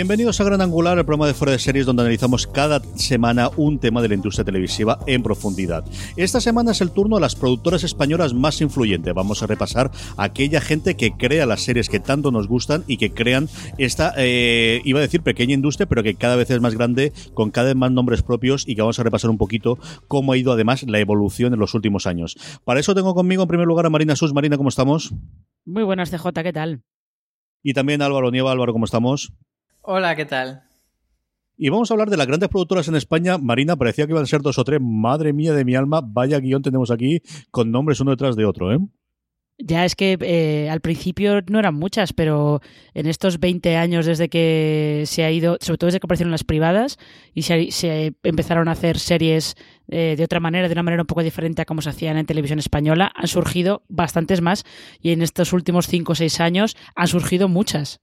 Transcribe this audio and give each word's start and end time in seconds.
Bienvenidos 0.00 0.40
a 0.40 0.44
Gran 0.44 0.62
Angular, 0.62 0.96
el 0.96 1.04
programa 1.04 1.26
de 1.26 1.34
fuera 1.34 1.52
de 1.52 1.58
series 1.58 1.84
donde 1.84 2.00
analizamos 2.00 2.46
cada 2.46 2.80
semana 2.94 3.50
un 3.58 3.78
tema 3.78 4.00
de 4.00 4.08
la 4.08 4.14
industria 4.14 4.46
televisiva 4.46 4.98
en 5.06 5.22
profundidad. 5.22 5.84
Esta 6.16 6.40
semana 6.40 6.70
es 6.70 6.80
el 6.80 6.90
turno 6.90 7.16
de 7.16 7.20
las 7.20 7.34
productoras 7.34 7.84
españolas 7.84 8.32
más 8.32 8.62
influyentes. 8.62 9.12
Vamos 9.12 9.42
a 9.42 9.46
repasar 9.46 9.90
a 10.16 10.24
aquella 10.24 10.62
gente 10.62 10.96
que 10.96 11.10
crea 11.10 11.44
las 11.44 11.60
series 11.60 11.90
que 11.90 12.00
tanto 12.00 12.30
nos 12.30 12.48
gustan 12.48 12.82
y 12.86 12.96
que 12.96 13.12
crean 13.12 13.50
esta, 13.76 14.14
eh, 14.16 14.80
iba 14.86 15.00
a 15.00 15.02
decir 15.02 15.20
pequeña 15.20 15.52
industria, 15.52 15.86
pero 15.86 16.02
que 16.02 16.14
cada 16.14 16.34
vez 16.34 16.50
es 16.50 16.62
más 16.62 16.74
grande, 16.74 17.12
con 17.34 17.50
cada 17.50 17.66
vez 17.66 17.76
más 17.76 17.92
nombres 17.92 18.22
propios 18.22 18.66
y 18.66 18.76
que 18.76 18.80
vamos 18.80 18.98
a 18.98 19.02
repasar 19.02 19.28
un 19.28 19.36
poquito 19.36 19.78
cómo 20.08 20.32
ha 20.32 20.38
ido 20.38 20.50
además 20.50 20.82
la 20.84 20.98
evolución 20.98 21.52
en 21.52 21.60
los 21.60 21.74
últimos 21.74 22.06
años. 22.06 22.38
Para 22.64 22.80
eso 22.80 22.94
tengo 22.94 23.14
conmigo 23.14 23.42
en 23.42 23.48
primer 23.48 23.66
lugar 23.66 23.84
a 23.84 23.90
Marina 23.90 24.16
Sus. 24.16 24.32
Marina, 24.32 24.56
¿cómo 24.56 24.70
estamos? 24.70 25.12
Muy 25.66 25.82
buenas, 25.82 26.10
CJ, 26.10 26.42
¿qué 26.42 26.54
tal? 26.54 26.84
Y 27.62 27.74
también 27.74 28.00
Álvaro 28.00 28.30
Nieva. 28.30 28.50
Álvaro, 28.50 28.72
¿cómo 28.72 28.86
estamos? 28.86 29.34
Hola, 29.82 30.14
¿qué 30.14 30.26
tal? 30.26 30.62
Y 31.56 31.68
vamos 31.68 31.90
a 31.90 31.94
hablar 31.94 32.10
de 32.10 32.16
las 32.16 32.26
grandes 32.26 32.48
productoras 32.48 32.88
en 32.88 32.94
España. 32.94 33.38
Marina, 33.38 33.76
parecía 33.76 34.06
que 34.06 34.12
iban 34.12 34.24
a 34.24 34.26
ser 34.26 34.40
dos 34.40 34.58
o 34.58 34.64
tres. 34.64 34.80
Madre 34.82 35.32
mía 35.32 35.52
de 35.52 35.64
mi 35.64 35.74
alma, 35.74 36.00
vaya 36.02 36.38
guion 36.38 36.62
tenemos 36.62 36.90
aquí 36.90 37.20
con 37.50 37.70
nombres 37.70 38.00
uno 38.00 38.12
detrás 38.12 38.36
de 38.36 38.44
otro, 38.44 38.72
¿eh? 38.72 38.78
Ya 39.62 39.84
es 39.84 39.94
que 39.94 40.16
eh, 40.20 40.70
al 40.70 40.80
principio 40.80 41.42
no 41.48 41.58
eran 41.58 41.74
muchas, 41.74 42.14
pero 42.14 42.62
en 42.94 43.06
estos 43.06 43.40
20 43.40 43.76
años 43.76 44.06
desde 44.06 44.30
que 44.30 45.02
se 45.04 45.22
ha 45.22 45.30
ido, 45.30 45.58
sobre 45.60 45.76
todo 45.76 45.88
desde 45.88 46.00
que 46.00 46.06
aparecieron 46.06 46.30
las 46.30 46.44
privadas 46.44 46.98
y 47.34 47.42
se, 47.42 48.14
empezaron 48.22 48.68
a 48.68 48.72
hacer 48.72 48.98
series 48.98 49.56
eh, 49.88 50.14
de 50.16 50.24
otra 50.24 50.40
manera, 50.40 50.66
de 50.66 50.72
una 50.72 50.82
manera 50.82 51.02
un 51.02 51.06
poco 51.06 51.22
diferente 51.22 51.60
a 51.60 51.66
como 51.66 51.82
se 51.82 51.90
hacían 51.90 52.16
en 52.16 52.24
televisión 52.24 52.58
española, 52.58 53.12
han 53.14 53.28
surgido 53.28 53.82
bastantes 53.88 54.40
más 54.40 54.64
y 54.98 55.10
en 55.10 55.20
estos 55.20 55.52
últimos 55.52 55.88
5 55.88 56.12
o 56.12 56.14
6 56.14 56.40
años 56.40 56.74
han 56.94 57.08
surgido 57.08 57.48
muchas. 57.48 58.00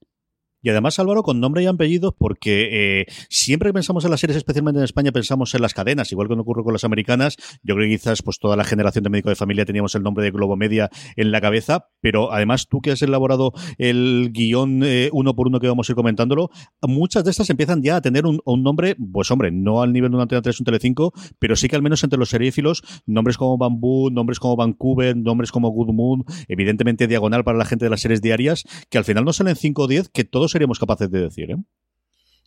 Y 0.62 0.70
además, 0.70 0.98
Álvaro, 0.98 1.22
con 1.22 1.40
nombre 1.40 1.62
y 1.62 1.66
apellido, 1.66 2.14
porque 2.16 3.00
eh, 3.00 3.06
siempre 3.28 3.72
pensamos 3.72 4.04
en 4.04 4.10
las 4.10 4.20
series, 4.20 4.36
especialmente 4.36 4.78
en 4.78 4.84
España, 4.84 5.12
pensamos 5.12 5.54
en 5.54 5.62
las 5.62 5.74
cadenas, 5.74 6.10
igual 6.12 6.28
que 6.28 6.36
no 6.36 6.42
ocurre 6.42 6.64
con 6.64 6.72
las 6.72 6.84
americanas. 6.84 7.36
Yo 7.62 7.74
creo 7.74 7.86
que 7.86 7.96
quizás 7.96 8.22
pues 8.22 8.38
toda 8.38 8.56
la 8.56 8.64
generación 8.64 9.04
de 9.04 9.10
médico 9.10 9.28
de 9.28 9.36
familia 9.36 9.64
teníamos 9.64 9.94
el 9.94 10.02
nombre 10.02 10.24
de 10.24 10.30
Globo 10.30 10.56
Media 10.56 10.90
en 11.16 11.30
la 11.30 11.40
cabeza, 11.40 11.86
pero 12.00 12.32
además 12.32 12.66
tú 12.68 12.80
que 12.80 12.90
has 12.92 13.02
elaborado 13.02 13.52
el 13.78 14.30
guion 14.32 14.82
eh, 14.84 15.10
uno 15.12 15.34
por 15.34 15.48
uno 15.48 15.60
que 15.60 15.68
vamos 15.68 15.88
a 15.88 15.92
ir 15.92 15.96
comentándolo, 15.96 16.50
muchas 16.82 17.24
de 17.24 17.30
estas 17.30 17.50
empiezan 17.50 17.82
ya 17.82 17.96
a 17.96 18.00
tener 18.00 18.24
un, 18.26 18.40
nombre, 18.62 18.96
pues 19.12 19.30
hombre, 19.30 19.50
no 19.50 19.82
al 19.82 19.92
nivel 19.92 20.10
de 20.10 20.16
una 20.16 20.22
Antena 20.24 20.42
3 20.42 20.58
o 20.58 20.62
un 20.62 20.64
Telecinco, 20.64 21.12
pero 21.38 21.56
sí 21.56 21.68
que 21.68 21.76
al 21.76 21.82
menos 21.82 22.02
entre 22.02 22.18
los 22.18 22.30
serífilos, 22.30 22.82
nombres 23.06 23.36
como 23.36 23.56
Bamboo, 23.58 24.10
nombres 24.10 24.38
como 24.40 24.56
Vancouver, 24.56 25.16
nombres 25.16 25.52
como 25.52 25.70
Good 25.70 25.92
Moon, 25.92 26.24
evidentemente 26.48 27.06
diagonal 27.06 27.44
para 27.44 27.58
la 27.58 27.64
gente 27.64 27.84
de 27.84 27.90
las 27.90 28.00
series 28.00 28.20
diarias, 28.20 28.64
que 28.90 28.98
al 28.98 29.04
final 29.04 29.24
no 29.24 29.32
salen 29.32 29.56
5 29.56 29.82
o 29.82 29.86
10, 29.86 30.08
que 30.08 30.24
todos 30.24 30.47
seríamos 30.48 30.78
capaces 30.78 31.10
de 31.10 31.20
decir, 31.20 31.50
¿eh? 31.50 31.56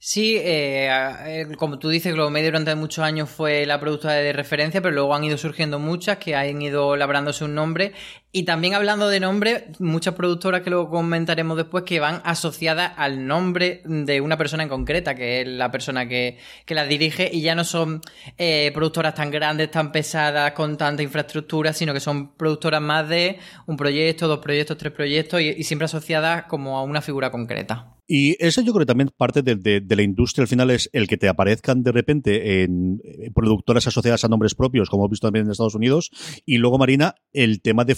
Sí, 0.04 0.36
eh, 0.40 1.48
como 1.58 1.78
tú 1.78 1.90
dices, 1.90 2.12
Globo 2.16 2.32
Media 2.32 2.48
durante 2.48 2.74
muchos 2.74 3.06
años 3.06 3.30
fue 3.30 3.68
la 3.68 3.80
productora 3.80 4.16
de 4.16 4.34
referencia, 4.34 4.82
pero 4.82 4.96
luego 4.96 5.14
han 5.14 5.24
ido 5.24 5.38
surgiendo 5.38 5.78
muchas 5.78 6.18
que 6.18 6.36
han 6.36 6.60
ido 6.60 6.96
labrándose 6.96 7.46
un 7.46 7.54
nombre. 7.54 7.94
Y 8.34 8.44
también 8.44 8.76
hablando 8.76 9.10
de 9.10 9.20
nombre, 9.20 9.68
muchas 9.80 10.14
productoras 10.14 10.62
que 10.62 10.70
luego 10.70 10.90
comentaremos 10.90 11.58
después 11.58 11.84
que 11.84 12.00
van 12.00 12.22
asociadas 12.24 12.94
al 12.96 13.28
nombre 13.28 13.82
de 13.84 14.22
una 14.22 14.38
persona 14.38 14.64
en 14.64 14.70
concreta, 14.70 15.16
que 15.16 15.42
es 15.42 15.48
la 15.48 15.70
persona 15.70 16.08
que, 16.08 16.38
que 16.66 16.74
las 16.74 16.88
dirige, 16.88 17.30
y 17.30 17.42
ya 17.42 17.56
no 17.56 17.66
son 17.66 18.00
eh, 18.38 18.72
productoras 18.74 19.16
tan 19.16 19.32
grandes, 19.32 19.70
tan 19.70 19.92
pesadas, 19.92 20.54
con 20.54 20.78
tanta 20.78 21.04
infraestructura, 21.04 21.74
sino 21.74 21.94
que 21.94 22.00
son 22.00 22.34
productoras 22.36 22.82
más 22.82 23.10
de 23.10 23.38
un 23.68 23.76
proyecto, 23.76 24.30
dos 24.30 24.40
proyectos, 24.40 24.78
tres 24.78 24.94
proyectos, 24.94 25.42
y, 25.42 25.62
siempre 25.66 25.86
asociadas 25.86 26.46
como 26.46 26.78
a 26.78 26.84
una 26.84 27.02
figura 27.02 27.32
concreta. 27.32 27.98
Y 28.14 28.36
eso 28.44 28.62
yo 28.62 28.74
creo 28.74 28.82
que 28.82 28.88
también 28.88 29.10
parte 29.16 29.42
de, 29.42 29.84
la 29.88 30.02
industria 30.02 30.44
al 30.44 30.50
final 30.50 30.70
es 30.70 30.90
el 30.92 31.08
que 31.08 31.16
te 31.16 31.30
aparezcan 31.30 31.82
de 31.82 31.94
repente 31.94 32.64
en, 32.64 33.02
productoras 33.34 33.88
asociadas 33.88 34.26
a 34.26 34.28
nombres 34.28 34.54
propios, 34.54 34.90
como 34.90 35.04
hemos 35.04 35.12
visto 35.12 35.28
también 35.28 35.46
en 35.46 35.52
Estados 35.52 35.76
Unidos. 35.76 36.12
Y 36.46 36.58
luego, 36.58 36.78
Marina, 36.78 37.16
el 37.32 37.62
tema 37.62 37.86
de 37.86 37.96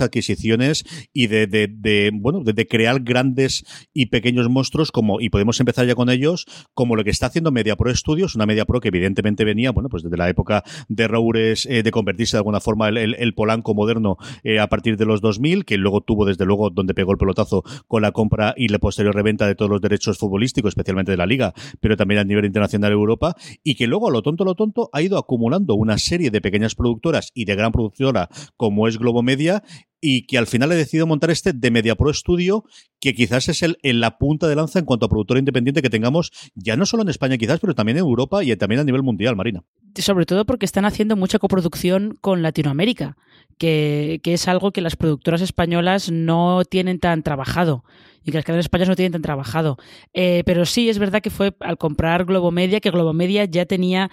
adquisiciones 0.00 0.84
y 1.12 1.26
de, 1.26 2.10
bueno, 2.14 2.42
de, 2.42 2.66
crear 2.66 3.00
grandes 3.00 3.64
y 3.92 4.06
pequeños 4.06 4.48
monstruos, 4.48 4.90
como, 4.90 5.20
y 5.20 5.28
podemos 5.28 5.60
empezar 5.60 5.86
ya 5.86 5.94
con 5.94 6.10
ellos, 6.10 6.46
como 6.74 6.96
lo 6.96 7.04
que 7.04 7.10
está 7.10 7.26
haciendo 7.26 7.52
MediaPro 7.52 7.94
Studios, 7.94 8.34
una 8.34 8.46
MediaPro 8.46 8.80
que 8.80 8.88
evidentemente 8.88 9.44
venía, 9.44 9.70
bueno, 9.70 9.88
pues 9.88 10.02
desde 10.02 10.16
la 10.16 10.28
época 10.28 10.64
de 10.88 11.08
Raúles, 11.08 11.66
eh, 11.66 11.82
de 11.82 11.90
convertirse 11.90 12.36
de 12.36 12.38
alguna 12.38 12.60
forma 12.60 12.88
el, 12.88 13.14
el, 13.14 13.34
polanco 13.34 13.74
moderno 13.74 14.16
eh, 14.42 14.58
a 14.58 14.68
partir 14.68 14.96
de 14.96 15.04
los 15.04 15.20
2000, 15.20 15.64
que 15.64 15.76
luego 15.76 16.00
tuvo 16.00 16.24
desde 16.24 16.44
luego 16.44 16.70
donde 16.70 16.94
pegó 16.94 17.12
el 17.12 17.18
pelotazo 17.18 17.62
con 17.86 18.02
la 18.02 18.12
compra 18.12 18.54
y 18.56 18.68
la 18.68 18.78
posterior 18.78 19.14
reventa 19.14 19.46
de 19.46 19.54
todos 19.54 19.70
los 19.70 19.80
derechos 19.80 20.18
futbolísticos, 20.18 20.70
especialmente 20.70 21.12
de 21.12 21.16
la 21.16 21.26
Liga, 21.26 21.52
pero 21.80 21.96
también 21.96 22.20
a 22.20 22.24
nivel 22.24 22.44
internacional 22.44 22.92
Europa, 22.92 23.36
y 23.62 23.74
que 23.74 23.86
luego 23.86 24.08
a 24.08 24.10
lo 24.10 24.22
tonto, 24.22 24.44
lo 24.44 24.54
tonto, 24.54 24.90
ha 24.92 25.02
ido 25.02 25.18
acumulando 25.18 25.74
una 25.74 25.98
serie 25.98 26.30
de 26.30 26.40
pequeñas 26.40 26.74
productoras 26.74 27.30
y 27.34 27.44
de 27.44 27.54
gran 27.54 27.72
productora 27.72 28.28
como 28.56 28.88
es 28.88 28.98
Globo 28.98 29.22
Media, 29.22 29.62
y 30.00 30.26
que 30.26 30.38
al 30.38 30.46
final 30.46 30.70
he 30.72 30.76
decidido 30.76 31.06
montar 31.06 31.30
este 31.30 31.52
de 31.52 31.70
Media 31.70 31.96
Pro 31.96 32.12
Studio, 32.12 32.64
que 33.00 33.14
quizás 33.14 33.48
es 33.48 33.62
el, 33.62 33.78
en 33.82 34.00
la 34.00 34.18
punta 34.18 34.46
de 34.46 34.56
lanza 34.56 34.78
en 34.78 34.84
cuanto 34.84 35.06
a 35.06 35.08
productora 35.08 35.40
independiente 35.40 35.82
que 35.82 35.90
tengamos, 35.90 36.30
ya 36.54 36.76
no 36.76 36.86
solo 36.86 37.02
en 37.02 37.08
España 37.08 37.38
quizás, 37.38 37.60
pero 37.60 37.74
también 37.74 37.98
en 37.98 38.04
Europa 38.04 38.44
y 38.44 38.54
también 38.56 38.80
a 38.80 38.84
nivel 38.84 39.02
mundial, 39.02 39.36
Marina. 39.36 39.64
Sobre 39.96 40.26
todo 40.26 40.44
porque 40.44 40.66
están 40.66 40.84
haciendo 40.84 41.16
mucha 41.16 41.38
coproducción 41.38 42.18
con 42.20 42.42
Latinoamérica, 42.42 43.16
que, 43.58 44.20
que 44.22 44.34
es 44.34 44.46
algo 44.48 44.70
que 44.70 44.82
las 44.82 44.96
productoras 44.96 45.40
españolas 45.40 46.10
no 46.10 46.62
tienen 46.64 47.00
tan 47.00 47.22
trabajado 47.22 47.84
y 48.26 48.32
que 48.32 48.38
las 48.38 48.44
cadenas 48.44 48.64
españolas 48.64 48.90
no 48.90 48.96
tienen 48.96 49.12
tan 49.12 49.22
trabajado. 49.22 49.78
Eh, 50.12 50.42
pero 50.44 50.66
sí 50.66 50.88
es 50.88 50.98
verdad 50.98 51.22
que 51.22 51.30
fue 51.30 51.54
al 51.60 51.78
comprar 51.78 52.24
Globo 52.24 52.50
Media, 52.50 52.80
que 52.80 52.90
Globo 52.90 53.12
Media 53.12 53.44
ya 53.44 53.66
tenía 53.66 54.10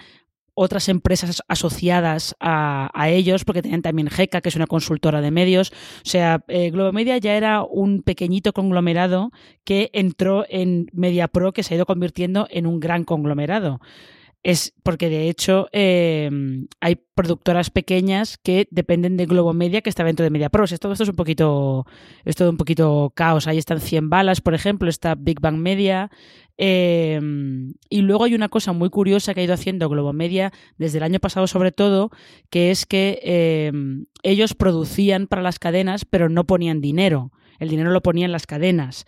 otras 0.54 0.88
empresas 0.88 1.42
asociadas 1.48 2.36
a, 2.40 2.90
ellos, 3.08 3.44
porque 3.44 3.62
tenían 3.62 3.82
también 3.82 4.08
GECA, 4.08 4.40
que 4.40 4.48
es 4.48 4.56
una 4.56 4.66
consultora 4.66 5.20
de 5.20 5.30
medios. 5.30 5.72
O 5.98 6.08
sea, 6.08 6.44
eh, 6.48 6.70
Globo 6.70 6.92
Media 6.92 7.18
ya 7.18 7.34
era 7.34 7.62
un 7.62 8.02
pequeñito 8.02 8.52
conglomerado 8.52 9.30
que 9.64 9.90
entró 9.92 10.46
en 10.48 10.90
MediaPro, 10.92 11.52
que 11.52 11.62
se 11.62 11.74
ha 11.74 11.76
ido 11.76 11.86
convirtiendo 11.86 12.46
en 12.50 12.66
un 12.66 12.80
gran 12.80 13.04
conglomerado 13.04 13.80
es 14.44 14.74
porque 14.82 15.08
de 15.08 15.30
hecho 15.30 15.68
em, 15.72 16.68
hay 16.80 16.96
productoras 17.14 17.70
pequeñas 17.70 18.36
que 18.36 18.68
dependen 18.70 19.16
de 19.16 19.24
Globo 19.24 19.54
Media 19.54 19.80
que 19.80 19.88
está 19.88 20.04
dentro 20.04 20.22
de 20.22 20.28
Media 20.28 20.50
Pros. 20.50 20.78
Todo 20.78 20.92
esto 20.92 21.04
es 21.04 21.08
un 21.08 21.16
poquito, 21.16 21.86
es 22.26 22.36
todo 22.36 22.50
un 22.50 22.58
poquito 22.58 23.10
caos. 23.16 23.46
Ahí 23.46 23.56
están 23.56 23.80
100 23.80 24.10
balas, 24.10 24.42
por 24.42 24.52
ejemplo, 24.52 24.90
está 24.90 25.14
Big 25.14 25.40
Bang 25.40 25.56
Media. 25.56 26.10
Em, 26.58 27.72
y 27.88 28.02
luego 28.02 28.24
hay 28.24 28.34
una 28.34 28.50
cosa 28.50 28.74
muy 28.74 28.90
curiosa 28.90 29.32
que 29.32 29.40
ha 29.40 29.44
ido 29.44 29.54
haciendo 29.54 29.88
Globo 29.88 30.12
Media 30.12 30.52
desde 30.76 30.98
el 30.98 31.04
año 31.04 31.20
pasado 31.20 31.46
sobre 31.46 31.72
todo, 31.72 32.10
que 32.50 32.70
es 32.70 32.84
que 32.84 33.20
em, 33.22 34.04
ellos 34.22 34.52
producían 34.54 35.26
para 35.26 35.40
las 35.40 35.58
cadenas 35.58 36.04
pero 36.04 36.28
no 36.28 36.44
ponían 36.44 36.82
dinero. 36.82 37.32
El 37.58 37.70
dinero 37.70 37.90
lo 37.92 38.02
ponían 38.02 38.30
las 38.30 38.46
cadenas. 38.46 39.06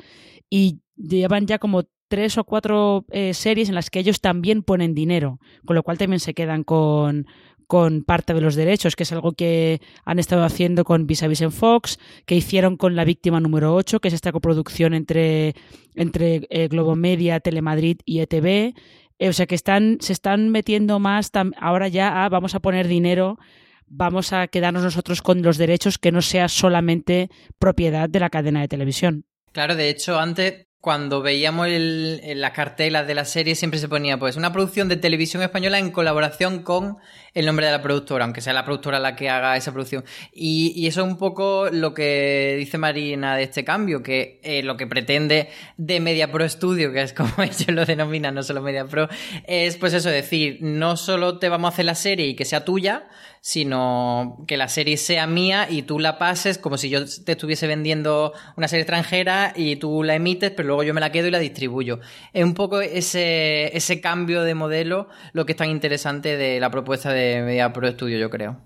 Y 0.48 0.80
llevan 0.96 1.46
ya 1.46 1.58
como 1.58 1.84
tres 2.08 2.38
o 2.38 2.44
cuatro 2.44 3.04
eh, 3.10 3.34
series 3.34 3.68
en 3.68 3.74
las 3.74 3.90
que 3.90 3.98
ellos 3.98 4.20
también 4.20 4.62
ponen 4.62 4.94
dinero, 4.94 5.40
con 5.64 5.76
lo 5.76 5.82
cual 5.82 5.98
también 5.98 6.20
se 6.20 6.34
quedan 6.34 6.64
con, 6.64 7.26
con 7.66 8.04
parte 8.04 8.32
de 8.34 8.40
los 8.40 8.54
derechos, 8.54 8.96
que 8.96 9.02
es 9.02 9.12
algo 9.12 9.32
que 9.32 9.80
han 10.04 10.18
estado 10.18 10.44
haciendo 10.44 10.84
con 10.84 11.06
Vis 11.06 11.22
a 11.22 11.28
Vis 11.28 11.40
en 11.40 11.52
Fox, 11.52 11.98
que 12.24 12.36
hicieron 12.36 12.76
con 12.76 12.94
La 12.94 13.04
Víctima 13.04 13.40
número 13.40 13.74
8, 13.74 14.00
que 14.00 14.08
es 14.08 14.14
esta 14.14 14.32
coproducción 14.32 14.94
entre, 14.94 15.54
entre 15.94 16.46
eh, 16.50 16.68
Globomedia, 16.68 17.40
Telemadrid 17.40 17.98
y 18.04 18.20
ETV. 18.20 18.74
Eh, 19.18 19.28
o 19.28 19.32
sea 19.32 19.46
que 19.46 19.54
están, 19.54 19.98
se 20.00 20.12
están 20.12 20.50
metiendo 20.50 20.98
más 20.98 21.30
ahora 21.58 21.88
ya 21.88 22.24
a 22.24 22.28
vamos 22.28 22.54
a 22.54 22.60
poner 22.60 22.86
dinero, 22.86 23.38
vamos 23.86 24.32
a 24.32 24.46
quedarnos 24.46 24.82
nosotros 24.82 25.22
con 25.22 25.42
los 25.42 25.58
derechos 25.58 25.98
que 25.98 26.12
no 26.12 26.22
sea 26.22 26.48
solamente 26.48 27.30
propiedad 27.58 28.08
de 28.08 28.20
la 28.20 28.30
cadena 28.30 28.60
de 28.60 28.68
televisión. 28.68 29.24
Claro, 29.52 29.74
de 29.74 29.88
hecho, 29.88 30.18
antes 30.18 30.65
cuando 30.86 31.20
veíamos 31.20 31.66
el, 31.66 32.20
las 32.40 32.52
cartelas 32.52 33.08
de 33.08 33.16
la 33.16 33.24
serie 33.24 33.56
siempre 33.56 33.80
se 33.80 33.88
ponía 33.88 34.20
pues 34.20 34.36
una 34.36 34.52
producción 34.52 34.86
de 34.88 34.96
televisión 34.96 35.42
española 35.42 35.80
en 35.80 35.90
colaboración 35.90 36.62
con 36.62 36.98
el 37.34 37.44
nombre 37.44 37.66
de 37.66 37.72
la 37.72 37.82
productora, 37.82 38.24
aunque 38.24 38.40
sea 38.40 38.52
la 38.52 38.64
productora 38.64 39.00
la 39.00 39.16
que 39.16 39.28
haga 39.28 39.56
esa 39.56 39.72
producción. 39.72 40.04
Y, 40.32 40.86
eso 40.86 41.00
es 41.00 41.08
un 41.08 41.18
poco 41.18 41.70
lo 41.72 41.92
que 41.92 42.54
dice 42.56 42.78
Marina 42.78 43.34
de 43.34 43.42
este 43.42 43.64
cambio, 43.64 44.00
que 44.00 44.38
eh, 44.44 44.62
lo 44.62 44.76
que 44.76 44.86
pretende 44.86 45.48
de 45.76 45.98
Media 45.98 46.30
Pro 46.30 46.48
Studio, 46.48 46.92
que 46.92 47.02
es 47.02 47.12
como 47.12 47.32
ellos 47.42 47.66
lo 47.66 47.84
denominan, 47.84 48.36
no 48.36 48.44
solo 48.44 48.62
Media 48.62 48.86
Pro, 48.86 49.08
es 49.44 49.76
pues 49.78 49.92
eso, 49.92 50.08
decir, 50.08 50.58
no 50.60 50.96
solo 50.96 51.40
te 51.40 51.48
vamos 51.48 51.70
a 51.70 51.74
hacer 51.74 51.84
la 51.84 51.96
serie 51.96 52.28
y 52.28 52.36
que 52.36 52.44
sea 52.44 52.64
tuya, 52.64 53.08
sino 53.46 54.42
que 54.48 54.56
la 54.56 54.66
serie 54.66 54.96
sea 54.96 55.28
mía 55.28 55.68
y 55.70 55.82
tú 55.82 56.00
la 56.00 56.18
pases 56.18 56.58
como 56.58 56.76
si 56.78 56.88
yo 56.88 57.04
te 57.04 57.30
estuviese 57.30 57.68
vendiendo 57.68 58.32
una 58.56 58.66
serie 58.66 58.82
extranjera 58.82 59.52
y 59.54 59.76
tú 59.76 60.02
la 60.02 60.16
emites, 60.16 60.50
pero 60.50 60.66
luego 60.66 60.82
yo 60.82 60.92
me 60.92 61.00
la 61.00 61.12
quedo 61.12 61.28
y 61.28 61.30
la 61.30 61.38
distribuyo. 61.38 62.00
Es 62.32 62.42
un 62.42 62.54
poco 62.54 62.80
ese, 62.80 63.76
ese 63.76 64.00
cambio 64.00 64.42
de 64.42 64.56
modelo 64.56 65.08
lo 65.32 65.46
que 65.46 65.52
es 65.52 65.58
tan 65.58 65.70
interesante 65.70 66.36
de 66.36 66.58
la 66.58 66.70
propuesta 66.70 67.12
de 67.12 67.42
Media 67.42 67.72
Pro 67.72 67.88
Studio, 67.88 68.18
yo 68.18 68.30
creo. 68.30 68.60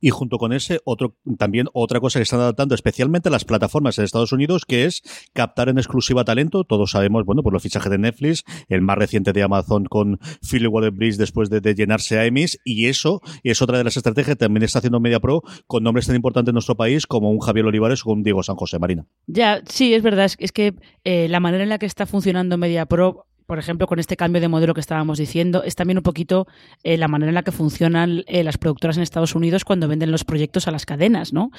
Y 0.00 0.10
junto 0.10 0.38
con 0.38 0.52
ese, 0.52 0.80
otro, 0.84 1.16
también 1.38 1.68
otra 1.72 2.00
cosa 2.00 2.18
que 2.18 2.24
están 2.24 2.40
adaptando 2.40 2.74
especialmente 2.74 3.30
las 3.30 3.44
plataformas 3.44 3.98
en 3.98 4.04
Estados 4.04 4.32
Unidos, 4.32 4.64
que 4.64 4.84
es 4.84 5.02
captar 5.32 5.68
en 5.68 5.78
exclusiva 5.78 6.24
talento. 6.24 6.64
Todos 6.64 6.90
sabemos, 6.90 7.24
bueno, 7.24 7.42
por 7.42 7.52
los 7.52 7.62
fichajes 7.62 7.90
de 7.90 7.98
Netflix, 7.98 8.44
el 8.68 8.82
más 8.82 8.98
reciente 8.98 9.32
de 9.32 9.42
Amazon 9.42 9.84
con 9.84 10.18
Philly 10.48 10.66
Waller-Bridge 10.66 11.16
después 11.16 11.50
de, 11.50 11.74
llenarse 11.74 12.18
a 12.18 12.24
Emmys, 12.24 12.58
y 12.64 12.86
eso 12.86 13.20
es 13.42 13.60
otra 13.60 13.78
de 13.78 13.84
las 13.84 13.96
estrategias 13.96 14.36
que 14.36 14.44
también 14.44 14.62
está 14.62 14.78
haciendo 14.78 15.00
Media 15.00 15.20
Pro 15.20 15.42
con 15.66 15.82
nombres 15.82 16.06
tan 16.06 16.16
importantes 16.16 16.50
en 16.50 16.54
nuestro 16.54 16.76
país 16.76 17.06
como 17.06 17.30
un 17.30 17.40
Javier 17.40 17.66
Olivares 17.66 18.02
o 18.04 18.10
un 18.10 18.22
Diego 18.22 18.42
San 18.42 18.56
José 18.56 18.78
Marina. 18.78 19.06
Ya, 19.26 19.62
sí, 19.66 19.94
es 19.94 20.02
verdad. 20.02 20.30
Es, 20.38 20.52
que 20.52 20.74
eh, 21.04 21.28
la 21.28 21.40
manera 21.40 21.64
en 21.64 21.68
la 21.68 21.78
que 21.78 21.86
está 21.86 22.06
funcionando 22.06 22.56
Media 22.56 22.86
Pro 22.86 23.26
por 23.46 23.58
ejemplo, 23.58 23.86
con 23.86 23.98
este 23.98 24.16
cambio 24.16 24.40
de 24.40 24.48
modelo 24.48 24.74
que 24.74 24.80
estábamos 24.80 25.18
diciendo, 25.18 25.62
es 25.62 25.76
también 25.76 25.98
un 25.98 26.02
poquito 26.02 26.46
eh, 26.82 26.96
la 26.96 27.08
manera 27.08 27.30
en 27.30 27.34
la 27.34 27.42
que 27.42 27.52
funcionan 27.52 28.24
eh, 28.26 28.42
las 28.42 28.58
productoras 28.58 28.96
en 28.96 29.02
Estados 29.02 29.34
Unidos 29.34 29.64
cuando 29.64 29.88
venden 29.88 30.10
los 30.10 30.24
proyectos 30.24 30.66
a 30.66 30.72
las 30.72 30.84
cadenas, 30.84 31.32
¿no? 31.32 31.50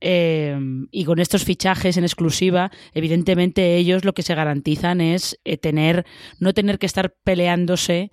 Eh, 0.00 0.56
y 0.90 1.04
con 1.04 1.18
estos 1.18 1.44
fichajes 1.44 1.96
en 1.96 2.04
exclusiva, 2.04 2.70
evidentemente 2.94 3.76
ellos 3.76 4.04
lo 4.04 4.14
que 4.14 4.22
se 4.22 4.34
garantizan 4.34 5.00
es 5.00 5.38
tener, 5.60 6.06
no 6.38 6.54
tener 6.54 6.78
que 6.78 6.86
estar 6.86 7.14
peleándose 7.24 8.10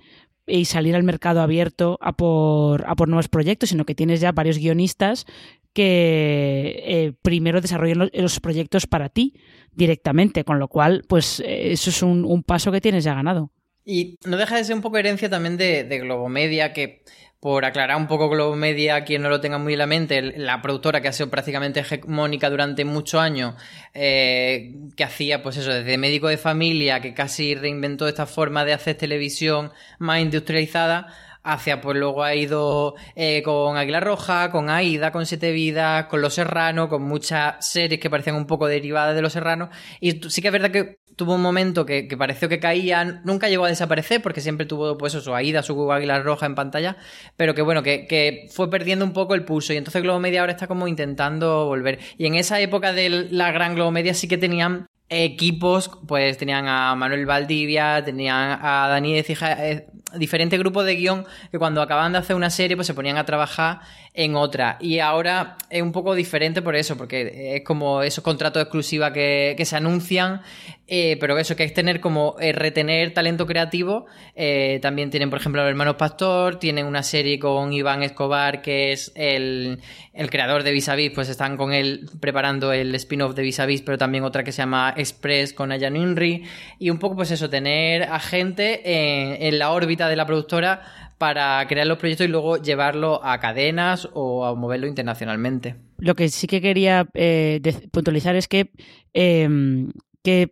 y 0.49 0.65
salir 0.65 0.95
al 0.95 1.03
mercado 1.03 1.41
abierto 1.41 1.97
a 2.01 2.13
por, 2.13 2.85
a 2.87 2.95
por 2.95 3.07
nuevos 3.07 3.29
proyectos, 3.29 3.69
sino 3.69 3.85
que 3.85 3.95
tienes 3.95 4.19
ya 4.19 4.31
varios 4.31 4.57
guionistas 4.57 5.25
que 5.73 7.13
primero 7.21 7.61
desarrollen 7.61 8.09
los 8.13 8.39
proyectos 8.39 8.87
para 8.87 9.09
ti 9.09 9.35
directamente, 9.71 10.43
con 10.43 10.59
lo 10.59 10.67
cual, 10.67 11.03
pues 11.07 11.39
eh, 11.39 11.71
eso 11.71 11.89
es 11.89 12.01
un, 12.01 12.43
paso 12.43 12.71
que 12.71 12.81
tienes 12.81 13.03
ya 13.03 13.13
ganado. 13.13 13.51
Y 13.85 14.17
no 14.25 14.37
deja 14.37 14.57
de 14.57 14.63
ser 14.63 14.75
un 14.75 14.81
poco 14.81 14.97
herencia 14.97 15.29
también 15.29 15.57
de, 15.57 15.83
de 15.83 15.99
Globomedia, 15.99 16.73
que 16.73 17.03
por 17.39 17.63
aclarar 17.63 17.97
un 17.97 18.07
poco 18.07 18.29
Globomedia, 18.29 19.05
quien 19.05 19.21
no 19.21 19.29
lo 19.29 19.39
tenga 19.39 19.57
muy 19.57 19.73
en 19.73 19.79
la 19.79 19.87
mente, 19.87 20.21
la 20.37 20.61
productora 20.61 21.01
que 21.01 21.07
ha 21.07 21.13
sido 21.13 21.29
prácticamente 21.29 21.79
hegemónica 21.79 22.49
durante 22.49 22.83
muchos 22.83 23.21
años, 23.21 23.55
eh, 23.93 24.75
que 24.95 25.03
hacía, 25.05 25.41
pues 25.41 25.57
eso, 25.57 25.73
desde 25.73 25.97
médico 25.97 26.27
de 26.27 26.37
familia, 26.37 26.99
que 26.99 27.13
casi 27.13 27.55
reinventó 27.55 28.07
esta 28.07 28.25
forma 28.25 28.65
de 28.65 28.73
hacer 28.73 28.97
televisión 28.97 29.71
más 29.99 30.19
industrializada, 30.19 31.07
hacia, 31.41 31.81
pues 31.81 31.97
luego 31.97 32.23
ha 32.23 32.35
ido 32.35 32.95
eh, 33.15 33.41
con 33.43 33.77
Águila 33.77 34.01
Roja, 34.01 34.51
con 34.51 34.69
Aida, 34.69 35.11
con 35.11 35.25
Siete 35.25 35.51
Vidas, 35.51 36.05
con 36.07 36.21
Los 36.21 36.33
Serranos, 36.33 36.89
con 36.89 37.03
muchas 37.03 37.65
series 37.65 37.99
que 37.99 38.09
parecían 38.09 38.35
un 38.35 38.45
poco 38.47 38.67
derivadas 38.67 39.15
de 39.15 39.21
Los 39.21 39.33
Serranos. 39.33 39.69
Y 40.01 40.21
sí 40.29 40.41
que 40.41 40.49
es 40.49 40.51
verdad 40.51 40.71
que 40.71 40.98
tuvo 41.19 41.35
un 41.35 41.41
momento 41.41 41.85
que, 41.85 42.07
pareció 42.17 42.47
que 42.47 42.61
caía, 42.61 43.03
nunca 43.25 43.49
llegó 43.49 43.65
a 43.65 43.67
desaparecer 43.67 44.21
porque 44.21 44.39
siempre 44.39 44.65
tuvo 44.65 44.97
pues 44.97 45.13
eso, 45.15 45.35
Aida, 45.35 45.61
su 45.61 45.91
Águila 45.91 46.21
Roja 46.21 46.45
en 46.45 46.55
pantalla, 46.55 46.95
pero 47.35 47.53
que 47.53 47.61
bueno, 47.61 47.83
que, 47.83 48.47
fue 48.49 48.69
perdiendo 48.69 49.03
un 49.03 49.11
poco 49.11 49.35
el 49.35 49.43
pulso 49.43 49.73
y 49.73 49.75
entonces 49.75 50.01
Globo 50.01 50.21
Media 50.21 50.39
ahora 50.39 50.53
está 50.53 50.67
como 50.67 50.87
intentando 50.87 51.65
volver. 51.65 51.99
Y 52.17 52.25
en 52.25 52.35
esa 52.35 52.61
época 52.61 52.93
de 52.93 53.27
la 53.31 53.51
gran 53.51 53.75
Globo 53.75 53.91
Media 53.91 54.13
sí 54.13 54.29
que 54.29 54.37
tenían 54.37 54.87
equipos, 55.09 55.91
pues 56.07 56.37
tenían 56.37 56.69
a 56.69 56.95
Manuel 56.95 57.25
Valdivia, 57.25 58.01
tenían 58.05 58.57
a 58.61 58.87
Dani 58.87 59.21
Cija, 59.23 59.67
eh, 59.67 59.87
diferentes 60.15 60.57
grupos 60.57 60.85
de 60.85 60.95
guion 60.95 61.25
que 61.51 61.59
cuando 61.59 61.81
acaban 61.81 62.13
de 62.13 62.19
hacer 62.19 62.35
una 62.35 62.49
serie 62.49 62.77
pues 62.77 62.87
se 62.87 62.93
ponían 62.93 63.17
a 63.17 63.25
trabajar 63.25 63.81
en 64.13 64.35
otra. 64.35 64.77
Y 64.79 64.99
ahora 64.99 65.57
es 65.69 65.81
un 65.81 65.91
poco 65.91 66.15
diferente 66.15 66.61
por 66.61 66.75
eso, 66.75 66.97
porque 66.97 67.55
es 67.55 67.63
como 67.63 68.01
esos 68.01 68.23
contratos 68.23 68.61
exclusivos 68.61 69.11
que, 69.11 69.53
que 69.55 69.65
se 69.65 69.75
anuncian, 69.75 70.41
eh, 70.87 71.17
pero 71.19 71.37
eso 71.37 71.55
que 71.55 71.63
es 71.63 71.73
tener 71.73 71.99
como 71.99 72.35
eh, 72.39 72.51
retener 72.51 73.13
talento 73.13 73.45
creativo. 73.45 74.07
Eh, 74.35 74.79
también 74.81 75.11
tienen, 75.11 75.29
por 75.29 75.39
ejemplo, 75.39 75.61
los 75.61 75.69
hermanos 75.69 75.95
Pastor, 75.95 76.57
tienen 76.57 76.85
una 76.85 77.03
serie 77.03 77.37
con 77.39 77.71
Iván 77.71 78.01
Escobar, 78.01 78.61
que 78.61 78.91
es 78.91 79.11
el, 79.15 79.79
el 80.13 80.29
creador 80.29 80.63
de 80.63 80.71
Vis 80.71 80.89
Vis, 80.95 81.11
pues 81.13 81.29
están 81.29 81.55
con 81.55 81.71
él 81.71 82.09
preparando 82.19 82.73
el 82.73 82.93
spin-off 82.95 83.35
de 83.35 83.43
Vis 83.43 83.65
Vis, 83.67 83.81
pero 83.83 83.97
también 83.97 84.23
otra 84.23 84.43
que 84.43 84.51
se 84.51 84.63
llama 84.63 84.93
Express 84.97 85.53
con 85.53 85.71
Ayan 85.71 85.95
Inri. 85.95 86.43
Y 86.79 86.89
un 86.89 86.97
poco, 86.97 87.15
pues 87.15 87.29
eso, 87.31 87.49
tener 87.49 88.03
a 88.03 88.19
gente 88.19 88.81
en, 88.83 89.43
en 89.43 89.59
la 89.59 89.71
órbita 89.71 90.09
de 90.09 90.15
la 90.15 90.25
productora 90.25 91.08
para 91.19 91.67
crear 91.67 91.85
los 91.85 91.99
proyectos 91.99 92.25
y 92.25 92.29
luego 92.29 92.57
llevarlo 92.57 93.23
a 93.23 93.39
cadenas 93.39 94.09
o 94.13 94.45
a 94.45 94.55
moverlo 94.55 94.87
internacionalmente. 94.87 95.75
Lo 95.97 96.15
que 96.15 96.29
sí 96.29 96.47
que 96.47 96.61
quería 96.61 97.07
eh, 97.13 97.61
puntualizar 97.91 98.35
es 98.35 98.47
que, 98.47 98.71
em, 99.13 99.91
que 100.23 100.49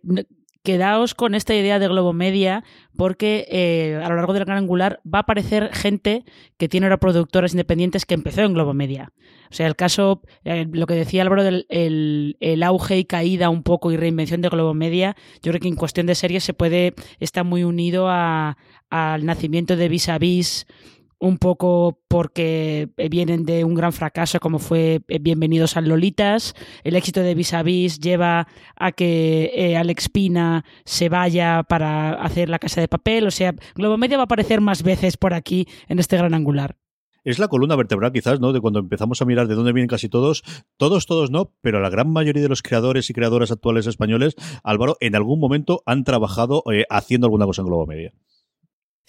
quedaos 0.62 1.14
con 1.14 1.34
esta 1.34 1.54
idea 1.54 1.78
de 1.78 1.88
Globo 1.88 2.12
Media 2.12 2.62
porque 2.94 3.46
eh, 3.50 3.98
a 4.04 4.08
lo 4.10 4.16
largo 4.16 4.34
del 4.34 4.44
gran 4.44 4.58
angular 4.58 5.00
va 5.06 5.20
a 5.20 5.22
aparecer 5.22 5.70
gente 5.72 6.24
que 6.58 6.68
tiene 6.68 6.86
ahora 6.86 6.98
productoras 6.98 7.52
independientes 7.52 8.04
que 8.04 8.12
empezó 8.12 8.42
en 8.42 8.52
Globo 8.52 8.74
Media. 8.74 9.12
O 9.50 9.54
sea, 9.54 9.66
el 9.66 9.76
caso, 9.76 10.20
eh, 10.44 10.66
lo 10.70 10.86
que 10.86 10.94
decía 10.94 11.22
Álvaro 11.22 11.42
del 11.42 11.64
el, 11.70 12.62
auge 12.62 12.98
y 12.98 13.04
caída 13.06 13.48
un 13.48 13.62
poco 13.62 13.92
y 13.92 13.96
reinvención 13.96 14.42
de 14.42 14.50
Globo 14.50 14.74
Media, 14.74 15.16
yo 15.42 15.52
creo 15.52 15.60
que 15.60 15.68
en 15.68 15.76
cuestión 15.76 16.06
de 16.06 16.14
series 16.14 16.44
se 16.44 16.52
puede, 16.52 16.94
está 17.18 17.44
muy 17.44 17.64
unido 17.64 18.10
al 18.90 19.24
nacimiento 19.24 19.76
de 19.76 19.88
Vis 19.88 20.08
a 20.08 20.18
Vis 20.18 20.66
un 21.20 21.38
poco 21.38 22.00
porque 22.08 22.90
vienen 23.10 23.44
de 23.44 23.64
un 23.64 23.74
gran 23.74 23.92
fracaso 23.92 24.38
como 24.40 24.58
fue 24.58 25.00
eh, 25.08 25.18
Bienvenidos 25.18 25.76
a 25.76 25.80
Lolitas. 25.80 26.54
El 26.84 26.96
éxito 26.96 27.20
de 27.20 27.34
Vis 27.34 27.54
a 27.54 27.62
Vis 27.62 27.98
lleva 27.98 28.46
a 28.76 28.92
que 28.92 29.50
eh, 29.54 29.76
Alex 29.76 30.08
Pina 30.08 30.64
se 30.84 31.08
vaya 31.08 31.64
para 31.68 32.12
hacer 32.14 32.48
la 32.48 32.58
casa 32.58 32.80
de 32.80 32.88
papel. 32.88 33.26
O 33.26 33.30
sea, 33.30 33.54
Globo 33.74 33.98
Media 33.98 34.16
va 34.16 34.22
a 34.22 34.24
aparecer 34.24 34.60
más 34.60 34.82
veces 34.82 35.16
por 35.16 35.34
aquí 35.34 35.66
en 35.88 35.98
este 35.98 36.16
gran 36.16 36.34
angular. 36.34 36.76
Es 37.24 37.38
la 37.38 37.48
columna 37.48 37.76
vertebral, 37.76 38.12
quizás, 38.12 38.40
¿no? 38.40 38.52
De 38.52 38.60
cuando 38.60 38.78
empezamos 38.78 39.20
a 39.20 39.24
mirar 39.24 39.48
de 39.48 39.54
dónde 39.54 39.72
vienen 39.72 39.88
casi 39.88 40.08
todos, 40.08 40.44
todos, 40.76 41.04
todos 41.04 41.30
no, 41.30 41.52
pero 41.60 41.80
la 41.80 41.90
gran 41.90 42.10
mayoría 42.10 42.42
de 42.42 42.48
los 42.48 42.62
creadores 42.62 43.10
y 43.10 43.12
creadoras 43.12 43.50
actuales 43.50 43.86
españoles, 43.86 44.34
Álvaro, 44.62 44.96
en 45.00 45.14
algún 45.16 45.40
momento 45.40 45.82
han 45.84 46.04
trabajado 46.04 46.62
eh, 46.72 46.84
haciendo 46.88 47.26
alguna 47.26 47.44
cosa 47.44 47.62
en 47.62 47.66
Globo 47.66 47.86
Media. 47.86 48.14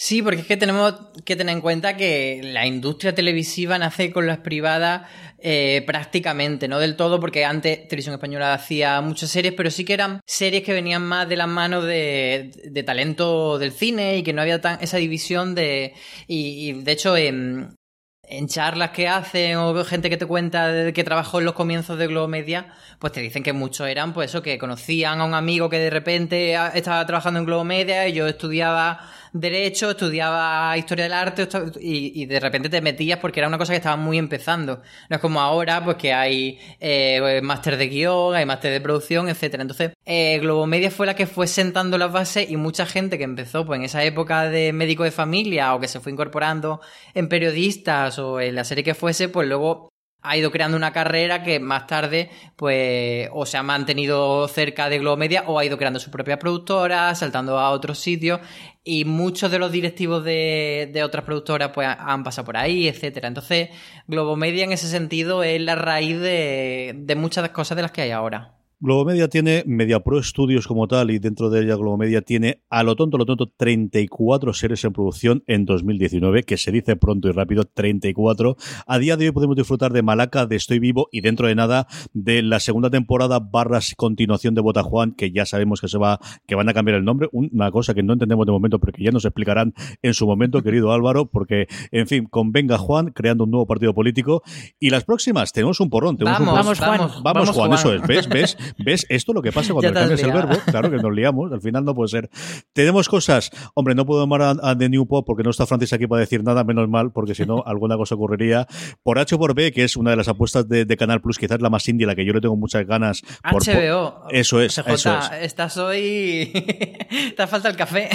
Sí, 0.01 0.21
porque 0.21 0.39
es 0.39 0.47
que 0.47 0.55
tenemos 0.55 0.95
que 1.25 1.35
tener 1.35 1.53
en 1.53 1.59
cuenta 1.59 1.97
que 1.97 2.39
la 2.41 2.65
industria 2.65 3.13
televisiva 3.13 3.77
nace 3.77 4.13
con 4.13 4.27
las 4.27 4.37
privadas 4.37 5.09
eh, 5.39 5.83
prácticamente, 5.85 6.69
no 6.69 6.79
del 6.79 6.95
todo, 6.95 7.19
porque 7.19 7.43
antes 7.43 7.85
Televisión 7.89 8.13
Española 8.13 8.53
hacía 8.53 9.01
muchas 9.01 9.29
series, 9.29 9.53
pero 9.55 9.69
sí 9.69 9.83
que 9.83 9.93
eran 9.95 10.21
series 10.25 10.63
que 10.63 10.71
venían 10.71 11.01
más 11.01 11.27
de 11.27 11.35
las 11.35 11.49
manos 11.49 11.83
de, 11.83 12.49
talento 12.85 13.59
del 13.59 13.73
cine 13.73 14.15
y 14.15 14.23
que 14.23 14.31
no 14.31 14.41
había 14.41 14.61
tan, 14.61 14.81
esa 14.81 14.95
división 14.95 15.53
de... 15.53 15.93
Y, 16.27 16.81
de 16.81 16.91
hecho, 16.93 17.17
en, 17.17 17.75
en 18.23 18.47
charlas 18.47 18.91
que 18.91 19.09
hacen 19.09 19.57
o 19.57 19.83
gente 19.83 20.09
que 20.09 20.15
te 20.15 20.25
cuenta 20.25 20.69
de 20.69 20.93
que 20.93 21.03
trabajó 21.03 21.39
en 21.39 21.45
los 21.45 21.55
comienzos 21.55 21.99
de 21.99 22.07
Globo 22.07 22.29
Media, 22.29 22.73
pues 22.99 23.11
te 23.11 23.19
dicen 23.19 23.43
que 23.43 23.51
muchos 23.51 23.85
eran, 23.89 24.13
pues 24.13 24.29
eso, 24.29 24.41
que 24.41 24.57
conocían 24.57 25.19
a 25.19 25.25
un 25.25 25.33
amigo 25.33 25.69
que 25.69 25.79
de 25.79 25.89
repente 25.89 26.53
estaba 26.73 27.05
trabajando 27.05 27.41
en 27.41 27.45
Globo 27.45 27.65
Media 27.65 28.07
y 28.07 28.13
yo 28.13 28.27
estudiaba 28.27 29.01
Derecho, 29.33 29.91
estudiaba 29.91 30.75
Historia 30.77 31.03
del 31.05 31.13
Arte 31.13 31.47
y, 31.79 32.25
de 32.25 32.39
repente 32.39 32.69
te 32.69 32.81
metías 32.81 33.19
porque 33.19 33.39
era 33.39 33.47
una 33.47 33.57
cosa 33.57 33.73
que 33.73 33.77
estaba 33.77 33.95
muy 33.95 34.17
empezando. 34.17 34.81
No 35.09 35.15
es 35.15 35.21
como 35.21 35.41
ahora, 35.41 35.83
pues 35.83 35.97
que 35.97 36.13
hay 36.13 36.59
eh, 36.79 37.39
máster 37.43 37.77
de 37.77 37.87
guion, 37.87 38.35
hay 38.35 38.45
máster 38.45 38.71
de 38.71 38.81
producción, 38.81 39.29
etcétera. 39.29 39.61
Entonces, 39.61 39.93
eh, 40.05 40.39
Globomedia 40.39 40.91
fue 40.91 41.05
la 41.05 41.15
que 41.15 41.27
fue 41.27 41.47
sentando 41.47 41.97
las 41.97 42.11
bases 42.11 42.49
y 42.49 42.57
mucha 42.57 42.85
gente 42.85 43.17
que 43.17 43.23
empezó 43.23 43.65
pues 43.65 43.79
en 43.79 43.85
esa 43.85 44.03
época 44.03 44.49
de 44.49 44.73
médico 44.73 45.03
de 45.03 45.11
familia 45.11 45.75
o 45.75 45.79
que 45.79 45.87
se 45.87 45.99
fue 45.99 46.11
incorporando 46.11 46.81
en 47.13 47.29
periodistas 47.29 48.19
o 48.19 48.39
en 48.39 48.55
la 48.55 48.63
serie 48.63 48.83
que 48.83 48.95
fuese, 48.95 49.29
pues 49.29 49.47
luego 49.47 49.88
ha 50.21 50.37
ido 50.37 50.51
creando 50.51 50.75
una 50.77 50.91
carrera 50.91 51.43
que 51.43 51.59
más 51.59 51.87
tarde, 51.87 52.29
pues, 52.55 53.29
o 53.33 53.45
se 53.45 53.57
ha 53.57 53.63
mantenido 53.63 54.47
cerca 54.47 54.89
de 54.89 54.99
Globo 54.99 55.17
Media 55.17 55.43
o 55.47 55.59
ha 55.59 55.65
ido 55.65 55.77
creando 55.77 55.99
su 55.99 56.11
propia 56.11 56.39
productora, 56.39 57.13
saltando 57.15 57.57
a 57.57 57.71
otros 57.71 57.99
sitios 57.99 58.39
y 58.83 59.05
muchos 59.05 59.51
de 59.51 59.59
los 59.59 59.71
directivos 59.71 60.23
de, 60.23 60.89
de 60.91 61.03
otras 61.03 61.23
productoras 61.23 61.71
pues 61.73 61.87
han 61.87 62.23
pasado 62.23 62.45
por 62.45 62.57
ahí, 62.57 62.87
etcétera. 62.87 63.27
Entonces, 63.27 63.69
Globo 64.07 64.35
Media 64.35 64.63
en 64.63 64.71
ese 64.73 64.87
sentido 64.87 65.43
es 65.43 65.61
la 65.61 65.75
raíz 65.75 66.19
de, 66.19 66.93
de 66.95 67.15
muchas 67.15 67.49
cosas 67.49 67.75
de 67.75 67.81
las 67.83 67.91
que 67.91 68.01
hay 68.01 68.11
ahora. 68.11 68.58
Globomedia 68.81 69.27
tiene 69.27 69.65
Media 69.67 69.99
Pro 69.99 70.23
Studios 70.23 70.65
como 70.65 70.87
tal 70.87 71.11
y 71.11 71.19
dentro 71.19 71.49
de 71.49 71.63
ella 71.63 71.75
Globomedia 71.75 72.21
tiene 72.21 72.61
a 72.69 72.81
lo 72.83 72.95
tonto, 72.95 73.17
lo 73.17 73.25
tonto 73.25 73.51
34 73.57 74.53
series 74.53 74.85
en 74.85 74.93
producción 74.93 75.43
en 75.47 75.65
2019, 75.65 76.43
que 76.43 76.55
se 76.55 76.71
dice 76.71 76.95
pronto 76.95 77.27
y 77.27 77.33
rápido 77.33 77.65
34. 77.65 78.55
A 78.87 78.97
día 78.97 79.17
de 79.17 79.25
hoy 79.25 79.31
podemos 79.33 79.57
disfrutar 79.57 79.91
de 79.91 80.01
Malaca, 80.01 80.45
de 80.45 80.55
Estoy 80.55 80.79
Vivo 80.79 81.09
y 81.11 81.19
dentro 81.19 81.47
de 81.47 81.55
nada 81.55 81.87
de 82.13 82.41
la 82.41 82.61
segunda 82.61 82.89
temporada 82.89 83.39
barras 83.39 83.95
continuación 83.97 84.55
de 84.55 84.61
Bota 84.61 84.81
Juan, 84.81 85.11
que 85.11 85.33
ya 85.33 85.45
sabemos 85.45 85.81
que 85.81 85.89
se 85.89 85.97
va, 85.97 86.21
que 86.47 86.55
van 86.55 86.69
a 86.69 86.73
cambiar 86.73 86.99
el 86.99 87.03
nombre, 87.03 87.27
una 87.33 87.71
cosa 87.71 87.93
que 87.93 88.01
no 88.01 88.13
entendemos 88.13 88.45
de 88.45 88.53
momento, 88.53 88.79
pero 88.79 88.93
que 88.93 89.03
ya 89.03 89.11
nos 89.11 89.25
explicarán 89.25 89.73
en 90.01 90.13
su 90.13 90.25
momento, 90.25 90.63
querido 90.63 90.93
Álvaro, 90.93 91.25
porque 91.25 91.67
en 91.91 92.07
fin, 92.07 92.27
con 92.27 92.53
Venga 92.53 92.77
Juan 92.77 93.11
creando 93.11 93.43
un 93.43 93.51
nuevo 93.51 93.67
partido 93.67 93.93
político 93.93 94.41
y 94.79 94.89
las 94.89 95.03
próximas 95.03 95.51
tenemos 95.51 95.81
un 95.81 95.89
porrón, 95.89 96.15
tenemos 96.15 96.39
vamos, 96.39 96.79
un 96.79 96.85
Juan. 96.85 96.97
Vamos, 96.97 97.21
vamos, 97.23 97.49
Juan, 97.49 97.73
eso 97.73 97.93
es, 97.93 98.01
¿ves? 98.07 98.29
¿Ves? 98.29 98.57
¿Ves 98.77 99.05
esto 99.09 99.33
lo 99.33 99.41
que 99.41 99.51
pasa 99.51 99.73
cuando 99.73 99.93
cambias 99.93 100.21
el 100.23 100.31
verbo? 100.31 100.55
Claro 100.65 100.89
que 100.89 100.97
nos 100.97 101.13
liamos, 101.13 101.51
al 101.51 101.61
final 101.61 101.85
no 101.85 101.93
puede 101.93 102.09
ser. 102.09 102.29
Tenemos 102.73 103.09
cosas, 103.09 103.51
hombre, 103.73 103.95
no 103.95 104.05
puedo 104.05 104.21
llamar 104.21 104.57
a, 104.61 104.77
The 104.77 104.89
New 104.89 105.07
Pop 105.07 105.25
porque 105.25 105.43
no 105.43 105.49
está 105.49 105.65
Francis 105.65 105.93
aquí 105.93 106.07
para 106.07 106.21
decir 106.21 106.43
nada, 106.43 106.63
menos 106.63 106.87
mal, 106.87 107.11
porque 107.11 107.35
si 107.35 107.45
no, 107.45 107.63
alguna 107.65 107.97
cosa 107.97 108.15
ocurriría. 108.15 108.67
Por 109.03 109.19
H 109.19 109.37
por 109.37 109.53
B, 109.53 109.71
que 109.71 109.83
es 109.83 109.95
una 109.95 110.11
de 110.11 110.17
las 110.17 110.27
apuestas 110.27 110.67
de, 110.67 110.85
Canal 110.99 111.21
Plus, 111.21 111.37
quizás 111.37 111.61
la 111.61 111.69
más 111.69 111.87
indie, 111.87 112.05
la 112.05 112.15
que 112.15 112.25
yo 112.25 112.33
le 112.33 112.41
tengo 112.41 112.57
muchas 112.57 112.85
ganas. 112.85 113.21
Por, 113.49 113.63
HBO. 113.63 114.25
eso 114.31 114.59
es, 114.59 114.77
eso 114.77 115.17
es. 115.17 115.31
Estás 115.41 115.77
hoy. 115.77 116.51
Te 117.37 117.47
falta 117.47 117.69
el 117.69 117.77
café. 117.77 118.09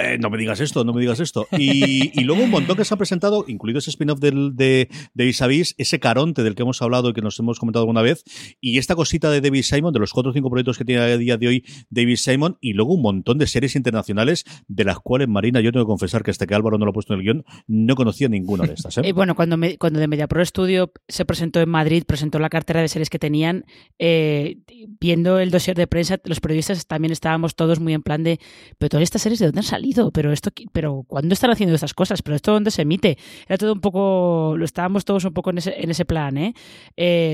Eh, 0.00 0.16
no 0.18 0.30
me 0.30 0.38
digas 0.38 0.60
esto, 0.60 0.84
no 0.84 0.94
me 0.94 1.00
digas 1.00 1.20
esto. 1.20 1.46
Y, 1.52 2.22
luego 2.24 2.42
un 2.42 2.50
montón 2.50 2.76
que 2.76 2.84
se 2.84 2.94
ha 2.94 2.96
presentado, 2.96 3.44
incluido 3.46 3.78
ese 3.78 3.90
spin-off 3.90 4.20
de, 4.20 4.88
de 5.12 5.26
Isavis, 5.26 5.74
ese 5.76 6.00
caronte 6.00 6.42
del 6.42 6.54
que 6.54 6.62
hemos 6.62 6.80
hablado 6.80 7.10
y 7.10 7.12
que 7.12 7.20
nos 7.20 7.38
hemos 7.38 7.58
comentado 7.58 7.82
alguna 7.82 8.00
vez, 8.00 8.24
y 8.60 8.78
esta 8.78 8.94
cosita 8.94 9.30
de 9.30 9.40
David 9.40 9.62
Simon, 9.62 9.83
de 9.92 10.00
los 10.00 10.12
cuatro 10.12 10.30
o 10.30 10.32
cinco 10.32 10.50
proyectos 10.50 10.78
que 10.78 10.84
tiene 10.84 11.02
a 11.02 11.16
día 11.16 11.36
de 11.36 11.48
hoy 11.48 11.64
David 11.90 12.16
Simon, 12.16 12.58
y 12.60 12.72
luego 12.72 12.94
un 12.94 13.02
montón 13.02 13.38
de 13.38 13.46
series 13.46 13.76
internacionales, 13.76 14.44
de 14.68 14.84
las 14.84 14.98
cuales, 14.98 15.28
Marina, 15.28 15.60
yo 15.60 15.72
tengo 15.72 15.84
que 15.84 15.88
confesar 15.88 16.22
que 16.22 16.30
hasta 16.30 16.46
que 16.46 16.54
Álvaro 16.54 16.78
no 16.78 16.84
lo 16.84 16.90
ha 16.90 16.94
puesto 16.94 17.14
en 17.14 17.20
el 17.20 17.24
guion, 17.24 17.44
no 17.66 17.94
conocía 17.94 18.28
ninguna 18.28 18.66
de 18.66 18.74
estas. 18.74 18.98
¿eh? 18.98 19.02
Eh, 19.04 19.12
bueno, 19.12 19.34
cuando, 19.34 19.58
me, 19.58 19.76
cuando 19.76 20.00
de 20.00 20.08
MediaPro 20.08 20.44
Studio 20.44 20.90
se 21.08 21.26
presentó 21.26 21.60
en 21.60 21.68
Madrid, 21.68 22.04
presentó 22.06 22.38
la 22.38 22.48
cartera 22.48 22.80
de 22.80 22.88
series 22.88 23.10
que 23.10 23.18
tenían, 23.18 23.64
eh, 23.98 24.58
viendo 24.98 25.38
el 25.38 25.50
dossier 25.50 25.76
de 25.76 25.86
prensa, 25.86 26.18
los 26.24 26.40
periodistas 26.40 26.86
también 26.86 27.12
estábamos 27.12 27.54
todos 27.54 27.80
muy 27.80 27.92
en 27.92 28.02
plan 28.02 28.22
de, 28.22 28.40
pero 28.78 28.88
todas 28.88 29.02
estas 29.02 29.22
series 29.22 29.40
de 29.40 29.46
dónde 29.46 29.60
han 29.60 29.64
salido, 29.64 30.10
pero 30.10 30.32
esto, 30.32 30.50
pero 30.72 31.04
¿cuándo 31.06 31.34
están 31.34 31.50
haciendo 31.50 31.74
estas 31.74 31.92
cosas? 31.92 32.22
Pero 32.22 32.36
esto 32.36 32.52
dónde 32.52 32.70
se 32.70 32.82
emite. 32.82 33.18
Era 33.46 33.58
todo 33.58 33.74
un 33.74 33.80
poco, 33.80 34.54
lo 34.56 34.64
estábamos 34.64 35.04
todos 35.04 35.24
un 35.24 35.34
poco 35.34 35.50
en 35.50 35.58
ese, 35.58 35.74
en 35.76 35.90
ese 35.90 36.04
plan, 36.04 36.38
¿eh? 36.38 36.54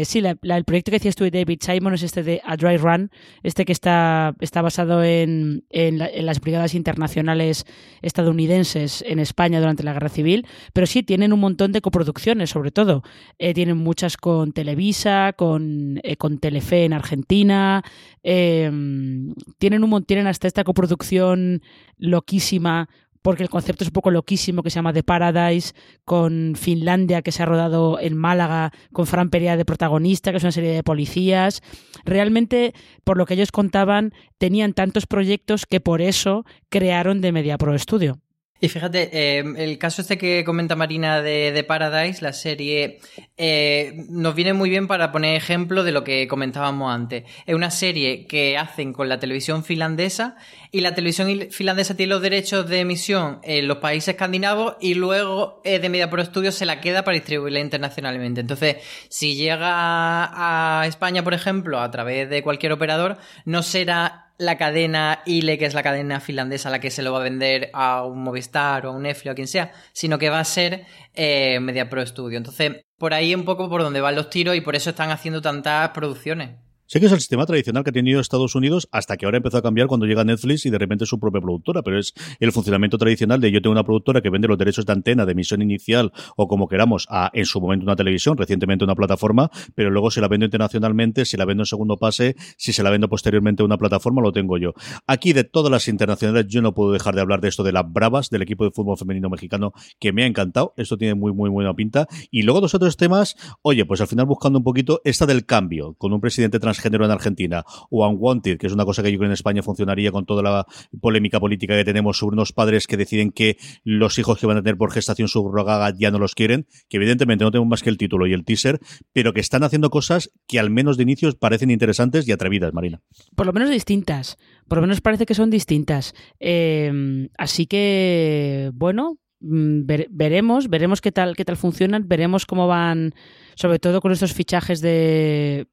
sí, 0.04 0.18
el 0.18 0.64
proyecto 0.64 0.90
que 0.90 0.96
decías 0.96 1.14
tú 1.14 1.24
de 1.24 1.30
David 1.30 1.58
Simon 1.60 1.94
es 1.94 2.02
este 2.02 2.22
de 2.22 2.39
A 2.44 2.56
Dry 2.56 2.76
Run, 2.76 3.10
este 3.42 3.64
que 3.64 3.72
está, 3.72 4.34
está 4.40 4.62
basado 4.62 5.02
en, 5.02 5.64
en, 5.70 5.98
las 5.98 6.40
brigadas 6.40 6.74
internacionales 6.74 7.66
estadounidenses 8.02 9.02
en 9.06 9.18
España 9.18 9.60
durante 9.60 9.82
la 9.82 9.92
Guerra 9.92 10.08
Civil, 10.08 10.46
pero 10.72 10.86
sí 10.86 11.02
tienen 11.02 11.32
un 11.32 11.40
montón 11.40 11.72
de 11.72 11.80
coproducciones, 11.80 12.50
sobre 12.50 12.70
todo. 12.70 13.02
Eh, 13.38 13.54
tienen 13.54 13.76
muchas 13.76 14.16
con 14.16 14.52
Televisa, 14.52 15.32
con, 15.36 16.00
eh, 16.02 16.16
con 16.16 16.38
Telefe 16.38 16.84
en 16.84 16.92
Argentina, 16.92 17.82
em, 18.22 19.34
tienen, 19.58 19.84
un, 19.84 20.04
tienen 20.04 20.26
hasta 20.26 20.46
esta 20.46 20.64
coproducción 20.64 21.62
loquísima 21.98 22.88
porque 23.22 23.42
el 23.42 23.50
concepto 23.50 23.84
es 23.84 23.88
un 23.88 23.92
poco 23.92 24.10
loquísimo, 24.10 24.62
que 24.62 24.70
se 24.70 24.76
llama 24.76 24.92
The 24.92 25.02
Paradise, 25.02 25.74
con 26.04 26.54
Finlandia, 26.56 27.22
que 27.22 27.32
se 27.32 27.42
ha 27.42 27.46
rodado 27.46 27.98
en 28.00 28.16
Málaga, 28.16 28.72
con 28.92 29.06
Fran 29.06 29.30
Perea 29.30 29.56
de 29.56 29.64
protagonista, 29.64 30.30
que 30.30 30.38
es 30.38 30.42
una 30.42 30.52
serie 30.52 30.72
de 30.72 30.82
policías. 30.82 31.62
Realmente, 32.04 32.74
por 33.04 33.16
lo 33.16 33.26
que 33.26 33.34
ellos 33.34 33.52
contaban, 33.52 34.12
tenían 34.38 34.72
tantos 34.72 35.06
proyectos 35.06 35.66
que 35.66 35.80
por 35.80 36.00
eso 36.00 36.44
crearon 36.68 37.20
de 37.20 37.32
Media 37.32 37.58
Pro 37.58 37.78
Studio. 37.78 38.18
Y 38.60 38.68
fíjate, 38.68 39.08
eh, 39.12 39.44
el 39.56 39.78
caso 39.78 40.02
este 40.02 40.18
que 40.18 40.44
comenta 40.44 40.76
Marina 40.76 41.22
de, 41.22 41.64
Paradise, 41.66 42.22
la 42.22 42.34
serie, 42.34 43.00
eh, 43.38 44.04
nos 44.10 44.34
viene 44.34 44.52
muy 44.52 44.68
bien 44.68 44.86
para 44.86 45.12
poner 45.12 45.34
ejemplo 45.34 45.82
de 45.82 45.92
lo 45.92 46.04
que 46.04 46.28
comentábamos 46.28 46.92
antes. 46.92 47.24
Es 47.46 47.54
una 47.54 47.70
serie 47.70 48.26
que 48.26 48.58
hacen 48.58 48.92
con 48.92 49.08
la 49.08 49.18
televisión 49.18 49.64
finlandesa 49.64 50.36
y 50.70 50.82
la 50.82 50.94
televisión 50.94 51.48
finlandesa 51.50 51.96
tiene 51.96 52.10
los 52.10 52.20
derechos 52.20 52.68
de 52.68 52.80
emisión 52.80 53.40
en 53.44 53.66
los 53.66 53.78
países 53.78 54.08
escandinavos 54.08 54.76
y 54.78 54.94
luego 54.94 55.62
de 55.64 55.88
Media 55.88 56.10
Pro 56.10 56.20
se 56.52 56.66
la 56.66 56.80
queda 56.82 57.02
para 57.02 57.14
distribuirla 57.14 57.60
internacionalmente. 57.60 58.42
Entonces, 58.42 58.76
si 59.08 59.36
llega 59.36 59.70
a 59.70 60.86
España, 60.86 61.24
por 61.24 61.32
ejemplo, 61.32 61.80
a 61.80 61.90
través 61.90 62.28
de 62.28 62.42
cualquier 62.42 62.72
operador, 62.72 63.16
no 63.46 63.62
será 63.62 64.29
la 64.40 64.56
cadena 64.56 65.20
ILE, 65.26 65.58
que 65.58 65.66
es 65.66 65.74
la 65.74 65.82
cadena 65.82 66.18
finlandesa, 66.18 66.70
la 66.70 66.80
que 66.80 66.90
se 66.90 67.02
lo 67.02 67.12
va 67.12 67.20
a 67.20 67.22
vender 67.22 67.70
a 67.74 68.04
un 68.06 68.22
Movistar 68.22 68.86
o 68.86 68.90
a 68.90 68.92
un 68.92 69.02
Netflix 69.02 69.28
o 69.28 69.30
a 69.32 69.34
quien 69.34 69.46
sea, 69.46 69.72
sino 69.92 70.18
que 70.18 70.30
va 70.30 70.40
a 70.40 70.44
ser 70.44 70.86
eh, 71.14 71.60
Media 71.60 71.90
Pro 71.90 72.04
Studio. 72.06 72.38
Entonces, 72.38 72.82
por 72.96 73.12
ahí 73.12 73.34
un 73.34 73.44
poco 73.44 73.68
por 73.68 73.82
donde 73.82 74.00
van 74.00 74.14
los 74.14 74.30
tiros 74.30 74.56
y 74.56 74.62
por 74.62 74.76
eso 74.76 74.90
están 74.90 75.10
haciendo 75.10 75.42
tantas 75.42 75.90
producciones. 75.90 76.52
Sé 76.90 76.98
que 76.98 77.06
es 77.06 77.12
el 77.12 77.20
sistema 77.20 77.46
tradicional 77.46 77.84
que 77.84 77.90
ha 77.90 77.92
tenido 77.92 78.18
Estados 78.20 78.56
Unidos 78.56 78.88
hasta 78.90 79.16
que 79.16 79.24
ahora 79.24 79.36
empezó 79.36 79.58
a 79.58 79.62
cambiar 79.62 79.86
cuando 79.86 80.06
llega 80.06 80.24
Netflix 80.24 80.66
y 80.66 80.70
de 80.70 80.78
repente 80.78 81.04
es 81.04 81.10
su 81.10 81.20
propia 81.20 81.40
productora, 81.40 81.82
pero 81.82 82.00
es 82.00 82.14
el 82.40 82.50
funcionamiento 82.50 82.98
tradicional 82.98 83.40
de 83.40 83.52
yo 83.52 83.62
tengo 83.62 83.70
una 83.70 83.84
productora 83.84 84.20
que 84.20 84.28
vende 84.28 84.48
los 84.48 84.58
derechos 84.58 84.86
de 84.86 84.94
antena, 84.94 85.24
de 85.24 85.30
emisión 85.30 85.62
inicial 85.62 86.10
o 86.34 86.48
como 86.48 86.66
queramos 86.66 87.06
a 87.08 87.30
en 87.32 87.46
su 87.46 87.60
momento 87.60 87.84
una 87.84 87.94
televisión, 87.94 88.36
recientemente 88.36 88.82
una 88.82 88.96
plataforma, 88.96 89.52
pero 89.76 89.90
luego 89.90 90.10
si 90.10 90.20
la 90.20 90.26
vendo 90.26 90.46
internacionalmente, 90.46 91.26
si 91.26 91.36
la 91.36 91.44
vendo 91.44 91.62
en 91.62 91.66
segundo 91.66 91.96
pase, 91.96 92.34
si 92.56 92.72
se 92.72 92.82
la 92.82 92.90
vendo 92.90 93.08
posteriormente 93.08 93.62
a 93.62 93.66
una 93.66 93.78
plataforma, 93.78 94.20
lo 94.20 94.32
tengo 94.32 94.58
yo. 94.58 94.72
Aquí 95.06 95.32
de 95.32 95.44
todas 95.44 95.70
las 95.70 95.86
internacionales 95.86 96.48
yo 96.48 96.60
no 96.60 96.74
puedo 96.74 96.90
dejar 96.90 97.14
de 97.14 97.20
hablar 97.20 97.40
de 97.40 97.50
esto 97.50 97.62
de 97.62 97.70
las 97.70 97.84
Bravas, 97.86 98.30
del 98.30 98.42
equipo 98.42 98.64
de 98.64 98.72
fútbol 98.72 98.98
femenino 98.98 99.30
mexicano, 99.30 99.74
que 100.00 100.12
me 100.12 100.24
ha 100.24 100.26
encantado, 100.26 100.74
esto 100.76 100.98
tiene 100.98 101.14
muy 101.14 101.32
muy 101.32 101.50
buena 101.50 101.72
pinta. 101.72 102.08
Y 102.32 102.42
luego 102.42 102.60
dos 102.60 102.74
otros 102.74 102.96
temas, 102.96 103.36
oye, 103.62 103.84
pues 103.84 104.00
al 104.00 104.08
final 104.08 104.26
buscando 104.26 104.58
un 104.58 104.64
poquito 104.64 105.00
esta 105.04 105.24
del 105.24 105.46
cambio, 105.46 105.94
con 105.94 106.12
un 106.12 106.20
presidente 106.20 106.58
transgénero 106.80 107.04
en 107.04 107.10
Argentina 107.10 107.64
o 107.90 108.08
Unwanted, 108.08 108.58
que 108.58 108.66
es 108.66 108.72
una 108.72 108.84
cosa 108.84 109.02
que 109.02 109.12
yo 109.12 109.18
creo 109.18 109.28
en 109.28 109.34
España 109.34 109.62
funcionaría 109.62 110.10
con 110.10 110.24
toda 110.24 110.42
la 110.42 110.66
polémica 111.00 111.38
política 111.38 111.76
que 111.76 111.84
tenemos 111.84 112.18
sobre 112.18 112.34
unos 112.34 112.52
padres 112.52 112.86
que 112.86 112.96
deciden 112.96 113.30
que 113.30 113.56
los 113.84 114.18
hijos 114.18 114.38
que 114.38 114.46
van 114.46 114.58
a 114.58 114.62
tener 114.62 114.76
por 114.76 114.92
gestación 114.92 115.28
subrogada 115.28 115.92
ya 115.96 116.10
no 116.10 116.18
los 116.18 116.34
quieren, 116.34 116.66
que 116.88 116.96
evidentemente 116.96 117.44
no 117.44 117.50
tenemos 117.50 117.68
más 117.68 117.82
que 117.82 117.90
el 117.90 117.98
título 117.98 118.26
y 118.26 118.32
el 118.32 118.44
teaser, 118.44 118.80
pero 119.12 119.32
que 119.32 119.40
están 119.40 119.62
haciendo 119.62 119.90
cosas 119.90 120.30
que 120.46 120.58
al 120.58 120.70
menos 120.70 120.96
de 120.96 121.02
inicio 121.02 121.30
parecen 121.38 121.70
interesantes 121.70 122.26
y 122.26 122.32
atrevidas, 122.32 122.72
Marina. 122.72 123.00
Por 123.36 123.46
lo 123.46 123.52
menos 123.52 123.70
distintas. 123.70 124.38
Por 124.68 124.78
lo 124.78 124.82
menos 124.82 125.00
parece 125.00 125.26
que 125.26 125.34
son 125.34 125.50
distintas. 125.50 126.14
Eh, 126.38 127.28
así 127.36 127.66
que, 127.66 128.70
bueno, 128.74 129.18
mm, 129.40 129.82
veremos, 130.10 130.68
veremos 130.68 131.00
qué 131.00 131.12
tal, 131.12 131.36
qué 131.36 131.44
tal 131.44 131.56
funcionan, 131.56 132.08
veremos 132.08 132.46
cómo 132.46 132.66
van 132.66 133.14
sobre 133.60 133.78
todo 133.78 134.00
con 134.00 134.10
estos 134.10 134.32
fichajes 134.32 134.80
de, 134.80 135.66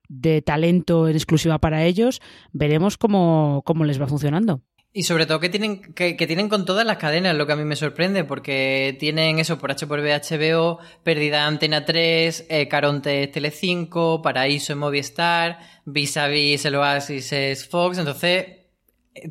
talento 0.45 1.07
en 1.07 1.15
exclusiva 1.15 1.57
para 1.57 1.85
ellos, 1.85 2.21
veremos 2.51 2.97
cómo, 2.97 3.63
les 3.85 4.01
va 4.01 4.07
funcionando. 4.07 4.61
Y 4.91 5.03
sobre 5.03 5.25
todo 5.25 5.39
que 5.39 5.49
tienen, 5.49 5.81
que, 5.93 6.15
tienen 6.15 6.49
con 6.49 6.65
todas 6.65 6.85
las 6.85 6.97
cadenas, 6.97 7.35
lo 7.35 7.47
que 7.47 7.53
a 7.53 7.55
mí 7.55 7.63
me 7.63 7.77
sorprende, 7.77 8.25
porque 8.25 8.97
tienen 8.99 9.39
eso 9.39 9.57
por 9.57 9.71
H 9.71 9.87
por 9.87 10.01
HBO, 10.01 10.79
Pérdida 11.03 11.47
Antena 11.47 11.85
3, 11.85 12.47
eh, 12.49 12.67
Caronte 12.67 13.31
Tele5, 13.31 14.21
Paraíso 14.21 14.73
en 14.73 14.79
Movistar, 14.79 15.59
Vis 15.85 16.17
a 16.17 16.27
el 16.27 16.75
Oasis 16.75 17.31
es 17.31 17.67
Fox, 17.69 17.99
entonces 17.99 18.47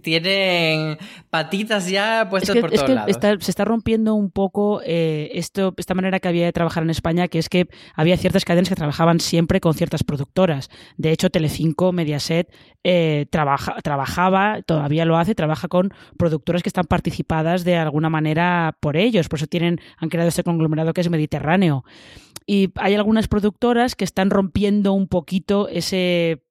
tienen 0.02 0.98
patitas 1.30 1.88
ya 1.88 2.28
puestas 2.28 2.56
por 2.56 2.70
todos 2.70 2.88
lados. 2.88 3.16
se 3.40 3.50
está 3.50 3.64
rompiendo 3.64 4.14
un 4.14 4.30
poco 4.30 4.80
eh, 4.84 5.30
esto, 5.34 5.74
esta 5.76 5.94
manera 5.94 6.20
que 6.20 6.28
había 6.28 6.46
de 6.46 6.52
trabajar 6.52 6.82
en 6.82 6.90
España, 6.90 7.28
que 7.28 7.38
es 7.38 7.48
que 7.48 7.68
había 7.94 8.16
ciertas 8.16 8.44
cadenas 8.44 8.68
que 8.68 8.74
trabajaban 8.74 9.20
siempre 9.20 9.60
con 9.60 9.74
ciertas 9.74 10.04
productoras. 10.04 10.70
De 10.96 11.12
hecho, 11.12 11.30
Telecinco, 11.30 11.92
Mediaset, 11.92 12.52
eh, 12.84 13.26
trabaja, 13.30 13.76
trabajaba, 13.82 14.62
todavía 14.62 15.04
lo 15.04 15.16
hace, 15.16 15.34
trabaja 15.34 15.68
con 15.68 15.92
productoras 16.16 16.62
que 16.62 16.68
están 16.68 16.84
participadas 16.84 17.64
de 17.64 17.76
alguna 17.76 18.10
manera 18.10 18.76
por 18.80 18.96
ellos. 18.96 19.28
Por 19.28 19.38
eso 19.38 19.46
tienen, 19.46 19.80
han 19.98 20.08
creado 20.08 20.28
este 20.28 20.44
conglomerado 20.44 20.92
que 20.92 21.00
es 21.00 21.10
Mediterráneo. 21.10 21.84
Y 22.46 22.70
hay 22.76 22.94
algunas 22.94 23.26
productoras 23.26 23.96
que 23.96 24.04
están 24.04 24.30
rompiendo 24.30 24.92
un 24.92 25.08
poquito 25.08 25.68
ese 25.68 26.45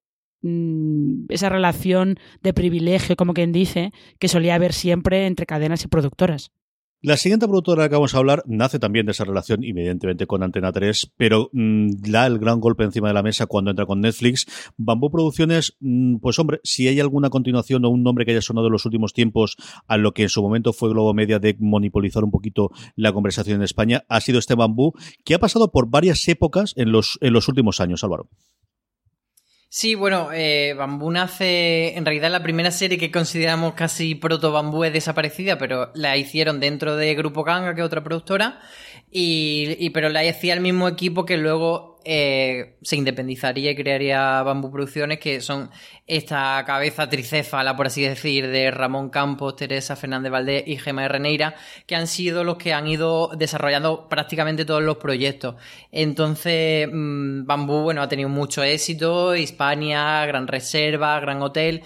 Mm, 0.48 1.26
esa 1.30 1.50
relación 1.50 2.20
de 2.44 2.54
privilegio, 2.54 3.16
como 3.16 3.34
quien 3.34 3.52
dice, 3.52 3.92
que 4.20 4.28
solía 4.28 4.54
haber 4.54 4.74
siempre 4.74 5.26
entre 5.26 5.48
cadenas 5.48 5.84
y 5.84 5.88
productoras. 5.88 6.52
La 7.02 7.18
siguiente 7.18 7.48
productora 7.48 7.82
de 7.82 7.86
la 7.86 7.90
que 7.90 7.96
vamos 7.96 8.14
a 8.14 8.20
hablar 8.20 8.44
nace 8.46 8.78
también 8.78 9.08
de 9.08 9.14
esa 9.14 9.26
relación, 9.26 9.64
evidentemente, 9.64 10.28
con 10.28 10.44
Antena 10.44 10.72
3, 10.72 11.14
pero 11.18 11.50
mm, 11.52 11.90
da 12.12 12.28
el 12.28 12.38
gran 12.38 12.60
golpe 12.60 12.84
encima 12.84 13.08
de 13.08 13.16
la 13.16 13.24
mesa 13.24 13.48
cuando 13.48 13.72
entra 13.72 13.88
con 13.88 14.02
Netflix. 14.02 14.46
Bambú 14.78 15.10
Producciones, 15.10 15.78
mm, 15.80 16.18
pues 16.18 16.38
hombre, 16.38 16.60
si 16.64 16.88
hay 16.88 17.00
alguna 17.00 17.32
continuación 17.32 17.84
o 17.84 17.90
un 17.90 18.04
nombre 18.04 18.24
que 18.24 18.32
haya 18.32 18.42
sonado 18.42 18.68
en 18.68 18.74
los 18.74 18.86
últimos 18.86 19.14
tiempos 19.14 19.56
a 19.88 19.98
lo 19.98 20.14
que 20.14 20.24
en 20.24 20.30
su 20.30 20.44
momento 20.44 20.74
fue 20.74 20.90
Globo 20.90 21.16
Media 21.16 21.40
de 21.40 21.56
monopolizar 21.60 22.24
un 22.24 22.30
poquito 22.32 22.70
la 22.96 23.12
conversación 23.14 23.56
en 23.56 23.64
España, 23.64 24.04
ha 24.10 24.22
sido 24.22 24.38
este 24.38 24.54
Bambú, 24.54 24.94
que 25.24 25.34
ha 25.34 25.40
pasado 25.40 25.72
por 25.72 25.90
varias 25.90 26.28
épocas 26.28 26.74
en 26.76 26.92
los, 26.92 27.18
en 27.22 27.34
los 27.34 27.48
últimos 27.48 27.82
años, 27.82 28.04
Álvaro. 28.04 28.30
Sí, 29.68 29.94
bueno, 29.94 30.30
eh, 30.32 30.74
Bambú 30.78 31.12
nace, 31.12 31.98
en 31.98 32.06
realidad 32.06 32.32
la 32.32 32.42
primera 32.42 32.72
serie 32.72 32.98
que 32.98 33.12
consideramos 33.12 33.74
casi 33.74 34.16
proto 34.16 34.52
Bambú 34.54 34.86
es 34.86 34.94
desaparecida, 34.94 35.58
pero 35.58 35.92
la 35.96 36.16
hicieron 36.16 36.62
dentro 36.62 36.96
de 36.96 37.14
Grupo 37.14 37.44
Ganga, 37.44 37.76
que 37.76 37.82
es 37.82 37.86
otra 37.86 38.04
productora, 38.04 38.62
y, 39.12 39.76
y 39.80 39.90
pero 39.92 40.10
la 40.10 40.22
hacía 40.22 40.54
el 40.54 40.62
mismo 40.62 40.88
equipo 40.88 41.26
que 41.26 41.38
luego 41.38 41.96
eh, 42.08 42.76
se 42.84 42.98
independizaría 42.98 43.72
y 43.72 43.76
crearía 43.76 44.44
Bambú 44.44 44.72
Producciones, 44.72 45.18
que 45.20 45.42
son 45.42 45.72
esta 46.06 46.64
cabeza 46.64 47.10
tricéfala, 47.10 47.76
por 47.76 47.88
así 47.88 48.04
decir, 48.04 48.48
de 48.48 48.70
Ramón 48.70 49.10
Campos, 49.10 49.56
Teresa 49.56 49.96
Fernández 49.96 50.32
Valdés 50.32 50.64
y 50.68 50.78
Gemma 50.78 51.08
Reneira, 51.08 51.56
que 51.88 51.96
han 51.96 52.06
sido 52.06 52.44
los 52.44 52.58
que 52.58 52.74
han 52.74 52.88
ido 52.88 53.32
desarrollando 53.36 54.08
prácticamente 54.08 54.66
todos 54.66 54.84
los 54.84 54.98
proyectos. 54.98 55.56
Entonces, 55.92 56.88
mm, 56.92 57.48
Bambú, 57.48 57.82
bueno, 57.82 58.04
ha 58.04 58.08
tenido 58.08 58.30
mucho 58.30 58.62
éxito, 58.62 59.36
Hispania, 59.36 60.24
Gran 60.28 60.48
Reserva, 60.48 61.20
Gran 61.20 61.42
Hotel. 61.42 61.82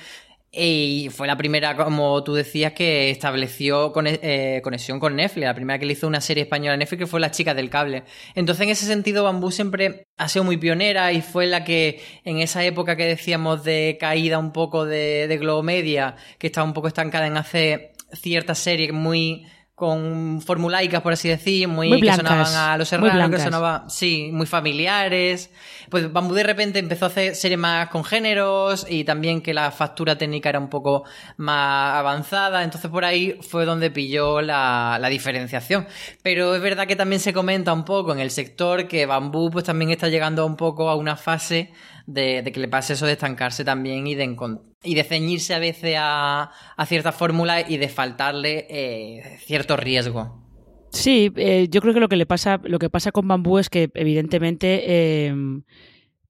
Y 0.52 1.10
fue 1.12 1.28
la 1.28 1.38
primera, 1.38 1.76
como 1.76 2.24
tú 2.24 2.34
decías, 2.34 2.74
que 2.74 3.12
estableció 3.12 3.94
eh, 4.04 4.62
conexión 4.64 5.00
con 5.00 5.16
Netflix. 5.16 5.46
La 5.46 5.54
primera 5.54 5.78
que 5.78 5.86
le 5.86 5.94
hizo 5.94 6.08
una 6.08 6.22
serie 6.22 6.44
española 6.44 6.74
a 6.74 6.78
Netflix 6.78 7.00
que 7.00 7.08
fue 7.08 7.20
Las 7.20 7.32
chicas 7.32 7.56
del 7.56 7.70
cable. 7.70 8.04
Entonces, 8.34 8.64
en 8.64 8.70
ese 8.70 8.88
sentido, 8.88 9.24
Bambú 9.24 9.52
siempre 9.52 10.08
ha 10.18 10.28
sido 10.28 10.44
muy 10.44 10.58
pionera 10.58 11.14
y 11.14 11.22
fue 11.22 11.46
la 11.46 11.64
que, 11.64 12.02
en 12.26 12.40
esa 12.40 12.64
época 12.64 12.96
que 12.96 13.06
decíamos 13.06 13.64
de 13.64 13.98
caída 14.00 14.40
un 14.40 14.52
poco 14.52 14.86
de, 14.86 15.28
de 15.28 15.38
Globo 15.38 15.62
Media, 15.62 16.16
que 16.40 16.48
estaba 16.48 16.66
un 16.66 16.74
poco 16.74 16.88
estancada 16.88 17.28
en 17.28 17.38
hacer 17.38 17.92
ciertas 18.12 18.58
series 18.58 18.92
muy 18.92 19.46
con 19.80 20.42
formulaicas, 20.42 21.02
por 21.02 21.14
así 21.14 21.30
decir, 21.30 21.68
muy, 21.68 22.00
que 22.02 22.14
sonaban 22.14 22.54
a 22.54 22.78
los 22.78 22.90
serranos, 22.90 23.32
que 23.32 23.40
sonaban, 23.40 23.90
sí, 23.90 24.30
muy 24.32 24.46
familiares. 24.46 25.50
Pues 25.90 26.12
Bambú 26.12 26.36
de 26.36 26.44
repente 26.44 26.78
empezó 26.78 27.06
a 27.06 27.08
hacer 27.08 27.34
series 27.34 27.58
más 27.58 27.90
con 27.90 28.04
géneros 28.04 28.86
y 28.88 29.06
también 29.06 29.42
que 29.42 29.54
la 29.54 29.72
factura 29.72 30.18
técnica 30.18 30.50
era 30.50 30.60
un 30.60 30.70
poco 30.70 31.06
más 31.38 31.96
avanzada. 31.96 32.64
Entonces 32.64 32.92
por 32.92 33.06
ahí 33.06 33.40
fue 33.42 33.66
donde 33.66 33.90
pilló 33.90 34.42
la, 34.42 34.98
la 35.00 35.08
diferenciación. 35.08 35.88
Pero 36.22 36.54
es 36.54 36.62
verdad 36.62 36.86
que 36.86 36.98
también 36.98 37.22
se 37.22 37.34
comenta 37.34 37.72
un 37.72 37.86
poco 37.86 38.12
en 38.12 38.20
el 38.20 38.30
sector 38.30 38.88
que 38.88 39.06
Bambú 39.06 39.50
pues 39.50 39.64
también 39.64 39.92
está 39.92 40.10
llegando 40.10 40.46
un 40.46 40.58
poco 40.58 40.90
a 40.90 40.96
una 40.96 41.16
fase 41.16 41.72
de, 42.10 42.50
que 42.52 42.60
le 42.60 42.68
pase 42.68 42.94
eso 42.94 43.06
de 43.06 43.14
estancarse 43.14 43.64
también 43.64 44.08
y 44.08 44.16
de, 44.16 44.36
y 44.84 44.96
de 44.96 45.04
ceñirse 45.04 45.54
a 45.54 45.60
veces 45.60 45.96
a, 45.98 46.52
a 46.76 46.86
ciertas 46.86 47.16
fórmulas 47.16 47.70
y 47.70 47.78
de 47.78 47.88
faltarle 47.88 48.68
eh, 48.70 49.38
cierto 49.46 49.78
riesgo. 49.78 50.44
Sí, 50.92 51.32
eh, 51.36 51.68
yo 51.70 51.82
creo 51.82 51.94
que 51.94 52.00
lo 52.00 52.10
que 52.10 52.16
le 52.16 52.26
pasa, 52.26 52.60
lo 52.64 52.80
que 52.80 52.90
pasa 52.90 53.12
con 53.12 53.28
Bambú 53.28 53.60
es 53.60 53.70
que 53.70 53.92
evidentemente 53.94 54.82
eh, 54.86 55.36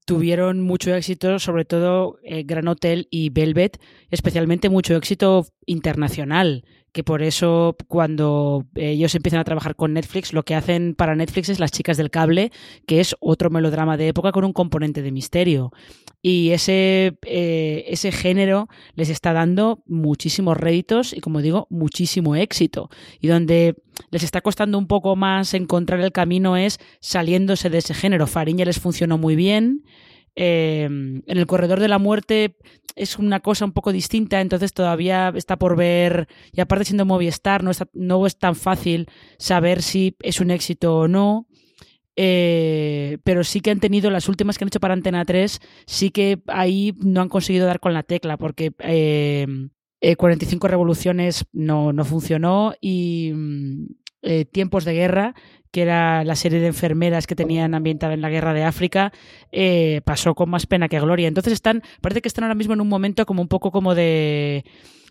tuvieron 0.05 0.62
mucho 0.62 0.93
éxito, 0.93 1.39
sobre 1.39 1.63
todo 1.63 2.17
Gran 2.24 2.67
Hotel 2.67 3.07
y 3.09 3.29
Velvet, 3.29 3.79
especialmente 4.09 4.69
mucho 4.69 4.95
éxito 4.95 5.45
internacional 5.65 6.65
que 6.91 7.03
por 7.03 7.22
eso 7.22 7.75
cuando 7.88 8.65
ellos 8.75 9.13
empiezan 9.15 9.39
a 9.39 9.43
trabajar 9.43 9.75
con 9.75 9.93
Netflix, 9.93 10.34
lo 10.34 10.43
que 10.43 10.55
hacen 10.55 10.96
para 10.96 11.15
Netflix 11.15 11.50
es 11.50 11.60
Las 11.60 11.72
chicas 11.72 11.98
del 11.98 12.10
cable, 12.10 12.51
que 12.88 13.00
es 13.00 13.15
otro 13.19 13.50
melodrama 13.50 13.98
de 13.98 14.08
época 14.08 14.31
con 14.31 14.43
un 14.43 14.53
componente 14.53 15.01
de 15.01 15.12
misterio. 15.12 15.72
Y 16.22 16.50
ese, 16.50 17.17
eh, 17.25 17.86
ese 17.88 18.12
género 18.12 18.67
les 18.96 19.10
está 19.10 19.31
dando 19.31 19.84
muchísimos 19.86 20.58
réditos 20.58 21.13
y, 21.13 21.22
como 21.22 21.41
digo, 21.41 21.67
muchísimo 21.69 22.36
éxito. 22.36 22.89
Y 23.22 23.27
donde 23.27 23.75
les 24.12 24.24
está 24.24 24.41
costando 24.41 24.77
un 24.77 24.88
poco 24.88 25.15
más 25.15 25.53
encontrar 25.53 26.01
el 26.01 26.12
camino 26.12 26.57
es 26.57 26.79
saliéndose 27.00 27.70
de 27.70 27.77
ese 27.77 27.94
género. 27.94 28.27
Fariña 28.27 28.66
les 28.66 28.79
funcionó 28.79 29.18
muy 29.18 29.35
bien. 29.35 29.83
Em, 30.35 31.22
en 31.25 31.37
el 31.37 31.48
corredor 31.48 31.79
de 31.79 31.87
la 31.87 32.00
muerte 32.00 32.55
es 33.00 33.18
una 33.18 33.40
cosa 33.40 33.64
un 33.66 33.72
poco 33.72 33.94
distinta, 33.94 34.42
entonces 34.42 34.74
todavía 34.74 35.31
está 35.33 35.57
por 35.57 35.77
ver, 35.77 36.27
y 36.51 36.59
aparte 36.59 36.85
siendo 36.85 37.05
Movistar, 37.05 37.64
no, 37.64 37.72
no 37.94 38.25
es 38.27 38.38
tan 38.38 38.55
fácil 38.55 39.07
saber 39.38 39.81
si 39.81 40.16
es 40.22 40.42
un 40.42 40.51
éxito 40.51 40.96
o 40.98 41.07
no. 41.07 41.48
Eh, 42.22 43.20
pero 43.24 43.46
sí 43.46 43.62
que 43.62 43.72
han 43.72 43.79
tenido 43.79 44.09
las 44.09 44.27
últimas 44.27 44.57
que 44.57 44.66
han 44.66 44.68
hecho 44.68 44.81
para 44.81 44.94
Antena 44.94 45.24
3, 45.24 45.62
sí 45.85 46.12
que 46.12 46.42
ahí 46.48 46.94
no 47.00 47.22
han 47.22 47.29
conseguido 47.29 47.66
dar 47.66 47.79
con 47.79 47.94
la 47.94 48.03
tecla, 48.03 48.35
porque 48.35 48.72
45 48.72 50.68
em, 50.68 50.70
revoluciones 50.70 51.46
no, 51.53 51.94
no 51.94 52.03
funcionó 52.03 52.74
y 52.81 53.31
mm, 53.33 53.85
eh, 54.22 54.46
Tiempos 54.46 54.86
de 54.86 54.94
Guerra 54.94 55.36
que 55.72 55.82
era 55.82 56.24
la 56.24 56.36
serie 56.36 56.60
de 56.60 56.68
enfermeras 56.68 57.27
que 57.27 57.36
tenían 57.36 57.75
ambientada 57.75 58.14
en 58.14 58.22
la 58.22 58.29
guerra 58.29 58.53
de 58.53 58.64
África, 58.64 59.12
eh, 59.51 60.01
pasó 60.03 60.34
con 60.36 60.50
más 60.50 60.66
pena 60.66 60.90
que 60.90 61.00
gloria. 61.00 61.27
Entonces 61.27 61.53
están, 61.53 61.84
parece 62.01 62.22
que 62.22 62.27
están 62.27 62.44
ahora 62.44 62.55
mismo 62.55 62.74
en 62.74 62.82
un 62.82 62.88
momento 62.88 63.25
como 63.25 63.42
un 63.42 63.48
poco 63.48 63.72
como 63.72 63.94
de, 63.94 64.66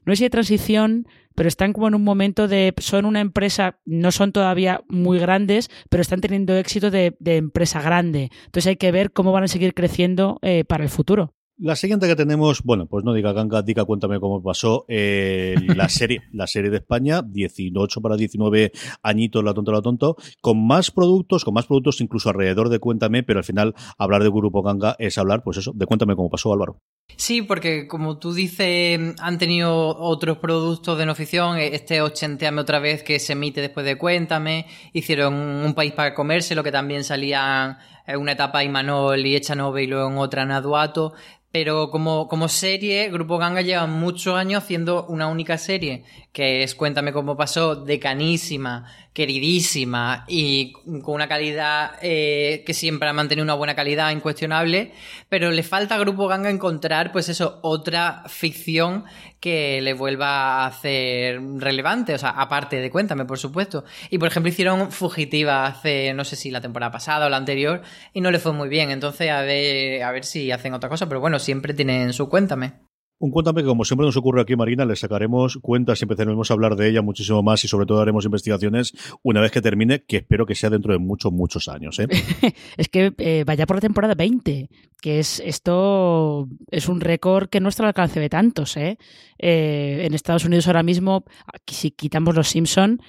no 0.05 0.13
sé 0.13 0.17
si 0.17 0.25
de 0.25 0.31
transición, 0.31 1.07
pero 1.35 1.49
están 1.49 1.73
como 1.73 1.87
en 1.87 1.95
un 1.95 2.03
momento 2.03 2.49
de, 2.49 2.75
son 2.79 3.05
una 3.05 3.21
empresa, 3.21 3.79
no 3.85 4.11
son 4.11 4.33
todavía 4.33 4.83
muy 4.89 5.19
grandes, 5.21 5.71
pero 5.89 6.01
están 6.01 6.21
teniendo 6.21 6.57
éxito 6.57 6.91
de, 6.91 7.17
empresa 7.25 7.81
grande. 7.81 8.31
Entonces 8.47 8.67
hay 8.67 8.77
que 8.77 8.91
ver 8.91 9.13
cómo 9.13 9.31
van 9.31 9.45
a 9.45 9.49
seguir 9.49 9.75
creciendo 9.75 10.39
eh, 10.43 10.65
para 10.65 10.83
el 10.83 10.91
futuro. 10.91 11.35
La 11.61 11.75
siguiente 11.75 12.07
que 12.07 12.15
tenemos, 12.15 12.63
bueno, 12.63 12.87
pues 12.87 13.05
no 13.05 13.13
diga 13.13 13.33
ganga, 13.33 13.63
diga 13.63 13.85
cuéntame 13.85 14.21
cómo 14.21 14.41
pasó 14.41 14.85
eh, 14.87 15.57
la 15.75 15.89
serie, 15.89 16.23
la 16.31 16.47
serie 16.47 16.71
de 16.71 16.77
España, 16.77 17.21
18 17.21 18.01
para 18.01 18.15
19 18.15 18.71
añitos, 19.03 19.43
la 19.43 19.55
tonto, 19.55 19.73
la 19.73 19.83
tonto, 19.83 20.17
con 20.41 20.65
más 20.65 20.93
productos, 20.93 21.45
con 21.45 21.55
más 21.55 21.67
productos 21.67 22.01
incluso 22.01 22.29
alrededor 22.29 22.69
de 22.69 22.79
Cuéntame, 22.79 23.25
pero 23.25 23.41
al 23.41 23.45
final 23.45 23.75
hablar 23.99 24.23
de 24.23 24.31
Grupo 24.31 24.63
Ganga 24.63 24.95
es 25.01 25.19
hablar, 25.19 25.43
pues 25.43 25.57
eso, 25.57 25.73
de 25.75 25.85
Cuéntame 25.87 26.15
cómo 26.15 26.31
pasó, 26.31 26.53
Álvaro. 26.53 26.79
Sí, 27.17 27.43
porque 27.43 27.89
como 27.89 28.19
tú 28.19 28.33
dices, 28.33 29.17
han 29.19 29.39
tenido 29.39 29.97
otros 29.99 30.39
productos 30.39 30.97
de 30.97 31.07
no 31.07 31.17
ficción, 31.17 31.59
este 31.59 32.01
Ochenteame 32.03 32.61
otra 32.61 32.79
vez 32.79 33.03
que 33.03 33.19
se 33.19 33.33
emite 33.33 33.61
después 33.61 33.85
de 33.85 33.99
Cuéntame, 33.99 34.67
hicieron 34.93 35.35
Un 35.35 35.75
País 35.75 35.93
para 35.93 36.15
Comerse, 36.15 36.55
lo 36.55 36.63
que 36.63 36.71
también 36.71 37.03
salían 37.03 37.79
en 38.07 38.21
una 38.21 38.33
etapa 38.33 38.65
Imanol 38.65 39.27
y 39.27 39.37
Echanove 39.37 39.83
y 39.83 39.87
luego 39.87 40.09
en 40.09 40.17
otra 40.17 40.47
Naduato, 40.47 41.13
pero 41.51 41.91
como, 41.91 42.29
como 42.29 42.49
serie, 42.49 43.09
Grupo 43.11 43.39
Ganga 43.39 43.63
lleva 43.63 43.87
muchos 43.87 44.37
años 44.37 44.63
haciendo 44.63 45.07
una 45.07 45.29
única 45.29 45.57
serie, 45.57 46.05
que 46.33 46.63
es 46.63 46.75
Cuéntame 46.75 47.13
cómo 47.13 47.37
pasó, 47.37 47.75
decanísima, 47.75 48.87
queridísima 49.19 50.25
y 50.29 50.71
con 51.03 51.17
una 51.17 51.27
calidad 51.27 51.99
eh, 52.03 52.63
que 52.65 52.73
siempre 52.73 53.09
ha 53.09 53.13
mantenido 53.13 53.43
una 53.43 53.55
buena 53.55 53.75
calidad, 53.75 54.13
incuestionable, 54.13 54.93
pero 55.29 55.51
le 55.51 55.65
falta 55.65 55.97
a 55.97 55.99
Grupo 55.99 56.29
Ganga 56.29 56.51
encontrar, 56.51 57.11
pues 57.11 57.29
eso, 57.29 57.59
otra 57.63 58.23
ficción 58.29 59.07
que 59.41 59.81
le 59.81 59.93
vuelva 59.93 60.63
a 60.63 60.67
hacer 60.67 61.41
relevante, 61.57 62.15
o 62.15 62.19
sea, 62.19 62.31
aparte 62.31 62.77
de 62.77 62.93
Cuéntame, 62.93 63.25
por 63.25 63.41
supuesto. 63.41 63.83
Y 64.09 64.19
por 64.19 64.29
ejemplo, 64.29 64.51
hicieron 64.51 64.93
Fugitiva 64.93 65.67
hace, 65.67 66.15
no 66.15 66.25
sé 66.25 66.37
si 66.37 66.53
la 66.53 66.61
temporada 66.61 66.93
pasada 66.93 67.27
o 67.27 67.29
la 67.29 67.39
anterior, 67.39 67.83
y 68.13 68.21
no 68.21 68.31
le 68.31 68.39
fue 68.39 68.53
muy 68.53 68.69
bien, 68.69 68.93
entonces 68.93 69.33
a 69.33 69.41
ver, 69.41 70.01
a 70.05 70.13
ver 70.13 70.25
si 70.25 70.53
hacen 70.53 70.75
otra 70.75 70.89
cosa, 70.89 71.09
pero 71.09 71.19
bueno, 71.19 71.41
siempre 71.41 71.75
tienen 71.75 72.13
su 72.13 72.29
Cuéntame. 72.29 72.88
Un 73.21 73.33
cuéntame 73.33 73.63
que, 73.63 73.67
como 73.67 73.85
siempre 73.85 74.07
nos 74.07 74.17
ocurre 74.17 74.41
aquí, 74.41 74.55
Marina, 74.55 74.85
le 74.85 74.95
sacaremos 74.95 75.59
cuentas 75.61 76.01
y 76.01 76.05
empezaremos 76.05 76.51
a 76.51 76.55
hablar 76.55 76.77
de 76.77 76.89
ella 76.89 77.03
muchísimo 77.03 77.43
más 77.43 77.65
y 77.65 77.69
sobre 77.69 77.85
todo 77.85 78.01
haremos 78.01 78.25
investigaciones 78.25 78.93
una 79.25 79.41
vez 79.41 79.51
que 79.51 79.61
termine, 79.61 80.05
que 80.05 80.19
espero 80.19 80.47
que 80.47 80.55
sea 80.55 80.71
dentro 80.71 80.93
de 80.93 81.01
muchos, 81.01 81.33
muchos 81.33 81.67
años. 81.69 81.99
¿eh? 81.99 82.07
es 82.77 82.89
que 82.89 83.13
eh, 83.19 83.43
vaya 83.45 83.67
por 83.67 83.77
la 83.77 83.81
temporada 83.81 84.15
20, 84.15 84.71
que 85.01 85.19
es 85.19 85.43
esto 85.45 86.49
es 86.71 86.89
un 86.89 87.01
récord 87.01 87.49
que 87.49 87.59
no 87.61 87.69
está 87.69 87.83
al 87.83 87.89
alcance 87.89 88.21
de 88.21 88.29
tantos. 88.29 88.77
¿eh? 88.77 88.99
eh 89.39 90.03
en 90.05 90.15
Estados 90.15 90.45
Unidos 90.45 90.69
ahora 90.69 90.85
mismo, 90.85 91.25
si 91.67 91.91
quitamos 91.91 92.37
los 92.37 92.49
Simpson, 92.49 93.01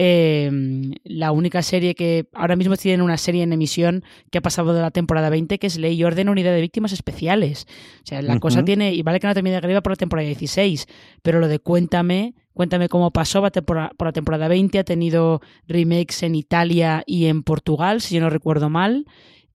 eh, 0.00 0.48
la 1.02 1.32
única 1.32 1.60
serie 1.62 1.96
que 1.96 2.28
ahora 2.32 2.54
mismo 2.54 2.76
tienen 2.76 3.02
una 3.02 3.16
serie 3.16 3.42
en 3.42 3.52
emisión 3.52 4.04
que 4.30 4.38
ha 4.38 4.40
pasado 4.40 4.72
de 4.72 4.80
la 4.80 4.92
temporada 4.92 5.28
20, 5.28 5.58
que 5.58 5.66
es 5.66 5.76
Ley 5.76 5.96
y 5.96 6.04
Orden 6.04 6.28
Unidad 6.28 6.52
de 6.52 6.60
Víctimas 6.60 6.92
Especiales. 6.92 7.66
O 8.04 8.06
sea, 8.06 8.22
la 8.22 8.38
cosa 8.38 8.64
tiene, 8.64 8.94
y 8.94 9.02
vale 9.02 9.18
que 9.18 9.26
no 9.26 9.34
termine 9.34 9.54
de 9.54 9.56
arriba 9.56 9.80
por 9.80 9.90
la 9.90 9.96
temporada 9.96 10.28
16, 10.28 10.86
pero 11.20 11.40
lo 11.40 11.48
de 11.48 11.58
Cuéntame, 11.58 12.36
Cuéntame 12.52 12.88
cómo 12.88 13.10
pasó 13.10 13.42
por 13.42 13.76
la 13.76 14.12
temporada 14.12 14.46
20, 14.46 14.78
ha 14.78 14.84
tenido 14.84 15.40
remakes 15.66 16.22
en 16.22 16.36
Italia 16.36 17.02
y 17.04 17.26
en 17.26 17.42
Portugal, 17.42 18.00
si 18.00 18.14
yo 18.14 18.20
no 18.20 18.30
recuerdo 18.30 18.70
mal 18.70 19.04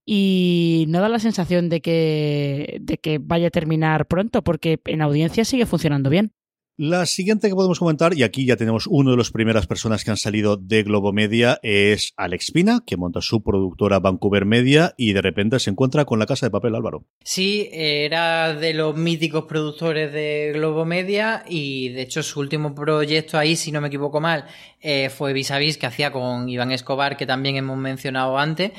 y 0.06 0.86
no 0.90 1.00
da 1.00 1.08
la 1.08 1.20
sensación 1.20 1.70
de 1.70 1.82
que, 1.82 2.80
de 2.82 2.98
que 2.98 3.20
vaya 3.20 3.48
a 3.48 3.52
terminar 3.52 4.08
pronto, 4.08 4.42
porque 4.42 4.80
en 4.86 5.02
audiencia 5.02 5.46
sigue 5.46 5.66
funcionando 5.66 6.10
bien. 6.10 6.34
La 6.76 7.06
siguiente 7.06 7.50
que 7.50 7.54
podemos 7.54 7.78
comentar, 7.78 8.18
y 8.18 8.24
aquí 8.24 8.48
ya 8.48 8.58
tenemos 8.58 8.88
uno 8.88 9.12
de 9.12 9.18
las 9.18 9.30
primeras 9.30 9.68
personas 9.68 10.04
que 10.04 10.10
han 10.10 10.18
salido 10.18 10.58
de 10.58 10.82
Globo 10.82 11.14
Media, 11.14 11.60
es 11.62 12.14
Alex 12.18 12.50
Pina, 12.50 12.82
que 12.84 12.98
monta 12.98 13.22
su 13.22 13.44
productora 13.44 14.00
Vancouver 14.00 14.48
Media 14.48 14.96
y 14.98 15.14
de 15.14 15.22
repente 15.22 15.60
se 15.60 15.70
encuentra 15.70 16.06
con 16.06 16.18
la 16.18 16.26
casa 16.26 16.48
de 16.48 16.50
papel 16.50 16.74
Álvaro. 16.74 17.06
Sí, 17.24 17.70
era 17.72 18.56
de 18.56 18.74
los 18.74 18.98
míticos 18.98 19.46
productores 19.46 20.12
de 20.12 20.50
Globo 20.56 20.84
Media 20.84 21.44
y 21.48 21.90
de 21.90 22.02
hecho 22.02 22.24
su 22.24 22.40
último 22.40 22.74
proyecto 22.74 23.38
ahí, 23.38 23.56
si 23.56 23.72
no 23.72 23.80
me 23.80 23.90
equivoco 23.90 24.20
mal, 24.20 24.46
eh, 24.82 25.12
fue 25.12 25.32
Vis 25.32 25.52
a 25.52 25.60
Vis 25.60 25.78
que 25.78 25.86
hacía 25.86 26.12
con 26.12 26.50
Iván 26.50 26.72
Escobar, 26.72 27.18
que 27.18 27.28
también 27.28 27.56
hemos 27.56 27.78
mencionado 27.78 28.40
antes. 28.40 28.72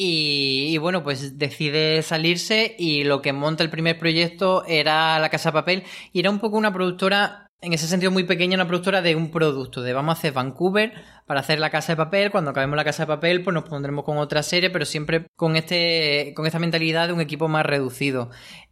Y, 0.00 0.78
bueno, 0.78 1.02
pues 1.02 1.38
decide 1.38 2.02
salirse 2.02 2.76
y 2.78 3.02
lo 3.02 3.20
que 3.20 3.32
monta 3.32 3.64
el 3.64 3.70
primer 3.70 3.98
proyecto 3.98 4.64
era 4.64 5.18
La 5.18 5.28
Casa 5.28 5.48
de 5.48 5.54
Papel 5.54 5.82
y 6.12 6.20
era 6.20 6.30
un 6.30 6.38
poco 6.38 6.56
una 6.56 6.72
productora, 6.72 7.50
en 7.60 7.72
ese 7.72 7.88
sentido 7.88 8.12
muy 8.12 8.22
pequeña, 8.22 8.54
una 8.54 8.68
productora 8.68 9.02
de 9.02 9.16
un 9.16 9.32
producto, 9.32 9.82
de 9.82 9.92
vamos 9.92 10.14
a 10.14 10.18
hacer 10.18 10.32
Vancouver 10.32 10.92
para 11.26 11.40
hacer 11.40 11.58
La 11.58 11.70
Casa 11.70 11.94
de 11.94 11.96
Papel, 11.96 12.30
cuando 12.30 12.52
acabemos 12.52 12.76
La 12.76 12.84
Casa 12.84 13.02
de 13.02 13.06
Papel 13.08 13.42
pues 13.42 13.52
nos 13.52 13.64
pondremos 13.68 14.04
con 14.04 14.18
otra 14.18 14.44
serie, 14.44 14.70
pero 14.70 14.84
siempre 14.84 15.26
con, 15.34 15.56
este, 15.56 16.32
con 16.36 16.46
esta 16.46 16.60
mentalidad 16.60 17.08
de 17.08 17.14
un 17.14 17.20
equipo 17.20 17.48
más 17.48 17.66
reducido. 17.66 18.30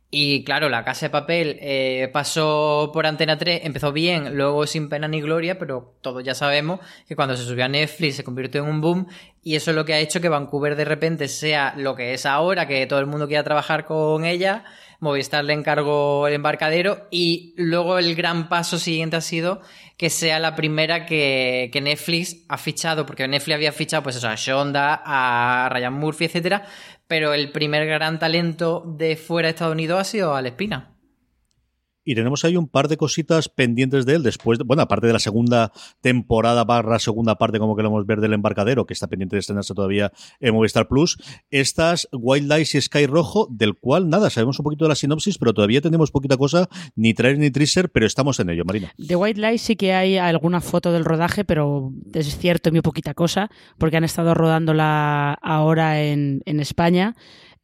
Y 0.08 0.44
claro, 0.44 0.68
la 0.68 0.84
casa 0.84 1.06
de 1.06 1.10
papel 1.10 1.58
eh, 1.60 2.08
pasó 2.12 2.90
por 2.94 3.06
Antena 3.06 3.36
3, 3.36 3.62
empezó 3.64 3.92
bien, 3.92 4.36
luego 4.36 4.64
sin 4.66 4.88
pena 4.88 5.08
ni 5.08 5.20
gloria, 5.20 5.58
pero 5.58 5.96
todos 6.00 6.22
ya 6.22 6.34
sabemos 6.34 6.78
que 7.08 7.16
cuando 7.16 7.36
se 7.36 7.42
subió 7.42 7.64
a 7.64 7.68
Netflix 7.68 8.14
se 8.14 8.24
convirtió 8.24 8.62
en 8.62 8.70
un 8.70 8.80
boom 8.80 9.08
y 9.46 9.54
eso 9.54 9.70
es 9.70 9.76
lo 9.76 9.85
que 9.85 9.94
ha 9.94 10.00
hecho 10.00 10.20
que 10.20 10.28
Vancouver 10.28 10.74
de 10.74 10.85
repente 10.85 11.28
sea 11.28 11.72
lo 11.76 11.94
que 11.94 12.14
es 12.14 12.26
ahora, 12.26 12.66
que 12.66 12.85
todo 12.88 12.98
el 12.98 13.06
mundo 13.06 13.28
quiera 13.28 13.44
trabajar 13.44 13.85
con 13.85 14.24
ella, 14.24 14.64
Movistar 14.98 15.44
le 15.44 15.52
encargó 15.52 16.26
el 16.26 16.35
embarcadero 16.35 17.06
y 17.12 17.54
luego 17.56 17.96
el 17.96 18.16
gran 18.16 18.48
paso 18.48 18.76
siguiente 18.76 19.14
ha 19.14 19.20
sido 19.20 19.61
que 19.96 20.11
sea 20.11 20.40
la 20.40 20.56
primera 20.56 21.06
que, 21.06 21.70
que 21.72 21.80
Netflix 21.80 22.38
ha 22.48 22.59
fichado, 22.59 23.06
porque 23.06 23.28
Netflix 23.28 23.54
había 23.54 23.70
fichado 23.70 24.02
pues 24.02 24.16
eso, 24.16 24.26
a 24.26 24.35
Shonda, 24.35 25.00
a 25.06 25.68
Ryan 25.70 25.94
Murphy, 25.94 26.24
etcétera, 26.24 26.66
pero 27.06 27.32
el 27.32 27.52
primer 27.52 27.87
gran 27.87 28.18
talento 28.18 28.82
de 28.85 29.14
fuera 29.14 29.46
de 29.46 29.50
Estados 29.50 29.74
Unidos 29.74 30.00
ha 30.00 30.04
sido 30.04 30.35
Alespina. 30.35 30.95
Y 32.07 32.14
tenemos 32.14 32.45
ahí 32.45 32.57
un 32.57 32.69
par 32.69 32.87
de 32.87 32.97
cositas 32.97 33.49
pendientes 33.49 34.07
de 34.07 34.14
él 34.14 34.23
después, 34.23 34.61
bueno, 34.64 34.83
aparte 34.83 35.09
de 35.09 35.12
la 35.12 35.19
segunda 35.19 35.73
temporada 36.01 36.62
barra 36.64 37.01
segunda 37.01 37.35
parte, 37.35 37.59
como 37.59 37.75
queremos 37.75 38.07
ver 38.07 38.21
del 38.21 38.33
embarcadero, 38.33 38.87
que 38.87 38.95
está 38.95 39.09
pendiente 39.09 39.35
de 39.35 39.40
estrenarse 39.40 39.75
todavía 39.75 40.12
en 40.38 40.55
Movistar 40.55 40.87
Plus. 40.87 41.19
Estas 41.51 42.09
Wild 42.12 42.47
Lights 42.49 42.77
y 42.77 42.81
Sky 42.81 43.07
Rojo, 43.07 43.49
del 43.51 43.75
cual 43.75 44.09
nada, 44.09 44.31
sabemos 44.31 44.59
un 44.61 44.62
poquito 44.62 44.85
de 44.85 44.90
la 44.90 44.95
sinopsis, 44.95 45.37
pero 45.37 45.53
todavía 45.53 45.81
tenemos 45.81 46.12
poquita 46.12 46.37
cosa, 46.37 46.69
ni 46.95 47.12
trailer 47.12 47.40
ni 47.40 47.51
teaser, 47.51 47.90
pero 47.90 48.07
estamos 48.07 48.38
en 48.38 48.51
ello, 48.51 48.64
Marina. 48.64 48.92
De 48.97 49.16
White 49.16 49.40
Lights 49.40 49.62
sí 49.62 49.75
que 49.75 49.92
hay 49.92 50.16
alguna 50.16 50.61
foto 50.61 50.92
del 50.92 51.05
rodaje, 51.05 51.45
pero 51.45 51.92
es 52.14 52.38
cierto, 52.38 52.71
muy 52.71 52.83
poquita 52.83 53.14
cosa, 53.14 53.51
porque 53.79 53.97
han 53.97 54.05
estado 54.05 54.33
rodándola 54.33 55.35
ahora 55.42 56.03
en, 56.03 56.40
en 56.47 56.61
España. 56.61 57.16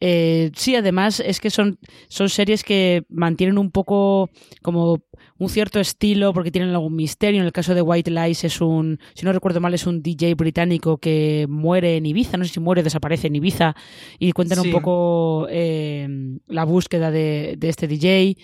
Eh, 0.05 0.51
sí, 0.57 0.75
además 0.75 1.21
es 1.21 1.39
que 1.39 1.49
son, 1.49 1.79
son 2.09 2.29
series 2.29 2.65
que 2.65 3.05
mantienen 3.09 3.57
un 3.57 3.71
poco 3.71 4.31
como 4.61 4.99
un 5.39 5.49
cierto 5.49 5.79
estilo 5.79 6.33
porque 6.33 6.51
tienen 6.51 6.71
algún 6.71 6.97
misterio. 6.97 7.39
En 7.39 7.47
el 7.47 7.53
caso 7.53 7.73
de 7.73 7.83
White 7.83 8.11
Lies 8.11 8.43
es 8.43 8.61
un, 8.61 8.99
si 9.15 9.25
no 9.25 9.33
recuerdo 9.33 9.61
mal, 9.61 9.75
es 9.75 9.87
un 9.87 10.03
DJ 10.03 10.35
británico 10.35 10.99
que 10.99 11.47
muere 11.49 11.99
en 11.99 12.07
Ibiza, 12.07 12.37
no 12.37 12.45
sé 12.45 12.55
si 12.55 12.59
muere 12.59 12.81
o 12.81 12.85
desaparece 12.85 13.29
en 13.29 13.37
Ibiza 13.37 13.77
y 14.19 14.33
cuentan 14.33 14.59
un 14.59 14.73
poco 14.73 15.47
eh, 15.49 16.09
la 16.49 16.65
búsqueda 16.65 17.13
de, 17.13 17.55
de 17.57 17.69
este 17.69 17.87
DJ. 17.87 18.37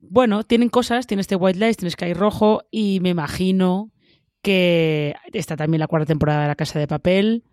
Bueno, 0.00 0.44
tienen 0.44 0.70
cosas, 0.70 1.06
tiene 1.06 1.20
este 1.20 1.36
White 1.36 1.58
Lies, 1.58 1.76
tiene 1.76 1.90
Sky 1.90 2.14
Rojo 2.14 2.62
y 2.70 3.00
me 3.00 3.10
imagino 3.10 3.92
que 4.40 5.14
está 5.34 5.58
también 5.58 5.80
la 5.80 5.88
cuarta 5.88 6.06
temporada 6.06 6.40
de 6.40 6.48
La 6.48 6.54
Casa 6.54 6.78
de 6.78 6.86
Papel. 6.86 7.44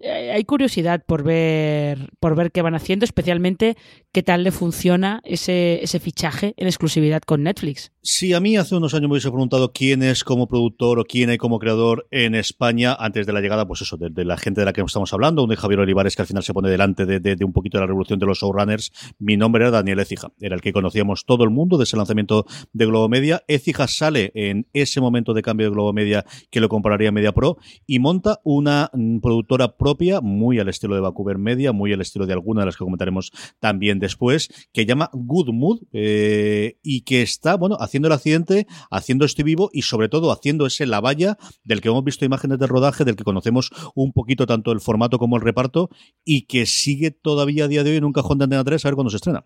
Eh, 0.00 0.32
hay 0.32 0.44
curiosidad 0.44 1.04
por 1.04 1.22
ver, 1.22 2.10
por 2.20 2.34
ver 2.34 2.50
qué 2.50 2.62
van 2.62 2.74
haciendo, 2.74 3.04
especialmente 3.04 3.76
qué 4.12 4.22
tal 4.22 4.44
le 4.44 4.50
funciona 4.50 5.20
ese, 5.24 5.82
ese 5.82 6.00
fichaje 6.00 6.54
en 6.56 6.66
exclusividad 6.66 7.20
con 7.22 7.42
Netflix. 7.42 7.92
Si 8.02 8.32
a 8.32 8.40
mí 8.40 8.56
hace 8.56 8.74
unos 8.74 8.94
años 8.94 9.08
me 9.08 9.12
hubiese 9.12 9.28
preguntado 9.28 9.74
quién 9.74 10.02
es 10.02 10.24
como 10.24 10.48
productor 10.48 10.98
o 10.98 11.04
quién 11.04 11.28
hay 11.28 11.36
como 11.36 11.58
creador 11.58 12.08
en 12.10 12.34
España 12.34 12.96
antes 12.98 13.26
de 13.26 13.34
la 13.34 13.42
llegada, 13.42 13.66
pues 13.66 13.82
eso, 13.82 13.98
de, 13.98 14.24
la 14.24 14.38
gente 14.38 14.62
de 14.62 14.64
la 14.64 14.72
que 14.72 14.80
estamos 14.80 15.12
hablando, 15.12 15.42
un 15.42 15.50
de 15.50 15.56
Javier 15.56 15.80
Olivares 15.80 16.16
que 16.16 16.22
al 16.22 16.26
final 16.26 16.42
se 16.42 16.54
pone 16.54 16.70
delante 16.70 17.04
de, 17.04 17.44
un 17.44 17.52
poquito 17.52 17.76
de 17.76 17.82
la 17.82 17.86
revolución 17.86 18.18
de 18.18 18.24
los 18.24 18.38
showrunners, 18.38 18.90
mi 19.18 19.36
nombre 19.36 19.64
era 19.64 19.70
Daniel 19.70 19.98
Ecija, 19.98 20.32
era 20.40 20.54
el 20.54 20.62
que 20.62 20.72
conocíamos 20.72 21.26
todo 21.26 21.44
el 21.44 21.50
mundo 21.50 21.76
de 21.76 21.84
ese 21.84 21.98
lanzamiento 21.98 22.46
de 22.72 22.86
Globo 22.86 23.10
Media. 23.10 23.42
Ecija 23.48 23.86
sale 23.86 24.32
en 24.34 24.66
ese 24.72 25.02
momento 25.02 25.34
de 25.34 25.42
cambio 25.42 25.66
de 25.66 25.74
Globo 25.74 25.92
Media 25.92 26.24
que 26.50 26.60
lo 26.60 26.70
compraría 26.70 27.12
Media 27.12 27.32
Pro 27.32 27.58
y 27.86 27.98
monta 27.98 28.40
una 28.44 28.88
mm, 28.94 29.18
productora 29.18 29.76
propia 29.76 30.22
muy 30.22 30.58
al 30.58 30.70
estilo 30.70 30.94
de 30.94 31.02
Vancouver 31.02 31.36
Media, 31.36 31.72
muy 31.72 31.92
al 31.92 32.00
estilo 32.00 32.24
de 32.24 32.32
alguna 32.32 32.62
de 32.62 32.66
las 32.66 32.76
que 32.78 32.84
comentaremos 32.84 33.30
también 33.58 33.98
después, 33.98 34.48
que 34.72 34.86
llama 34.86 35.10
Good 35.12 35.50
Mood 35.52 35.80
eh, 35.92 36.78
y 36.82 37.02
que 37.02 37.20
está, 37.20 37.56
bueno, 37.56 37.76
haciendo 37.90 38.06
el 38.06 38.12
accidente, 38.12 38.66
haciendo 38.90 39.24
este 39.24 39.42
vivo 39.42 39.68
y 39.72 39.82
sobre 39.82 40.08
todo 40.08 40.30
haciendo 40.30 40.64
ese 40.66 40.86
la 40.86 41.00
valla 41.00 41.36
del 41.64 41.80
que 41.80 41.88
hemos 41.88 42.04
visto 42.04 42.24
imágenes 42.24 42.58
de 42.58 42.68
rodaje, 42.68 43.04
del 43.04 43.16
que 43.16 43.24
conocemos 43.24 43.70
un 43.96 44.12
poquito 44.12 44.46
tanto 44.46 44.70
el 44.70 44.80
formato 44.80 45.18
como 45.18 45.36
el 45.36 45.42
reparto 45.42 45.90
y 46.24 46.46
que 46.46 46.66
sigue 46.66 47.10
todavía 47.10 47.64
a 47.64 47.68
día 47.68 47.82
de 47.82 47.90
hoy 47.90 47.96
en 47.96 48.04
un 48.04 48.12
cajón 48.12 48.38
de 48.38 48.44
Antena 48.44 48.64
3 48.64 48.84
a 48.84 48.88
ver 48.88 48.94
cuándo 48.94 49.10
se 49.10 49.16
estrena. 49.16 49.44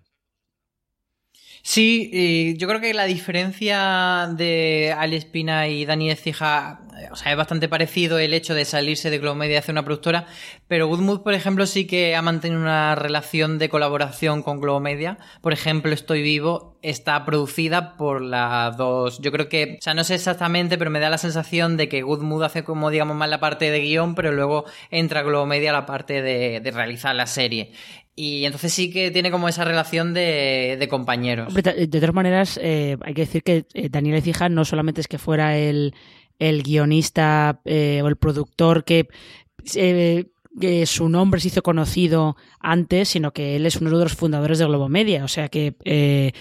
Sí, 1.66 2.54
yo 2.58 2.68
creo 2.68 2.78
que 2.78 2.92
la 2.92 3.04
diferencia 3.06 4.28
de 4.36 4.94
Ali 4.96 5.16
Espina 5.16 5.66
y 5.66 5.86
Dani 5.86 6.10
Ecija, 6.10 6.82
o 7.10 7.16
sea, 7.16 7.32
es 7.32 7.38
bastante 7.38 7.70
parecido 7.70 8.18
el 8.18 8.34
hecho 8.34 8.54
de 8.54 8.66
salirse 8.66 9.08
de 9.08 9.18
Globo 9.18 9.34
Media 9.34 9.60
hacia 9.60 9.72
una 9.72 9.82
productora, 9.82 10.26
pero 10.68 10.88
Goodmood, 10.88 11.22
por 11.22 11.32
ejemplo, 11.32 11.64
sí 11.64 11.86
que 11.86 12.14
ha 12.16 12.20
mantenido 12.20 12.60
una 12.60 12.94
relación 12.96 13.58
de 13.58 13.70
colaboración 13.70 14.42
con 14.42 14.60
Globo 14.60 14.78
Media. 14.80 15.16
Por 15.40 15.54
ejemplo, 15.54 15.94
Estoy 15.94 16.20
Vivo 16.20 16.78
está 16.82 17.24
producida 17.24 17.96
por 17.96 18.20
las 18.20 18.76
dos. 18.76 19.18
Yo 19.20 19.32
creo 19.32 19.48
que, 19.48 19.76
o 19.78 19.82
sea, 19.82 19.94
no 19.94 20.04
sé 20.04 20.16
exactamente, 20.16 20.76
pero 20.76 20.90
me 20.90 21.00
da 21.00 21.08
la 21.08 21.16
sensación 21.16 21.78
de 21.78 21.88
que 21.88 22.02
Goodmood 22.02 22.42
hace 22.44 22.62
como, 22.62 22.90
digamos, 22.90 23.16
más 23.16 23.30
la 23.30 23.40
parte 23.40 23.70
de 23.70 23.80
guion, 23.80 24.14
pero 24.14 24.32
luego 24.32 24.66
entra 24.90 25.22
Globo 25.22 25.46
Media 25.46 25.72
la 25.72 25.86
parte 25.86 26.20
de, 26.20 26.60
de 26.60 26.70
realizar 26.70 27.14
la 27.14 27.26
serie. 27.26 27.72
Y 28.16 28.44
entonces 28.44 28.72
sí 28.72 28.90
que 28.90 29.10
tiene 29.10 29.30
como 29.30 29.48
esa 29.48 29.64
relación 29.64 30.14
de, 30.14 30.86
compañeros. 30.88 31.52
de, 31.52 31.86
todas 31.88 32.14
maneras, 32.14 32.60
eh, 32.62 32.96
hay 33.02 33.14
que 33.14 33.22
decir 33.22 33.42
que 33.42 33.66
eh, 33.74 33.88
Daniel 33.88 34.16
Ecija 34.16 34.48
no 34.48 34.64
solamente 34.64 35.00
es 35.00 35.08
que 35.08 35.18
fuera 35.18 35.56
el, 35.56 35.94
el 36.38 36.62
guionista 36.62 37.60
eh, 37.64 38.00
o 38.02 38.08
el 38.08 38.16
productor 38.16 38.84
que 38.84 39.08
que 40.60 40.86
su 40.86 41.08
nombre 41.08 41.40
se 41.40 41.48
hizo 41.48 41.62
conocido 41.62 42.36
antes, 42.64 43.10
sino 43.10 43.32
que 43.32 43.56
él 43.56 43.66
es 43.66 43.76
uno 43.76 43.96
de 43.96 44.02
los 44.02 44.14
fundadores 44.14 44.58
de 44.58 44.64
Globo 44.64 44.88
Media. 44.88 45.22
O 45.22 45.28
sea 45.28 45.48
que 45.48 45.74
eh, 45.84 46.32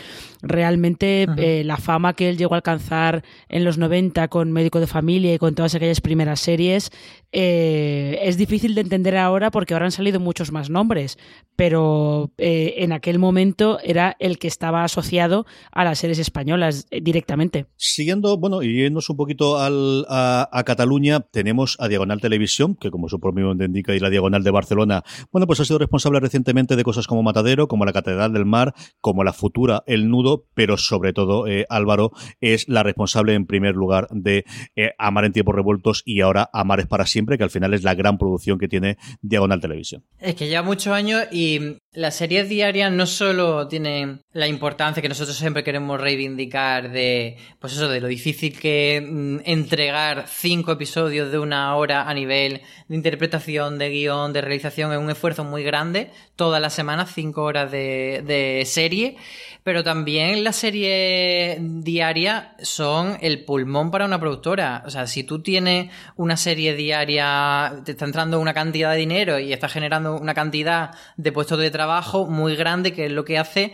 realmente 0.41 1.27
eh, 1.37 1.63
la 1.63 1.77
fama 1.77 2.13
que 2.13 2.29
él 2.29 2.37
llegó 2.37 2.55
a 2.55 2.57
alcanzar 2.57 3.23
en 3.49 3.63
los 3.63 3.77
90 3.77 4.29
con 4.29 4.51
Médico 4.51 4.79
de 4.79 4.87
Familia 4.87 5.33
y 5.33 5.37
con 5.37 5.53
todas 5.53 5.75
aquellas 5.75 6.01
primeras 6.01 6.39
series 6.39 6.91
eh, 7.31 8.19
es 8.21 8.37
difícil 8.37 8.75
de 8.75 8.81
entender 8.81 9.17
ahora 9.17 9.51
porque 9.51 9.73
ahora 9.73 9.85
han 9.85 9.91
salido 9.91 10.19
muchos 10.19 10.51
más 10.51 10.69
nombres, 10.69 11.17
pero 11.55 12.31
en 12.37 12.91
aquel 12.91 13.19
momento 13.19 13.79
era 13.83 14.15
el 14.19 14.37
que 14.37 14.47
estaba 14.47 14.83
asociado 14.83 15.45
a 15.71 15.83
las 15.83 15.99
series 15.99 16.19
españolas 16.19 16.87
directamente. 16.89 17.65
Siguiendo, 17.75 18.37
bueno, 18.37 18.61
y 18.61 18.75
yéndonos 18.75 19.09
un 19.09 19.17
poquito 19.17 19.59
al, 19.59 20.05
a, 20.09 20.63
Cataluña, 20.65 21.21
tenemos 21.21 21.75
a 21.79 21.87
Diagonal 21.87 22.21
Televisión, 22.21 22.75
que 22.75 22.91
como 22.91 23.09
su 23.09 23.19
propio 23.19 23.45
nombre 23.45 23.67
indica 23.67 23.95
y 23.95 23.99
la 23.99 24.09
Diagonal 24.09 24.43
de 24.43 24.51
Barcelona, 24.51 25.03
bueno, 25.31 25.47
pues 25.47 25.59
ha 25.59 25.65
sido 25.65 25.79
responsable 25.79 26.12
recientemente 26.19 26.75
de 26.75 26.83
cosas 26.83 27.07
como 27.07 27.23
Matadero, 27.23 27.67
como 27.67 27.85
la 27.85 27.93
Catedral 27.93 28.33
del 28.33 28.45
Mar, 28.45 28.73
como 29.01 29.23
la 29.23 29.33
futura 29.33 29.83
El 29.87 30.09
Nudo, 30.09 30.45
pero 30.53 30.77
sobre 30.77 31.13
todo 31.13 31.47
eh, 31.47 31.65
Álvaro 31.69 32.11
es 32.41 32.67
la 32.67 32.83
responsable 32.83 33.33
en 33.33 33.45
primer 33.45 33.75
lugar 33.75 34.07
de 34.11 34.45
eh, 34.75 34.91
Amar 34.97 35.25
en 35.25 35.33
tiempos 35.33 35.55
revueltos 35.55 36.03
y 36.05 36.21
ahora 36.21 36.49
Amar 36.53 36.79
es 36.79 36.87
para 36.87 37.05
siempre, 37.05 37.37
que 37.37 37.43
al 37.43 37.49
final 37.49 37.73
es 37.73 37.83
la 37.83 37.95
gran 37.95 38.17
producción 38.17 38.59
que 38.59 38.67
tiene 38.67 38.97
Diagonal 39.21 39.61
Televisión. 39.61 40.03
Es 40.19 40.35
que 40.35 40.47
lleva 40.47 40.63
muchos 40.63 40.93
años 40.93 41.23
y 41.31 41.77
las 41.93 42.15
series 42.15 42.49
diarias 42.49 42.91
no 42.91 43.05
solo 43.05 43.67
tienen 43.67 44.21
la 44.33 44.47
importancia 44.47 45.01
que 45.01 45.09
nosotros 45.09 45.37
siempre 45.37 45.63
queremos 45.63 46.01
reivindicar 46.01 46.91
de, 46.91 47.37
pues 47.59 47.73
eso, 47.73 47.87
de 47.87 48.01
lo 48.01 48.07
difícil 48.07 48.59
que 48.59 49.05
mm, 49.05 49.39
entregar 49.45 50.25
cinco 50.27 50.71
episodios 50.71 51.31
de 51.31 51.37
una 51.37 51.75
hora 51.75 52.09
a 52.09 52.13
nivel 52.13 52.61
de 52.87 52.95
interpretación, 52.95 53.77
de 53.77 53.89
guion, 53.89 54.33
de 54.33 54.41
realización, 54.41 54.91
es 54.91 54.97
un 54.97 55.11
esfuerzo 55.11 55.43
muy 55.43 55.63
grande, 55.63 56.09
todas 56.35 56.61
las 56.61 56.73
semanas, 56.73 57.11
cinco 57.13 57.43
horas 57.43 57.71
de, 57.71 58.23
de 58.25 58.63
serie, 58.65 59.17
pero 59.63 59.83
también 59.83 60.43
las 60.43 60.57
series 60.57 61.57
diarias 61.59 62.47
son 62.61 63.17
el 63.21 63.45
pulmón 63.45 63.91
para 63.91 64.05
una 64.05 64.19
productora. 64.19 64.83
O 64.85 64.89
sea, 64.89 65.07
si 65.07 65.23
tú 65.23 65.41
tienes 65.41 65.89
una 66.17 66.35
serie 66.35 66.75
diaria, 66.75 67.81
te 67.85 67.91
está 67.91 68.03
entrando 68.03 68.41
una 68.41 68.53
cantidad 68.53 68.91
de 68.91 68.97
dinero 68.97 69.39
y 69.39 69.53
estás 69.53 69.71
generando 69.71 70.17
una 70.17 70.33
cantidad 70.33 70.91
de 71.15 71.31
puestos 71.31 71.59
de 71.59 71.71
trabajo, 71.71 71.82
trabajo 71.83 72.27
muy 72.27 72.55
grande 72.55 72.93
que 72.93 73.07
es 73.07 73.11
lo 73.11 73.25
que 73.25 73.37
hace 73.37 73.73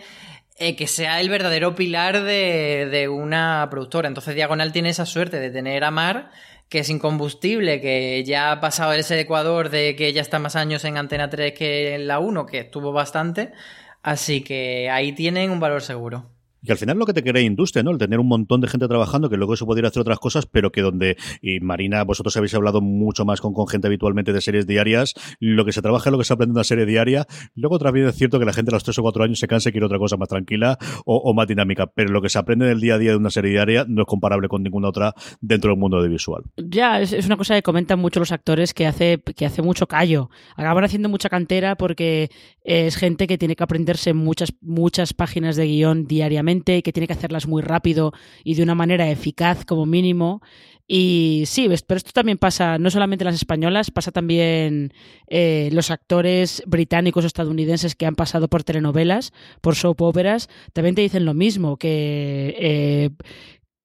eh, 0.58 0.74
que 0.74 0.88
sea 0.88 1.20
el 1.20 1.28
verdadero 1.28 1.76
pilar 1.76 2.24
de, 2.24 2.88
de, 2.90 3.08
una 3.08 3.68
productora. 3.70 4.08
Entonces 4.08 4.34
Diagonal 4.34 4.72
tiene 4.72 4.90
esa 4.90 5.06
suerte 5.06 5.38
de 5.38 5.50
tener 5.50 5.84
a 5.84 5.92
Mar, 5.92 6.30
que 6.68 6.80
es 6.80 6.90
incombustible, 6.90 7.80
que 7.80 8.24
ya 8.24 8.50
ha 8.50 8.60
pasado 8.60 8.92
ese 8.92 9.18
Ecuador 9.18 9.70
de 9.70 9.94
que 9.94 10.12
ya 10.12 10.22
está 10.22 10.40
más 10.40 10.56
años 10.56 10.84
en 10.84 10.98
Antena 10.98 11.30
3 11.30 11.54
que 11.54 11.94
en 11.94 12.08
la 12.08 12.18
1, 12.18 12.46
que 12.46 12.58
estuvo 12.58 12.92
bastante. 12.92 13.52
Así 14.02 14.42
que 14.42 14.90
ahí 14.90 15.12
tienen 15.12 15.52
un 15.52 15.60
valor 15.60 15.82
seguro. 15.82 16.26
Y 16.62 16.70
al 16.70 16.78
final 16.78 16.98
lo 16.98 17.06
que 17.06 17.14
te 17.14 17.22
crea 17.22 17.42
industria, 17.42 17.82
¿no? 17.82 17.90
El 17.90 17.98
tener 17.98 18.18
un 18.18 18.28
montón 18.28 18.60
de 18.60 18.68
gente 18.68 18.86
trabajando, 18.86 19.30
que 19.30 19.36
luego 19.36 19.54
eso 19.54 19.66
podría 19.66 19.88
hacer 19.88 20.00
otras 20.02 20.18
cosas, 20.18 20.46
pero 20.46 20.70
que 20.70 20.82
donde, 20.82 21.16
y 21.40 21.60
Marina, 21.60 22.04
vosotros 22.04 22.36
habéis 22.36 22.54
hablado 22.54 22.80
mucho 22.80 23.24
más 23.24 23.40
con, 23.40 23.54
gente 23.68 23.86
habitualmente 23.86 24.32
de 24.32 24.40
series 24.40 24.66
diarias, 24.66 25.14
lo 25.38 25.64
que 25.64 25.72
se 25.72 25.82
trabaja 25.82 26.10
es 26.10 26.12
lo 26.12 26.18
que 26.18 26.24
se 26.24 26.32
aprende 26.32 26.52
en 26.52 26.56
una 26.56 26.64
serie 26.64 26.86
diaria. 26.86 27.26
Luego 27.54 27.78
también 27.78 28.06
es 28.06 28.16
cierto 28.16 28.38
que 28.38 28.44
la 28.44 28.52
gente 28.52 28.70
a 28.70 28.74
los 28.74 28.84
tres 28.84 28.98
o 28.98 29.02
cuatro 29.02 29.22
años 29.22 29.38
se 29.38 29.46
cansa 29.46 29.68
y 29.68 29.72
quiere 29.72 29.86
otra 29.86 29.98
cosa 29.98 30.16
más 30.16 30.28
tranquila 30.28 30.78
o, 31.04 31.32
más 31.34 31.46
dinámica, 31.46 31.86
pero 31.86 32.10
lo 32.10 32.20
que 32.20 32.28
se 32.28 32.38
aprende 32.38 32.66
del 32.66 32.80
día 32.80 32.94
a 32.94 32.98
día 32.98 33.10
de 33.10 33.16
una 33.16 33.30
serie 33.30 33.52
diaria 33.52 33.84
no 33.88 34.02
es 34.02 34.06
comparable 34.06 34.48
con 34.48 34.62
ninguna 34.62 34.88
otra 34.88 35.14
dentro 35.40 35.70
del 35.70 35.78
mundo 35.78 35.98
audiovisual. 35.98 36.42
Ya, 36.56 37.00
es, 37.00 37.12
es 37.12 37.26
una 37.26 37.36
cosa 37.36 37.54
que 37.54 37.62
comentan 37.62 37.98
mucho 37.98 38.20
los 38.20 38.32
actores 38.32 38.74
que 38.74 38.86
hace, 38.86 39.22
que 39.36 39.46
hace 39.46 39.62
mucho 39.62 39.86
callo. 39.86 40.30
Acaban 40.56 40.84
haciendo 40.84 41.08
mucha 41.08 41.28
cantera 41.28 41.76
porque 41.76 42.30
es 42.64 42.96
gente 42.96 43.26
que 43.26 43.38
tiene 43.38 43.56
que 43.56 43.64
aprenderse 43.64 44.12
muchas, 44.14 44.52
muchas 44.60 45.14
páginas 45.14 45.56
de 45.56 45.66
guion 45.66 46.06
diariamente 46.06 46.49
y 46.50 46.82
que 46.82 46.92
tiene 46.92 47.06
que 47.06 47.12
hacerlas 47.12 47.46
muy 47.46 47.62
rápido 47.62 48.12
y 48.44 48.54
de 48.54 48.62
una 48.62 48.74
manera 48.74 49.10
eficaz 49.10 49.64
como 49.64 49.86
mínimo. 49.86 50.42
Y 50.92 51.44
sí, 51.46 51.68
pero 51.86 51.98
esto 51.98 52.10
también 52.12 52.36
pasa 52.36 52.76
no 52.76 52.90
solamente 52.90 53.22
en 53.22 53.26
las 53.26 53.36
españolas, 53.36 53.92
pasa 53.92 54.10
también 54.10 54.92
eh, 55.28 55.68
los 55.72 55.92
actores 55.92 56.64
británicos 56.66 57.22
o 57.22 57.28
estadounidenses 57.28 57.94
que 57.94 58.06
han 58.06 58.16
pasado 58.16 58.48
por 58.48 58.64
telenovelas, 58.64 59.32
por 59.60 59.76
soap 59.76 60.02
operas, 60.02 60.48
también 60.72 60.96
te 60.96 61.02
dicen 61.02 61.24
lo 61.24 61.32
mismo, 61.32 61.76
que, 61.76 62.56
eh, 62.58 63.10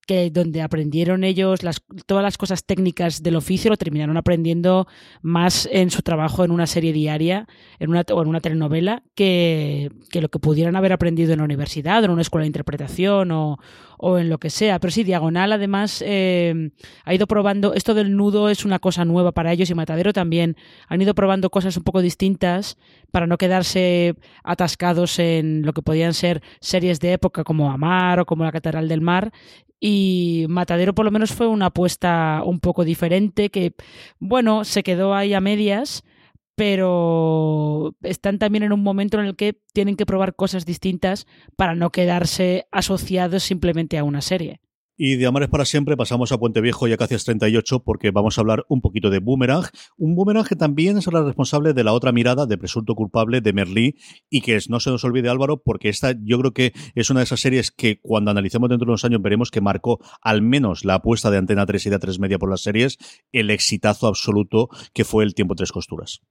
que 0.05 0.29
donde 0.29 0.61
aprendieron 0.61 1.23
ellos 1.23 1.63
las, 1.63 1.81
todas 2.05 2.23
las 2.23 2.37
cosas 2.37 2.65
técnicas 2.65 3.23
del 3.23 3.35
oficio 3.35 3.69
lo 3.69 3.77
terminaron 3.77 4.17
aprendiendo 4.17 4.87
más 5.21 5.67
en 5.71 5.89
su 5.89 6.01
trabajo 6.01 6.43
en 6.43 6.51
una 6.51 6.67
serie 6.67 6.93
diaria 6.93 7.47
en 7.79 7.89
una, 7.89 8.03
o 8.11 8.21
en 8.21 8.27
una 8.27 8.41
telenovela 8.41 9.03
que, 9.15 9.91
que 10.09 10.21
lo 10.21 10.29
que 10.29 10.39
pudieran 10.39 10.75
haber 10.75 10.93
aprendido 10.93 11.33
en 11.33 11.39
la 11.39 11.45
universidad 11.45 12.01
o 12.01 12.05
en 12.05 12.11
una 12.11 12.21
escuela 12.21 12.43
de 12.43 12.47
interpretación 12.47 13.31
o, 13.31 13.59
o 13.97 14.17
en 14.17 14.29
lo 14.29 14.37
que 14.37 14.49
sea. 14.49 14.79
Pero 14.79 14.91
sí, 14.91 15.03
Diagonal 15.03 15.51
además 15.51 16.03
eh, 16.05 16.71
ha 17.03 17.13
ido 17.13 17.27
probando, 17.27 17.73
esto 17.73 17.93
del 17.93 18.15
nudo 18.15 18.49
es 18.49 18.65
una 18.65 18.79
cosa 18.79 19.05
nueva 19.05 19.31
para 19.31 19.51
ellos 19.51 19.69
y 19.69 19.75
Matadero 19.75 20.13
también. 20.13 20.55
Han 20.87 21.01
ido 21.01 21.15
probando 21.15 21.49
cosas 21.49 21.77
un 21.77 21.83
poco 21.83 22.01
distintas 22.01 22.77
para 23.11 23.27
no 23.27 23.37
quedarse 23.37 24.15
atascados 24.43 25.19
en 25.19 25.65
lo 25.65 25.73
que 25.73 25.81
podían 25.81 26.13
ser 26.13 26.41
series 26.59 26.99
de 26.99 27.13
época 27.13 27.43
como 27.43 27.71
Amar 27.71 28.19
o 28.19 28.25
como 28.25 28.43
La 28.43 28.51
Catedral 28.51 28.87
del 28.87 29.01
Mar. 29.01 29.31
Y 29.79 30.45
Matadero 30.49 30.95
por 30.95 31.05
lo 31.05 31.11
menos 31.11 31.33
fue 31.33 31.47
una 31.47 31.67
apuesta 31.67 32.41
un 32.45 32.59
poco 32.59 32.85
diferente 32.85 33.49
que, 33.49 33.73
bueno, 34.19 34.63
se 34.63 34.83
quedó 34.83 35.13
ahí 35.13 35.33
a 35.33 35.41
medias 35.41 36.03
pero 36.55 37.95
están 38.01 38.39
también 38.39 38.63
en 38.63 38.71
un 38.71 38.81
momento 38.81 39.19
en 39.19 39.25
el 39.25 39.35
que 39.35 39.59
tienen 39.73 39.97
que 39.97 40.05
probar 40.05 40.35
cosas 40.35 40.65
distintas 40.65 41.27
para 41.57 41.75
no 41.75 41.91
quedarse 41.91 42.67
asociados 42.71 43.43
simplemente 43.43 43.97
a 43.97 44.03
una 44.03 44.21
serie. 44.21 44.61
Y 44.97 45.17
de 45.17 45.25
Amares 45.25 45.49
para 45.49 45.65
siempre 45.65 45.97
pasamos 45.97 46.31
a 46.31 46.37
Puente 46.37 46.61
Viejo 46.61 46.87
y 46.87 46.93
a 46.93 46.97
Cacias 46.97 47.25
38 47.25 47.83
porque 47.83 48.11
vamos 48.11 48.37
a 48.37 48.41
hablar 48.41 48.65
un 48.69 48.79
poquito 48.79 49.09
de 49.09 49.19
Boomerang. 49.19 49.65
Un 49.97 50.15
Boomerang 50.15 50.45
que 50.45 50.55
también 50.55 50.97
es 50.97 51.11
la 51.11 51.21
responsable 51.21 51.73
de 51.73 51.83
la 51.83 51.91
otra 51.91 52.13
mirada 52.13 52.45
de 52.45 52.57
Presunto 52.57 52.95
Culpable 52.95 53.41
de 53.41 53.51
Merlí 53.51 53.97
y 54.29 54.39
que 54.39 54.57
no 54.69 54.79
se 54.79 54.91
nos 54.91 55.03
olvide 55.03 55.27
Álvaro 55.27 55.61
porque 55.61 55.89
esta 55.89 56.15
yo 56.23 56.39
creo 56.39 56.53
que 56.53 56.71
es 56.95 57.09
una 57.09 57.19
de 57.19 57.25
esas 57.25 57.41
series 57.41 57.71
que 57.71 57.99
cuando 58.01 58.31
analicemos 58.31 58.69
dentro 58.69 58.85
de 58.85 58.91
unos 58.91 59.03
años 59.03 59.21
veremos 59.21 59.51
que 59.51 59.59
marcó 59.59 59.99
al 60.21 60.41
menos 60.41 60.85
la 60.85 60.95
apuesta 60.95 61.29
de 61.29 61.39
Antena 61.39 61.65
3 61.65 61.87
y 61.87 61.89
de 61.89 61.99
A3 61.99 62.19
Media 62.19 62.39
por 62.39 62.49
las 62.49 62.61
series, 62.61 62.97
el 63.33 63.49
exitazo 63.49 64.07
absoluto 64.07 64.69
que 64.93 65.03
fue 65.03 65.25
el 65.25 65.35
Tiempo 65.35 65.55
Tres 65.55 65.73
Costuras. 65.73 66.21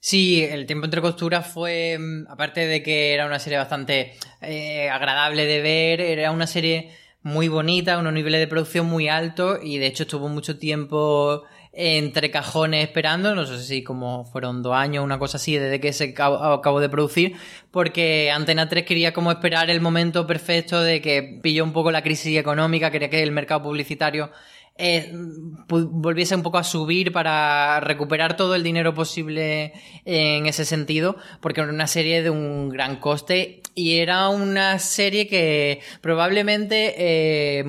Sí, 0.00 0.42
el 0.44 0.66
tiempo 0.66 0.84
entre 0.84 1.00
costuras 1.00 1.46
fue, 1.46 1.98
mm, 1.98 2.28
aparte 2.28 2.66
de 2.66 2.82
que 2.82 3.14
era 3.14 3.26
una 3.26 3.40
serie 3.40 3.58
bastante 3.58 4.14
eh, 4.40 4.88
agradable 4.88 5.44
de 5.44 5.60
ver, 5.60 6.00
era 6.00 6.30
una 6.30 6.46
serie 6.46 6.90
muy 7.22 7.48
bonita, 7.48 7.98
unos 7.98 8.12
niveles 8.12 8.40
de 8.40 8.46
producción 8.46 8.86
muy 8.86 9.08
altos 9.08 9.58
y 9.62 9.78
de 9.78 9.86
hecho 9.86 10.04
estuvo 10.04 10.28
mucho 10.28 10.58
tiempo 10.58 11.42
entre 11.72 12.30
cajones 12.30 12.84
esperando, 12.84 13.34
no 13.34 13.46
sé 13.46 13.62
si 13.62 13.84
como 13.84 14.24
fueron 14.24 14.62
dos 14.62 14.74
años, 14.74 15.04
una 15.04 15.18
cosa 15.18 15.36
así, 15.36 15.56
desde 15.56 15.80
que 15.80 15.92
se 15.92 16.14
acabó 16.16 16.80
de 16.80 16.88
producir, 16.88 17.36
porque 17.70 18.30
Antena 18.30 18.68
3 18.68 18.84
quería 18.84 19.12
como 19.12 19.30
esperar 19.30 19.70
el 19.70 19.80
momento 19.80 20.26
perfecto 20.26 20.82
de 20.82 21.00
que 21.00 21.38
pilló 21.42 21.64
un 21.64 21.72
poco 21.72 21.90
la 21.90 22.02
crisis 22.02 22.36
económica, 22.36 22.90
quería 22.90 23.10
que 23.10 23.22
el 23.22 23.32
mercado 23.32 23.62
publicitario 23.62 24.30
eh, 24.80 25.12
volviese 25.68 26.36
un 26.36 26.44
poco 26.44 26.58
a 26.58 26.64
subir 26.64 27.12
para 27.12 27.80
recuperar 27.80 28.36
todo 28.36 28.54
el 28.54 28.62
dinero 28.62 28.94
posible 28.94 29.72
en 30.04 30.46
ese 30.46 30.64
sentido, 30.64 31.16
porque 31.40 31.60
era 31.60 31.70
una 31.70 31.88
serie 31.88 32.22
de 32.22 32.30
un 32.30 32.68
gran 32.68 33.00
coste 33.00 33.60
y 33.78 34.00
era 34.00 34.28
una 34.28 34.80
serie 34.80 35.28
que 35.28 35.80
probablemente 36.00 36.94
eh, 36.98 37.64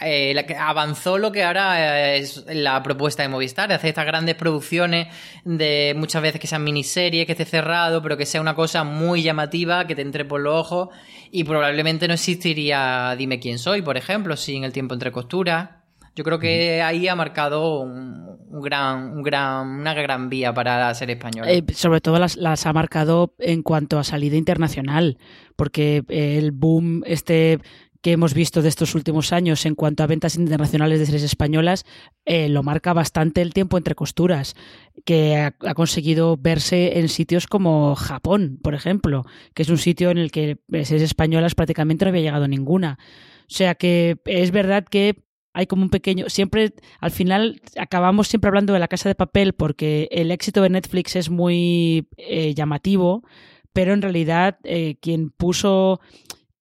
eh, 0.00 0.56
avanzó 0.58 1.18
lo 1.18 1.30
que 1.30 1.44
ahora 1.44 2.16
es 2.16 2.44
la 2.48 2.82
propuesta 2.82 3.22
de 3.22 3.28
Movistar, 3.28 3.68
de 3.68 3.76
hacer 3.76 3.90
estas 3.90 4.06
grandes 4.06 4.34
producciones 4.34 5.06
de 5.44 5.94
muchas 5.96 6.20
veces 6.20 6.40
que 6.40 6.48
sean 6.48 6.64
miniseries, 6.64 7.26
que 7.26 7.32
esté 7.32 7.44
cerrado, 7.44 8.02
pero 8.02 8.16
que 8.16 8.26
sea 8.26 8.40
una 8.40 8.56
cosa 8.56 8.82
muy 8.82 9.22
llamativa, 9.22 9.86
que 9.86 9.94
te 9.94 10.02
entre 10.02 10.24
por 10.24 10.40
los 10.40 10.54
ojos 10.54 10.88
y 11.30 11.44
probablemente 11.44 12.08
no 12.08 12.14
existiría 12.14 13.14
Dime 13.16 13.38
quién 13.38 13.60
soy, 13.60 13.82
por 13.82 13.96
ejemplo, 13.96 14.36
sin 14.36 14.64
el 14.64 14.72
tiempo 14.72 14.94
entre 14.94 15.12
costuras. 15.12 15.77
Yo 16.18 16.24
creo 16.24 16.40
que 16.40 16.82
ahí 16.82 17.06
ha 17.06 17.14
marcado 17.14 17.78
un, 17.80 18.60
gran, 18.60 19.18
un 19.18 19.22
gran, 19.22 19.68
una 19.68 19.94
gran 19.94 20.28
vía 20.28 20.52
para 20.52 20.76
la 20.76 20.92
serie 20.92 21.14
española. 21.14 21.48
Eh, 21.48 21.64
sobre 21.72 22.00
todo 22.00 22.18
las, 22.18 22.34
las, 22.36 22.66
ha 22.66 22.72
marcado 22.72 23.36
en 23.38 23.62
cuanto 23.62 24.00
a 24.00 24.02
salida 24.02 24.34
internacional, 24.34 25.16
porque 25.54 26.02
el 26.08 26.50
boom 26.50 27.04
este 27.06 27.60
que 28.02 28.10
hemos 28.10 28.34
visto 28.34 28.62
de 28.62 28.68
estos 28.68 28.96
últimos 28.96 29.32
años 29.32 29.64
en 29.64 29.76
cuanto 29.76 30.02
a 30.02 30.08
ventas 30.08 30.34
internacionales 30.34 30.98
de 30.98 31.06
series 31.06 31.22
españolas 31.22 31.84
eh, 32.24 32.48
lo 32.48 32.64
marca 32.64 32.92
bastante 32.92 33.40
el 33.40 33.54
tiempo 33.54 33.76
entre 33.76 33.94
costuras, 33.94 34.56
que 35.04 35.36
ha, 35.36 35.54
ha, 35.60 35.74
conseguido 35.74 36.36
verse 36.36 36.98
en 36.98 37.08
sitios 37.08 37.46
como 37.46 37.94
Japón, 37.94 38.58
por 38.60 38.74
ejemplo, 38.74 39.24
que 39.54 39.62
es 39.62 39.68
un 39.68 39.78
sitio 39.78 40.10
en 40.10 40.18
el 40.18 40.32
que 40.32 40.58
series 40.68 41.02
españolas 41.02 41.54
prácticamente 41.54 42.04
no 42.04 42.08
había 42.08 42.22
llegado 42.22 42.48
ninguna. 42.48 42.98
O 43.42 43.54
sea 43.54 43.76
que 43.76 44.18
es 44.26 44.50
verdad 44.50 44.84
que 44.84 45.27
hay 45.58 45.66
como 45.66 45.82
un 45.82 45.90
pequeño. 45.90 46.28
Siempre, 46.28 46.72
al 47.00 47.10
final, 47.10 47.60
acabamos 47.76 48.28
siempre 48.28 48.46
hablando 48.46 48.72
de 48.72 48.78
la 48.78 48.86
casa 48.86 49.08
de 49.08 49.16
papel 49.16 49.54
porque 49.54 50.06
el 50.12 50.30
éxito 50.30 50.62
de 50.62 50.70
Netflix 50.70 51.16
es 51.16 51.30
muy 51.30 52.06
eh, 52.16 52.54
llamativo, 52.54 53.24
pero 53.72 53.92
en 53.92 54.00
realidad, 54.00 54.58
eh, 54.62 54.98
quien 55.00 55.30
puso. 55.30 56.00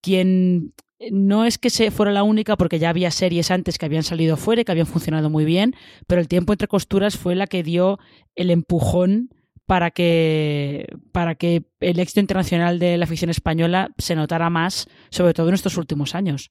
Quien. 0.02 0.74
No 1.12 1.46
es 1.46 1.60
que 1.60 1.70
se 1.70 1.92
fuera 1.92 2.12
la 2.12 2.24
única 2.24 2.56
porque 2.58 2.80
ya 2.80 2.90
había 2.90 3.12
series 3.12 3.52
antes 3.52 3.78
que 3.78 3.86
habían 3.86 4.02
salido 4.02 4.36
fuera 4.36 4.62
y 4.62 4.66
que 4.66 4.72
habían 4.72 4.88
funcionado 4.88 5.30
muy 5.30 5.46
bien, 5.46 5.76
pero 6.08 6.20
el 6.20 6.28
tiempo 6.28 6.54
entre 6.54 6.68
costuras 6.68 7.18
fue 7.18 7.36
la 7.36 7.46
que 7.46 7.62
dio 7.62 8.00
el 8.34 8.50
empujón 8.50 9.30
para 9.68 9.92
que, 9.92 10.88
para 11.12 11.36
que 11.36 11.66
el 11.82 12.00
éxito 12.00 12.22
internacional 12.22 12.80
de 12.80 12.98
la 12.98 13.06
ficción 13.06 13.30
española 13.30 13.92
se 14.00 14.16
notara 14.16 14.50
más, 14.50 14.88
sobre 15.12 15.36
todo 15.36 15.50
en 15.50 15.54
estos 15.54 15.78
últimos 15.78 16.16
años. 16.16 16.50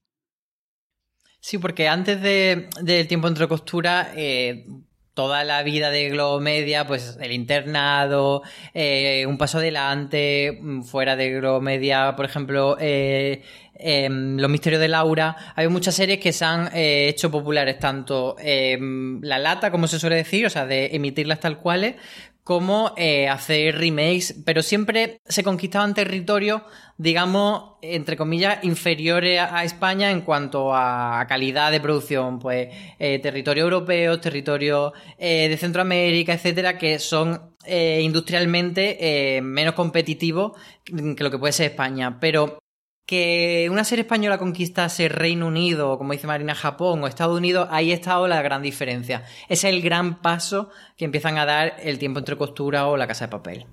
Sí, 1.47 1.59
porque 1.59 1.87
antes 1.87 2.21
del 2.21 2.67
de, 2.81 3.05
tiempo 3.05 3.29
entre 3.29 3.47
costura, 3.47 4.11
eh, 4.17 4.67
toda 5.13 5.45
la 5.45 5.63
vida 5.63 5.91
de 5.91 6.09
Globo 6.09 6.41
Media, 6.41 6.85
pues 6.85 7.17
el 7.21 7.31
internado, 7.31 8.43
eh, 8.73 9.25
un 9.25 9.37
paso 9.37 9.59
adelante, 9.59 10.59
mm, 10.61 10.81
fuera 10.81 11.15
de 11.15 11.31
Globo 11.39 11.61
Media, 11.61 12.17
por 12.17 12.25
ejemplo, 12.25 12.75
eh, 12.81 13.43
em, 13.75 14.35
Los 14.35 14.51
Misterios 14.51 14.81
de 14.81 14.89
Laura. 14.89 15.37
Hay 15.55 15.69
muchas 15.69 15.95
series 15.95 16.19
que 16.19 16.33
se 16.33 16.43
han 16.43 16.69
hecho 16.73 17.31
populares, 17.31 17.79
tanto 17.79 18.35
em, 18.39 19.21
la 19.21 19.39
lata, 19.39 19.71
como 19.71 19.87
se 19.87 19.99
suele 19.99 20.17
decir, 20.17 20.45
o 20.45 20.49
sea, 20.49 20.65
de 20.65 20.87
emitirlas 20.87 21.39
tal 21.39 21.59
cuales, 21.59 21.95
como 22.47 22.95
hacer 23.29 23.77
remakes, 23.77 24.33
pero 24.45 24.63
siempre 24.63 25.19
se 25.27 25.43
conquistaban 25.43 25.93
territorios 25.93 26.61
digamos, 26.97 27.75
entre 27.81 28.17
comillas, 28.17 28.63
inferiores 28.63 29.39
a 29.39 29.63
España 29.63 30.11
en 30.11 30.21
cuanto 30.21 30.73
a 30.73 31.25
calidad 31.29 31.71
de 31.71 31.79
producción, 31.79 32.39
pues 32.39 32.69
eh, 32.97 33.19
territorio 33.19 33.63
europeo, 33.65 34.19
territorio 34.19 34.93
eh, 35.17 35.47
de 35.47 35.57
Centroamérica, 35.57 36.33
etcétera, 36.33 36.77
que 36.77 36.97
son 36.97 37.55
eh, 37.65 38.01
industrialmente 38.01 39.39
menos 39.43 39.75
competitivos 39.75 40.53
que 40.83 41.23
lo 41.23 41.29
que 41.29 41.37
puede 41.37 41.53
ser 41.53 41.71
España. 41.71 42.19
Pero 42.19 42.59
que 43.07 43.69
una 43.71 43.85
serie 43.85 44.01
española 44.01 44.37
conquistase 44.37 45.07
Reino 45.07 45.47
Unido, 45.47 45.97
como 45.97 46.11
dice 46.11 46.27
Marina, 46.27 46.53
Japón 46.53 47.01
o 47.01 47.07
Estados 47.07 47.37
Unidos, 47.37 47.69
ahí 47.71 47.93
estado 47.93 48.27
la 48.27 48.41
gran 48.41 48.61
diferencia. 48.61 49.23
Es 49.47 49.63
el 49.63 49.81
gran 49.81 50.21
paso 50.21 50.69
que 50.97 51.05
empiezan 51.05 51.37
a 51.37 51.45
dar 51.45 51.77
el 51.81 51.99
tiempo 51.99 52.19
entre 52.19 52.35
costura 52.35 52.85
o 52.87 52.97
la 52.97 53.07
casa 53.07 53.25
de 53.25 53.31
papel. 53.31 53.65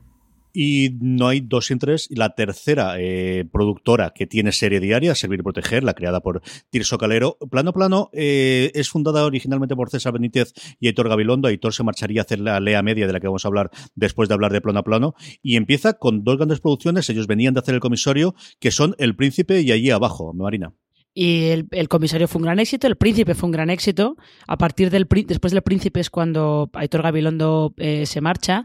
Y 0.56 0.96
no 1.00 1.26
hay 1.26 1.40
dos 1.40 1.66
sin 1.66 1.80
tres. 1.80 2.06
Y 2.08 2.14
la 2.14 2.36
tercera 2.36 2.94
eh, 2.98 3.44
productora 3.52 4.12
que 4.14 4.28
tiene 4.28 4.52
serie 4.52 4.78
diaria, 4.78 5.16
Servir 5.16 5.40
y 5.40 5.42
Proteger, 5.42 5.82
la 5.82 5.94
creada 5.94 6.20
por 6.20 6.42
Tirso 6.70 6.96
Calero. 6.96 7.36
Plano 7.50 7.72
Plano 7.72 8.08
eh, 8.12 8.70
es 8.72 8.88
fundada 8.88 9.24
originalmente 9.24 9.74
por 9.74 9.90
César 9.90 10.12
Benítez 10.12 10.52
y 10.78 10.86
Héctor 10.86 11.08
Gabilondo. 11.08 11.48
Héctor 11.48 11.74
se 11.74 11.82
marcharía 11.82 12.20
a 12.20 12.24
hacer 12.24 12.38
la 12.38 12.60
Lea 12.60 12.82
Media, 12.82 13.08
de 13.08 13.12
la 13.12 13.18
que 13.18 13.26
vamos 13.26 13.44
a 13.44 13.48
hablar 13.48 13.70
después 13.96 14.28
de 14.28 14.34
hablar 14.34 14.52
de 14.52 14.60
Plano 14.60 14.78
a 14.78 14.84
Plano. 14.84 15.14
Y 15.42 15.56
empieza 15.56 15.94
con 15.94 16.22
dos 16.22 16.36
grandes 16.36 16.60
producciones. 16.60 17.10
Ellos 17.10 17.26
venían 17.26 17.54
de 17.54 17.60
hacer 17.60 17.74
el 17.74 17.80
comisario, 17.80 18.36
que 18.60 18.70
son 18.70 18.94
El 18.98 19.16
Príncipe 19.16 19.60
y 19.60 19.72
Allí 19.72 19.90
Abajo. 19.90 20.32
Marina. 20.32 20.72
Y 21.16 21.50
el, 21.70 21.88
comisario 21.88 22.26
fue 22.26 22.40
un 22.40 22.46
gran 22.46 22.58
éxito, 22.58 22.88
el 22.88 22.96
príncipe 22.96 23.36
fue 23.36 23.46
un 23.46 23.52
gran 23.52 23.70
éxito. 23.70 24.16
A 24.48 24.58
partir 24.58 24.90
del 24.90 25.06
después 25.08 25.52
del 25.52 25.62
príncipe 25.62 26.00
es 26.00 26.10
cuando 26.10 26.68
Héctor 26.74 27.02
Gabilondo 27.02 27.72
eh, 27.76 28.04
se 28.04 28.20
marcha. 28.20 28.64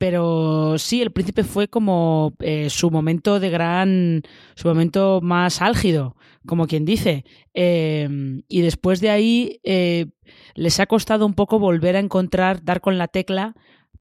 Pero 0.00 0.78
sí, 0.78 1.02
el 1.02 1.12
príncipe 1.12 1.44
fue 1.44 1.68
como 1.68 2.32
eh, 2.38 2.70
su 2.70 2.90
momento 2.90 3.38
de 3.38 3.50
gran, 3.50 4.22
su 4.54 4.66
momento 4.66 5.20
más 5.22 5.60
álgido, 5.60 6.16
como 6.46 6.66
quien 6.66 6.86
dice. 6.86 7.26
Em, 7.52 8.40
y 8.48 8.62
después 8.62 9.02
de 9.02 9.10
ahí 9.10 9.60
eh, 9.62 10.06
les 10.54 10.80
ha 10.80 10.86
costado 10.86 11.26
un 11.26 11.34
poco 11.34 11.58
volver 11.58 11.96
a 11.96 11.98
encontrar, 11.98 12.64
dar 12.64 12.80
con 12.80 12.96
la 12.96 13.08
tecla 13.08 13.54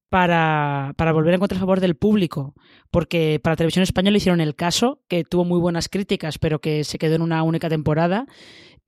para, 0.07 0.93
para, 0.95 1.11
volver 1.11 1.33
a 1.33 1.35
encontrar 1.35 1.59
favor 1.59 1.81
del 1.81 1.97
público. 1.97 2.53
Porque 2.91 3.41
para 3.43 3.57
Televisión 3.57 3.83
Española 3.83 4.15
hicieron 4.15 4.39
el 4.39 4.55
caso, 4.55 5.01
que 5.09 5.25
tuvo 5.25 5.43
muy 5.43 5.59
buenas 5.59 5.89
críticas, 5.89 6.39
pero 6.39 6.61
que 6.61 6.85
se 6.85 6.97
quedó 6.97 7.15
en 7.15 7.23
una 7.23 7.43
única 7.43 7.67
temporada 7.67 8.25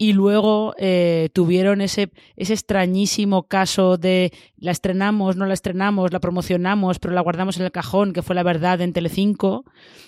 y 0.02 0.14
luego 0.14 0.74
eh, 0.80 1.30
tuvieron 1.32 1.80
ese, 1.80 2.10
ese 2.36 2.54
extrañísimo 2.54 3.44
caso 3.44 3.98
de 3.98 4.34
la 4.58 4.72
estrenamos, 4.72 5.36
no 5.36 5.46
la 5.46 5.54
estrenamos, 5.54 6.12
la 6.12 6.20
promocionamos, 6.20 6.98
pero 6.98 7.14
la 7.14 7.22
guardamos 7.22 7.58
en 7.58 7.66
el 7.66 7.72
cajón, 7.72 8.12
que 8.12 8.24
fue 8.24 8.34
la 8.34 8.42
verdad 8.42 8.82
en 8.82 8.94
Telecinco, 8.94 9.64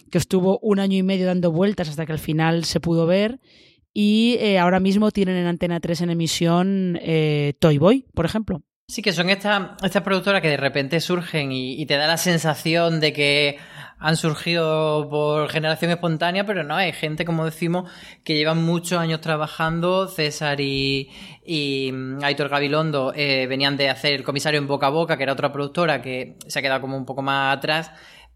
que 0.10 0.17
estuvo 0.17 0.58
un 0.63 0.79
año 0.79 0.97
y 0.97 1.03
medio 1.03 1.27
dando 1.27 1.51
vueltas 1.51 1.89
hasta 1.89 2.08
que 2.08 2.12
al 2.12 2.17
final 2.17 2.63
se 2.63 2.79
pudo 2.79 3.06
ver. 3.06 3.39
Y 3.93 4.38
eh, 4.39 4.58
ahora 4.58 4.79
mismo 4.79 5.12
tienen 5.12 5.36
en 5.36 5.45
Antena 5.45 5.79
3 5.79 6.01
en 6.01 6.10
emisión 6.10 6.97
eh, 6.99 7.53
Toy 7.60 7.77
Boy, 7.77 8.08
por 8.15 8.25
ejemplo. 8.25 8.63
Sí, 8.93 9.01
que 9.01 9.12
son 9.12 9.32
estas 9.32 9.71
esta 9.82 10.03
productoras 10.03 10.39
que 10.39 10.49
de 10.49 10.58
repente 10.58 10.99
surgen 10.99 11.51
y, 11.51 11.84
te 11.88 11.97
da 11.97 12.06
la 12.06 12.17
sensación 12.17 12.99
de 12.99 13.12
que 13.12 13.58
han 13.97 14.15
surgido 14.15 15.10
por 15.10 15.49
generación 15.49 15.89
espontánea, 15.89 16.45
pero 16.45 16.63
no, 16.63 16.75
hay 16.75 16.93
gente, 16.93 17.25
como 17.25 17.43
decimos, 17.43 17.91
que 18.23 18.36
llevan 18.36 18.62
muchos 18.62 18.99
años 18.99 19.19
trabajando. 19.19 20.08
César 20.08 20.62
y, 20.62 21.10
y 21.43 21.89
mm, 21.91 22.23
Aitor 22.23 22.49
Gabilondo 22.49 23.13
eh, 23.15 23.47
venían 23.47 23.77
de 23.77 23.89
hacer 23.89 24.13
el 24.13 24.23
comisario 24.23 24.60
en 24.60 24.67
Boca 24.67 24.86
a 24.86 24.91
Boca, 24.91 25.17
que 25.17 25.23
era 25.23 25.34
otra 25.34 25.51
productora 25.51 25.99
que 26.03 26.38
se 26.45 26.60
ha 26.60 26.62
quedado 26.62 26.82
como 26.82 26.95
un 26.95 27.06
poco 27.06 27.23
más 27.23 27.58
atrás 27.58 27.89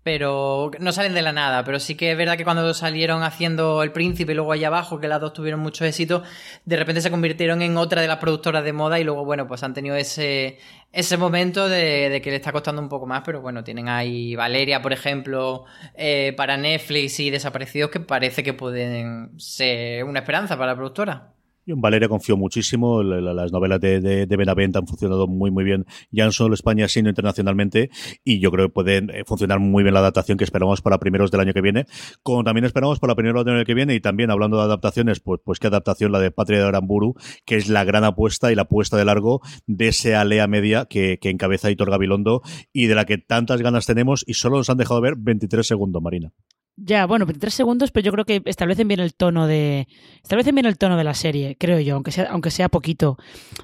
pero 0.07 0.71
no 0.79 0.93
salen 0.93 1.13
de 1.13 1.21
la 1.21 1.33
nada. 1.33 1.65
Pero 1.65 1.81
sí 1.81 1.95
que 1.95 2.13
es 2.13 2.17
verdad 2.17 2.37
que 2.37 2.45
cuando 2.45 2.73
salieron 2.73 3.23
haciendo 3.23 3.83
El 3.83 3.91
Príncipe 3.91 4.31
y 4.31 4.35
luego 4.35 4.53
allá 4.53 4.67
abajo, 4.67 5.01
que 5.01 5.09
las 5.09 5.19
dos 5.19 5.33
tuvieron 5.33 5.59
mucho 5.59 5.83
éxito, 5.83 6.23
de 6.63 6.77
repente 6.77 7.01
se 7.01 7.11
convirtieron 7.11 7.61
en 7.61 7.75
otra 7.75 8.01
de 8.01 8.07
las 8.07 8.15
productoras 8.15 8.63
de 8.63 8.71
moda 8.71 9.01
y 9.01 9.03
luego, 9.03 9.25
bueno, 9.25 9.47
pues 9.47 9.63
han 9.63 9.73
tenido 9.73 9.97
ese, 9.97 10.59
ese 10.93 11.17
momento 11.17 11.67
de, 11.67 12.21
que 12.23 12.29
le 12.29 12.37
está 12.37 12.53
costando 12.53 12.81
un 12.81 12.87
poco 12.87 13.05
más, 13.05 13.21
pero 13.25 13.41
bueno, 13.41 13.65
tienen 13.65 13.89
ahí 13.89 14.33
Valeria, 14.33 14.81
por 14.81 14.93
ejemplo, 14.93 15.65
eh, 15.93 16.33
para 16.37 16.55
Netflix 16.55 17.19
y 17.19 17.29
Desaparecidos, 17.29 17.91
que 17.91 17.99
parece 17.99 18.43
que 18.43 18.53
pueden 18.53 19.37
ser 19.37 20.05
una 20.05 20.19
esperanza 20.19 20.55
para 20.55 20.71
la 20.71 20.75
productora. 20.77 21.36
En 21.67 21.81
Valeria 21.81 22.07
confío 22.07 22.37
muchísimo. 22.37 23.03
Las 23.03 23.51
novelas 23.51 23.79
de, 23.79 23.99
de, 23.99 24.37
Benavent 24.37 24.75
han 24.75 24.87
funcionado 24.87 25.27
muy, 25.27 25.51
muy 25.51 25.63
bien, 25.63 25.85
ya 26.11 26.25
no 26.25 26.31
solo 26.31 26.47
en 26.47 26.53
España, 26.53 26.87
sino 26.87 27.09
internacionalmente. 27.09 27.89
Y 28.23 28.39
yo 28.39 28.51
creo 28.51 28.67
que 28.67 28.73
pueden 28.73 29.09
eh, 29.09 29.23
funcionar 29.25 29.59
muy 29.59 29.83
bien 29.83 29.93
la 29.93 29.99
adaptación 29.99 30.37
que 30.37 30.43
esperamos 30.43 30.81
para 30.81 30.97
primeros 30.99 31.31
del 31.31 31.41
año 31.41 31.53
que 31.53 31.61
viene. 31.61 31.85
Como 32.23 32.43
también 32.43 32.65
esperamos 32.65 32.99
para 32.99 33.15
primeros 33.15 33.45
del 33.45 33.55
año 33.55 33.65
que 33.65 33.73
viene. 33.73 33.95
Y 33.95 33.99
también 33.99 34.31
hablando 34.31 34.57
de 34.57 34.63
adaptaciones, 34.63 35.19
pues, 35.19 35.41
pues 35.43 35.59
qué 35.59 35.67
adaptación 35.67 36.11
la 36.11 36.19
de 36.19 36.31
Patria 36.31 36.59
de 36.59 36.65
Aramburu, 36.65 37.15
que 37.45 37.55
es 37.55 37.69
la 37.69 37.83
gran 37.83 38.03
apuesta 38.03 38.51
y 38.51 38.55
la 38.55 38.63
apuesta 38.63 38.97
de 38.97 39.05
largo 39.05 39.41
de 39.65 39.89
ese 39.89 40.15
alea 40.15 40.47
media 40.47 40.85
que, 40.85 41.19
que 41.19 41.29
encabeza 41.29 41.69
Hitor 41.69 41.91
Gabilondo 41.91 42.41
y 42.73 42.87
de 42.87 42.95
la 42.95 43.05
que 43.05 43.17
tantas 43.17 43.61
ganas 43.61 43.85
tenemos 43.85 44.23
y 44.27 44.33
solo 44.33 44.57
nos 44.57 44.69
han 44.69 44.77
dejado 44.77 45.01
ver 45.01 45.15
23 45.17 45.65
segundos, 45.65 46.01
Marina. 46.01 46.31
Ya, 46.79 47.07
bueno, 47.07 47.25
23 47.25 47.51
segundos, 47.51 47.89
pero 47.91 48.05
yo 48.05 48.11
creo 48.11 48.25
que 48.25 48.43
establecen 48.45 48.87
bien 48.87 48.99
el 48.99 49.15
tono 49.15 49.47
de. 49.47 49.87
Establecen 50.21 50.53
bien 50.53 50.67
el 50.67 50.77
tono 50.77 50.95
de 50.95 51.03
la 51.03 51.15
serie, 51.15 51.57
creo 51.59 51.79
yo, 51.79 51.95
aunque 51.95 52.11
sea, 52.11 52.25
aunque 52.25 52.51
sea 52.51 52.69
poquito. 52.69 53.17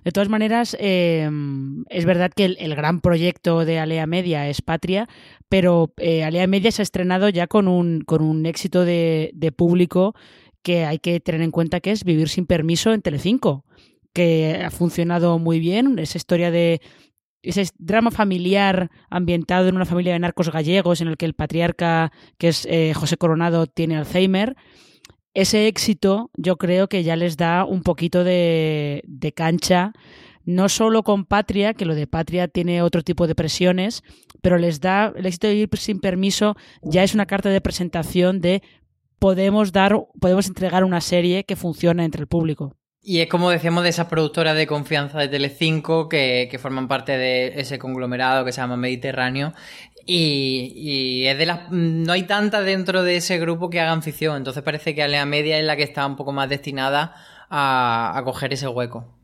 De 0.03 0.11
todas 0.11 0.29
maneras, 0.29 0.75
em, 0.79 1.85
es 1.89 2.05
verdad 2.05 2.31
que 2.35 2.45
el, 2.45 2.75
gran 2.75 3.01
proyecto 3.01 3.65
de 3.65 3.77
Alea 3.77 4.07
Media 4.07 4.49
es 4.49 4.63
Patria, 4.63 5.07
pero 5.47 5.93
eh, 5.97 6.23
Alea 6.23 6.47
Media 6.47 6.71
se 6.71 6.81
ha 6.81 6.83
estrenado 6.83 7.29
ya 7.29 7.45
con 7.45 7.67
un, 7.67 8.01
con 8.01 8.23
un 8.23 8.47
éxito 8.47 8.83
de, 8.83 9.29
de 9.35 9.51
público 9.51 10.15
que 10.63 10.85
hay 10.85 10.97
que 10.97 11.19
tener 11.19 11.41
en 11.41 11.51
cuenta 11.51 11.81
que 11.81 11.91
es 11.91 12.03
Vivir 12.05 12.29
sin 12.29 12.47
permiso 12.47 12.93
en 12.93 13.03
Telecinco 13.03 13.63
que 14.13 14.61
ha 14.63 14.69
funcionado 14.69 15.39
muy 15.39 15.59
bien, 15.59 15.97
esa 15.99 16.17
historia 16.17 16.51
de, 16.51 16.81
ese 17.43 17.67
drama 17.77 18.09
familiar 18.09 18.89
ambientado 19.09 19.67
en 19.67 19.75
una 19.75 19.85
familia 19.85 20.13
de 20.13 20.19
narcos 20.19 20.51
gallegos 20.51 21.01
en 21.01 21.09
el 21.09 21.17
que 21.17 21.25
el 21.25 21.33
patriarca, 21.33 22.11
que 22.37 22.47
es 22.47 22.65
eh, 22.69 22.93
José 22.95 23.17
Coronado, 23.17 23.67
tiene 23.67 23.97
Alzheimer. 23.97 24.55
Ese 25.33 25.67
éxito 25.67 26.31
yo 26.35 26.57
creo 26.57 26.87
que 26.87 27.03
ya 27.03 27.15
les 27.15 27.37
da 27.37 27.65
un 27.65 27.81
poquito 27.83 28.23
de, 28.23 29.03
cancha, 29.35 29.91
no 30.45 30.69
solo 30.69 31.03
con 31.03 31.25
Patria, 31.25 31.73
que 31.73 31.85
lo 31.85 31.95
de 31.95 32.07
Patria 32.07 32.47
tiene 32.47 32.81
otro 32.81 33.01
tipo 33.01 33.27
de 33.27 33.35
presiones, 33.35 34.03
pero 34.41 34.57
les 34.57 34.79
da 34.79 35.11
el 35.15 35.25
éxito 35.25 35.47
de 35.47 35.55
ir 35.55 35.69
sin 35.77 35.99
permiso, 35.99 36.55
ya 36.81 37.03
es 37.03 37.13
una 37.13 37.25
carta 37.25 37.49
de 37.49 37.61
presentación 37.61 38.41
de 38.41 38.61
podemos 39.19 39.71
dar, 39.71 39.99
podemos 40.19 40.47
entregar 40.47 40.83
una 40.83 41.01
serie 41.01 41.45
que 41.45 41.55
funciona 41.55 42.05
entre 42.05 42.21
el 42.21 42.27
público. 42.27 42.75
Y 43.05 43.19
es 43.19 43.27
como 43.27 43.49
decíamos 43.49 43.83
de 43.83 43.89
esas 43.89 44.07
productoras 44.07 44.55
de 44.55 44.65
confianza 44.65 45.19
de 45.19 45.27
Telecinco 45.27 46.07
que, 46.07 46.47
que 46.49 46.57
forman 46.57 46.87
parte 46.87 47.17
de 47.17 47.59
ese 47.59 47.77
conglomerado 47.77 48.45
que 48.45 48.53
se 48.53 48.61
llama 48.61 48.77
Mediterráneo. 48.77 49.53
Y, 50.05 50.71
y, 50.75 51.27
es 51.27 51.37
de 51.37 51.45
las. 51.45 51.69
No 51.71 52.13
hay 52.13 52.23
tantas 52.23 52.65
dentro 52.65 53.03
de 53.03 53.17
ese 53.17 53.39
grupo 53.39 53.69
que 53.69 53.81
hagan 53.81 54.03
ficción. 54.03 54.37
Entonces 54.37 54.63
parece 54.63 54.95
que 54.95 55.03
Alea 55.03 55.25
Media 55.25 55.59
es 55.59 55.65
la 55.65 55.75
que 55.75 55.83
está 55.83 56.05
un 56.05 56.15
poco 56.15 56.31
más 56.31 56.49
destinada 56.49 57.13
a, 57.49 58.17
a 58.17 58.23
coger 58.23 58.53
ese 58.53 58.67
hueco. 58.67 59.22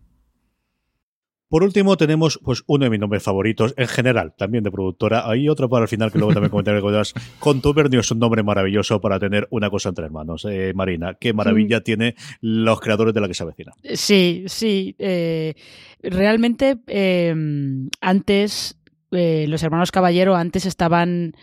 Por 1.50 1.64
último, 1.64 1.98
tenemos 1.98 2.40
pues 2.44 2.64
uno 2.68 2.84
de 2.84 2.92
mis 2.92 3.00
nombres 3.00 3.24
favoritos, 3.24 3.74
en 3.76 3.88
general, 3.88 4.36
también 4.38 4.64
de 4.64 4.70
productora. 4.70 5.28
Hay 5.28 5.50
otro 5.50 5.68
para 5.68 5.84
el 5.84 5.88
final 5.88 6.12
que 6.12 6.20
luego 6.20 6.34
también 6.34 6.52
comentaré 6.52 6.80
cosas. 6.80 7.16
Contubernio 7.40 8.02
es 8.02 8.12
un 8.12 8.20
nombre 8.20 8.44
maravilloso 8.44 9.02
para 9.02 9.20
tener 9.20 9.48
una 9.50 9.72
cosa 9.72 9.90
entre 9.90 10.12
manos. 10.12 10.46
Eh, 10.46 10.74
Marina, 10.76 11.16
qué 11.20 11.34
maravilla 11.34 11.82
tiene 11.82 12.14
los 12.40 12.80
creadores 12.80 13.16
de 13.16 13.22
la 13.22 13.28
que 13.28 13.34
se 13.34 13.42
avecina. 13.42 13.74
Sí, 13.96 14.44
sí. 14.46 14.96
Eh, 15.00 15.56
realmente, 16.04 16.78
eh, 16.86 17.34
antes 18.00 18.76
los 19.12 19.64
hermanos 19.64 19.90
Caballero 19.90 20.36
antes 20.36 20.68
estaban 20.68 21.34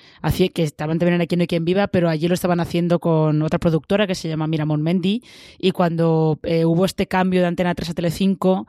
que 0.55 0.63
estaban 0.63 1.01
también 1.01 1.21
aquí 1.21 1.35
en 1.35 1.47
Quien 1.47 1.65
Viva, 1.65 1.89
pero 1.89 2.09
allí 2.09 2.29
lo 2.29 2.35
estaban 2.35 2.61
haciendo 2.61 3.01
con 3.01 3.43
otra 3.43 3.59
productora 3.59 4.07
que 4.07 4.15
se 4.15 4.29
llama 4.29 4.47
Miramón 4.47 4.83
Mendy 4.83 5.25
y 5.59 5.73
cuando 5.73 6.39
hubo 6.65 6.85
este 6.85 7.09
cambio 7.09 7.41
de 7.41 7.49
Antena 7.49 7.75
3 7.75 7.91
a 7.91 7.95
Telecinco 7.95 8.69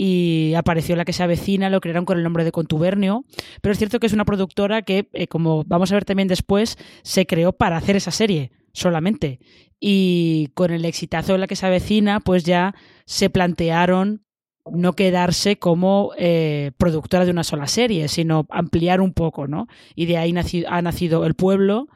y 0.00 0.54
apareció 0.54 0.94
la 0.94 1.04
que 1.04 1.12
se 1.12 1.24
avecina, 1.24 1.68
lo 1.68 1.80
crearon 1.80 2.04
con 2.04 2.16
el 2.16 2.22
nombre 2.22 2.44
de 2.44 2.52
Contubernio, 2.52 3.24
pero 3.60 3.72
es 3.72 3.78
cierto 3.78 3.98
que 3.98 4.06
es 4.06 4.12
una 4.12 4.24
productora 4.24 4.82
que, 4.82 5.08
eh, 5.12 5.26
como 5.26 5.64
vamos 5.64 5.90
a 5.90 5.96
ver 5.96 6.04
también 6.04 6.28
después, 6.28 6.78
se 7.02 7.26
creó 7.26 7.52
para 7.52 7.76
hacer 7.76 7.96
esa 7.96 8.12
serie 8.12 8.52
solamente. 8.72 9.40
Y 9.80 10.50
con 10.54 10.70
el 10.70 10.84
exitazo 10.84 11.32
de 11.32 11.38
la 11.38 11.48
que 11.48 11.56
se 11.56 11.66
avecina, 11.66 12.20
pues 12.20 12.44
ya 12.44 12.76
se 13.06 13.28
plantearon 13.28 14.22
no 14.70 14.92
quedarse 14.92 15.58
como 15.58 16.12
eh, 16.16 16.70
productora 16.78 17.24
de 17.24 17.32
una 17.32 17.42
sola 17.42 17.66
serie, 17.66 18.06
sino 18.06 18.46
ampliar 18.50 19.00
un 19.00 19.12
poco, 19.12 19.48
¿no? 19.48 19.66
Y 19.96 20.06
de 20.06 20.18
ahí 20.18 20.32
ha 20.68 20.82
nacido 20.82 21.26
El 21.26 21.34
Pueblo, 21.34 21.88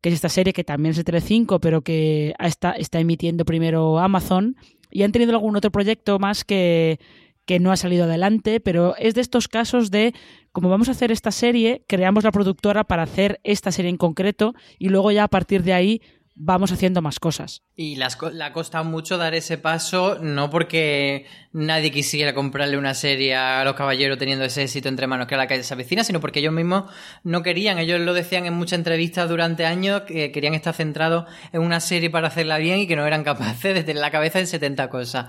que 0.00 0.08
es 0.08 0.14
esta 0.14 0.30
serie 0.30 0.54
que 0.54 0.64
también 0.64 0.92
es 0.92 0.96
de 0.96 1.04
Telecinco, 1.04 1.60
pero 1.60 1.82
que 1.82 2.34
está, 2.38 2.72
está 2.72 3.00
emitiendo 3.00 3.44
primero 3.44 3.98
Amazon, 3.98 4.56
y 4.90 5.02
han 5.02 5.12
tenido 5.12 5.32
algún 5.32 5.56
otro 5.56 5.70
proyecto 5.70 6.18
más 6.18 6.44
que, 6.44 6.98
que 7.50 7.58
no 7.58 7.72
ha 7.72 7.76
salido 7.76 8.04
adelante, 8.04 8.60
pero 8.60 8.94
es 8.96 9.16
de 9.16 9.22
estos 9.22 9.48
casos 9.48 9.90
de, 9.90 10.14
como 10.52 10.68
vamos 10.68 10.86
a 10.86 10.92
hacer 10.92 11.10
esta 11.10 11.32
serie, 11.32 11.82
creamos 11.88 12.22
la 12.22 12.30
productora 12.30 12.84
para 12.84 13.02
hacer 13.02 13.40
esta 13.42 13.72
serie 13.72 13.90
en 13.90 13.96
concreto 13.96 14.54
y 14.78 14.88
luego 14.88 15.10
ya 15.10 15.24
a 15.24 15.28
partir 15.28 15.64
de 15.64 15.72
ahí 15.72 16.00
vamos 16.34 16.72
haciendo 16.72 17.02
más 17.02 17.18
cosas. 17.18 17.62
Y 17.76 17.96
le 17.96 18.04
ha 18.04 18.52
costado 18.52 18.84
mucho 18.84 19.18
dar 19.18 19.34
ese 19.34 19.58
paso, 19.58 20.18
no 20.20 20.50
porque 20.50 21.26
nadie 21.52 21.90
quisiera 21.90 22.34
comprarle 22.34 22.78
una 22.78 22.94
serie 22.94 23.34
a 23.34 23.64
los 23.64 23.74
caballeros 23.74 24.18
teniendo 24.18 24.44
ese 24.44 24.62
éxito 24.62 24.88
entre 24.88 25.06
manos 25.06 25.26
que 25.26 25.34
era 25.34 25.44
la 25.44 25.48
calle 25.48 25.62
se 25.62 25.74
avecina, 25.74 26.04
sino 26.04 26.20
porque 26.20 26.40
ellos 26.40 26.52
mismos 26.52 26.84
no 27.24 27.42
querían. 27.42 27.78
Ellos 27.78 28.00
lo 28.00 28.14
decían 28.14 28.46
en 28.46 28.54
muchas 28.54 28.78
entrevistas 28.78 29.28
durante 29.28 29.66
años 29.66 30.02
que 30.02 30.32
querían 30.32 30.54
estar 30.54 30.74
centrados 30.74 31.26
en 31.52 31.62
una 31.62 31.80
serie 31.80 32.10
para 32.10 32.28
hacerla 32.28 32.58
bien 32.58 32.78
y 32.80 32.86
que 32.86 32.96
no 32.96 33.06
eran 33.06 33.24
capaces 33.24 33.74
de 33.74 33.84
tener 33.84 34.00
la 34.00 34.10
cabeza 34.10 34.40
en 34.40 34.46
70 34.46 34.88
cosas. 34.88 35.26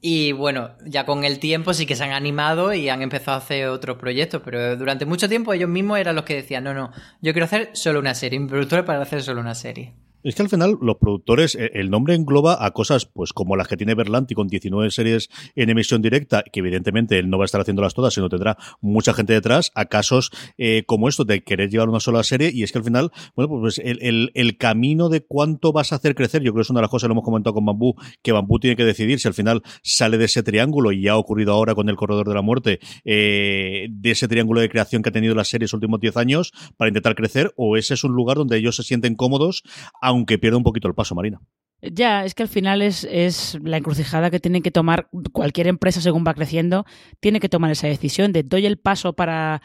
Y 0.00 0.32
bueno, 0.32 0.70
ya 0.84 1.04
con 1.04 1.24
el 1.24 1.38
tiempo 1.38 1.74
sí 1.74 1.84
que 1.86 1.96
se 1.96 2.04
han 2.04 2.12
animado 2.12 2.72
y 2.72 2.88
han 2.88 3.02
empezado 3.02 3.36
a 3.36 3.40
hacer 3.40 3.66
otros 3.68 3.98
proyectos, 3.98 4.42
pero 4.44 4.76
durante 4.76 5.04
mucho 5.04 5.28
tiempo 5.28 5.52
ellos 5.52 5.68
mismos 5.68 5.98
eran 5.98 6.14
los 6.14 6.24
que 6.24 6.34
decían, 6.34 6.64
no, 6.64 6.74
no, 6.74 6.92
yo 7.20 7.32
quiero 7.32 7.46
hacer 7.46 7.70
solo 7.72 7.98
una 7.98 8.14
serie, 8.14 8.38
mi 8.38 8.46
productor 8.46 8.84
para 8.84 9.02
hacer 9.02 9.22
solo 9.22 9.40
una 9.40 9.54
serie. 9.54 9.94
Es 10.26 10.34
que 10.34 10.42
al 10.42 10.48
final 10.48 10.76
los 10.82 10.96
productores, 10.96 11.54
eh, 11.54 11.70
el 11.74 11.88
nombre 11.88 12.16
engloba 12.16 12.64
a 12.66 12.72
cosas 12.72 13.06
pues 13.06 13.32
como 13.32 13.54
las 13.54 13.68
que 13.68 13.76
tiene 13.76 13.94
Berlanti 13.94 14.34
con 14.34 14.48
19 14.48 14.90
series 14.90 15.30
en 15.54 15.70
emisión 15.70 16.02
directa, 16.02 16.42
que 16.42 16.58
evidentemente 16.58 17.16
él 17.20 17.30
no 17.30 17.38
va 17.38 17.44
a 17.44 17.46
estar 17.46 17.60
haciéndolas 17.60 17.94
todas, 17.94 18.12
sino 18.12 18.28
tendrá 18.28 18.58
mucha 18.80 19.14
gente 19.14 19.34
detrás, 19.34 19.70
a 19.76 19.84
casos 19.84 20.32
eh, 20.58 20.82
como 20.84 21.08
esto 21.08 21.24
de 21.24 21.44
querer 21.44 21.70
llevar 21.70 21.88
una 21.88 22.00
sola 22.00 22.24
serie 22.24 22.50
y 22.52 22.64
es 22.64 22.72
que 22.72 22.78
al 22.78 22.84
final, 22.84 23.12
bueno, 23.36 23.60
pues 23.60 23.78
el, 23.78 24.32
el, 24.34 24.56
camino 24.56 25.08
de 25.10 25.20
cuánto 25.20 25.72
vas 25.72 25.92
a 25.92 25.96
hacer 25.96 26.16
crecer, 26.16 26.42
yo 26.42 26.50
creo 26.52 26.62
que 26.62 26.66
es 26.66 26.70
una 26.70 26.80
de 26.80 26.86
las 26.86 26.90
cosas 26.90 27.06
que 27.06 27.12
hemos 27.12 27.22
comentado 27.22 27.54
con 27.54 27.64
Bambú, 27.64 27.94
que 28.20 28.32
Bambú 28.32 28.58
tiene 28.58 28.74
que 28.74 28.84
decidir 28.84 29.20
si 29.20 29.28
al 29.28 29.34
final 29.34 29.62
sale 29.84 30.18
de 30.18 30.24
ese 30.24 30.42
triángulo 30.42 30.90
y 30.90 31.02
ya 31.02 31.12
ha 31.12 31.18
ocurrido 31.18 31.52
ahora 31.52 31.76
con 31.76 31.88
el 31.88 31.94
Corredor 31.94 32.26
de 32.26 32.34
la 32.34 32.42
Muerte, 32.42 32.80
eh, 33.04 33.86
de 33.90 34.10
ese 34.10 34.26
triángulo 34.26 34.60
de 34.60 34.68
creación 34.68 35.02
que 35.02 35.10
ha 35.10 35.12
tenido 35.12 35.36
las 35.36 35.46
series 35.46 35.70
los 35.70 35.74
últimos 35.74 36.00
10 36.00 36.16
años 36.16 36.52
para 36.76 36.88
intentar 36.88 37.14
crecer 37.14 37.52
o 37.56 37.76
ese 37.76 37.94
es 37.94 38.02
un 38.02 38.12
lugar 38.12 38.38
donde 38.38 38.56
ellos 38.56 38.74
se 38.74 38.82
sienten 38.82 39.14
cómodos, 39.14 39.62
aunque 40.00 40.15
pierda 40.24 40.56
un 40.56 40.62
poquito 40.62 40.88
el 40.88 40.94
paso, 40.94 41.14
Marina. 41.14 41.40
Ya, 41.82 42.24
es 42.24 42.34
que 42.34 42.42
al 42.42 42.48
final 42.48 42.80
es, 42.80 43.06
es, 43.10 43.58
la 43.62 43.76
encrucijada 43.76 44.30
que 44.30 44.40
tiene 44.40 44.62
que 44.62 44.70
tomar 44.70 45.08
cualquier 45.32 45.66
empresa 45.66 46.00
según 46.00 46.24
va 46.26 46.34
creciendo, 46.34 46.86
tiene 47.20 47.38
que 47.38 47.50
tomar 47.50 47.70
esa 47.70 47.86
decisión 47.86 48.32
de 48.32 48.42
doy 48.42 48.64
el 48.64 48.78
paso 48.78 49.12
para 49.12 49.60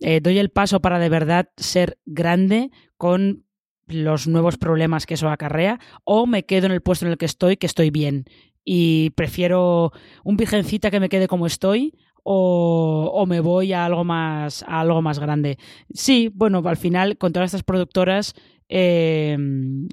eh, 0.00 0.20
doy 0.20 0.38
el 0.38 0.50
paso 0.50 0.80
para 0.80 0.98
de 0.98 1.08
verdad 1.08 1.50
ser 1.56 1.98
grande 2.04 2.70
con 2.96 3.44
los 3.86 4.26
nuevos 4.26 4.56
problemas 4.56 5.06
que 5.06 5.14
eso 5.14 5.28
acarrea 5.28 5.78
o 6.04 6.26
me 6.26 6.44
quedo 6.44 6.66
en 6.66 6.72
el 6.72 6.82
puesto 6.82 7.04
en 7.04 7.12
el 7.12 7.18
que 7.18 7.26
estoy, 7.26 7.56
que 7.56 7.66
estoy 7.66 7.90
bien 7.90 8.24
y 8.64 9.10
prefiero 9.10 9.92
un 10.24 10.36
virgencita 10.36 10.90
que 10.90 11.00
me 11.00 11.08
quede 11.08 11.28
como 11.28 11.46
estoy 11.46 11.94
o, 12.22 13.24
me 13.26 13.40
voy 13.40 13.72
a 13.72 13.84
algo 13.84 14.04
más 14.04 14.62
a 14.64 14.80
algo 14.80 15.02
más 15.02 15.18
grande. 15.18 15.58
Sí, 15.92 16.30
bueno, 16.34 16.62
al 16.64 16.76
final 16.76 17.18
con 17.18 17.32
todas 17.32 17.48
estas 17.48 17.62
productoras 17.62 18.34
eh, 18.68 19.36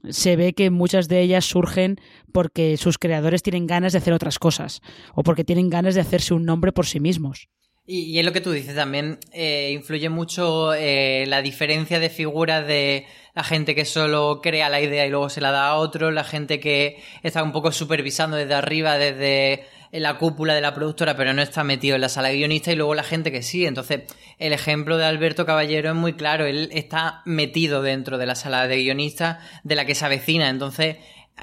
se 0.10 0.36
ve 0.36 0.54
que 0.54 0.70
muchas 0.70 1.08
de 1.08 1.22
ellas 1.22 1.46
surgen 1.46 1.98
porque 2.32 2.78
sus 2.78 2.98
creadores 2.98 3.44
tienen 3.44 3.68
ganas 3.68 3.94
de 3.94 3.98
hacer 3.98 4.14
otras 4.14 4.40
cosas 4.40 4.82
o 5.16 5.24
porque 5.24 5.44
tienen 5.44 5.70
ganas 5.70 5.96
de 5.96 6.02
hacerse 6.02 6.34
un 6.34 6.46
nombre 6.46 6.72
por 6.72 6.86
sí 6.86 7.00
mismos. 7.00 7.50
Y, 7.92 8.20
es 8.20 8.26
lo 8.26 8.32
que 8.34 8.40
tú 8.42 8.52
dices 8.52 8.76
también, 8.76 9.18
eh, 9.34 9.72
influye 9.74 10.10
mucho 10.10 10.76
eh, 10.76 11.26
la 11.28 11.42
diferencia 11.42 12.00
de 12.00 12.12
figuras 12.12 12.68
de 12.68 13.08
la 13.34 13.44
gente 13.44 13.74
que 13.74 13.84
solo 13.84 14.42
crea 14.44 14.70
la 14.70 14.80
idea 14.80 15.08
y 15.08 15.10
luego 15.10 15.30
se 15.30 15.42
la 15.42 15.50
da 15.50 15.70
a 15.70 15.76
otro, 15.76 16.12
la 16.12 16.24
gente 16.24 16.60
que 16.60 17.02
está 17.24 17.42
un 17.42 17.52
poco 17.52 17.72
supervisando 17.72 18.38
desde 18.38 18.54
arriba, 18.54 19.00
desde 19.00 19.66
en 19.92 20.04
la 20.04 20.18
cúpula 20.18 20.54
de 20.54 20.62
la 20.62 20.74
productora, 20.74 21.16
pero 21.16 21.34
no 21.34 21.42
está 21.42 21.64
metido 21.64 21.96
en 21.96 22.02
la 22.02 22.10
sala 22.10 22.32
guionista 22.32 22.72
y 22.72 22.76
luego 22.76 22.96
la 22.96 23.04
gente 23.04 23.32
que 23.32 23.42
sí. 23.42 23.66
Entonces, 23.66 24.02
el 24.38 24.54
ejemplo 24.54 24.98
de 24.98 25.06
Alberto 25.06 25.46
Caballero 25.46 25.90
es 25.90 25.96
muy 25.96 26.14
claro. 26.14 26.46
Él 26.46 26.70
está 26.72 27.22
metido 27.26 27.82
dentro 27.82 28.18
de 28.18 28.26
la 28.26 28.36
sala 28.36 28.68
de 28.68 28.78
guionistas 28.78 29.38
de 29.64 29.76
la 29.76 29.86
que 29.86 29.96
se 29.96 30.06
avecina. 30.06 30.50
Entonces, 30.50 30.98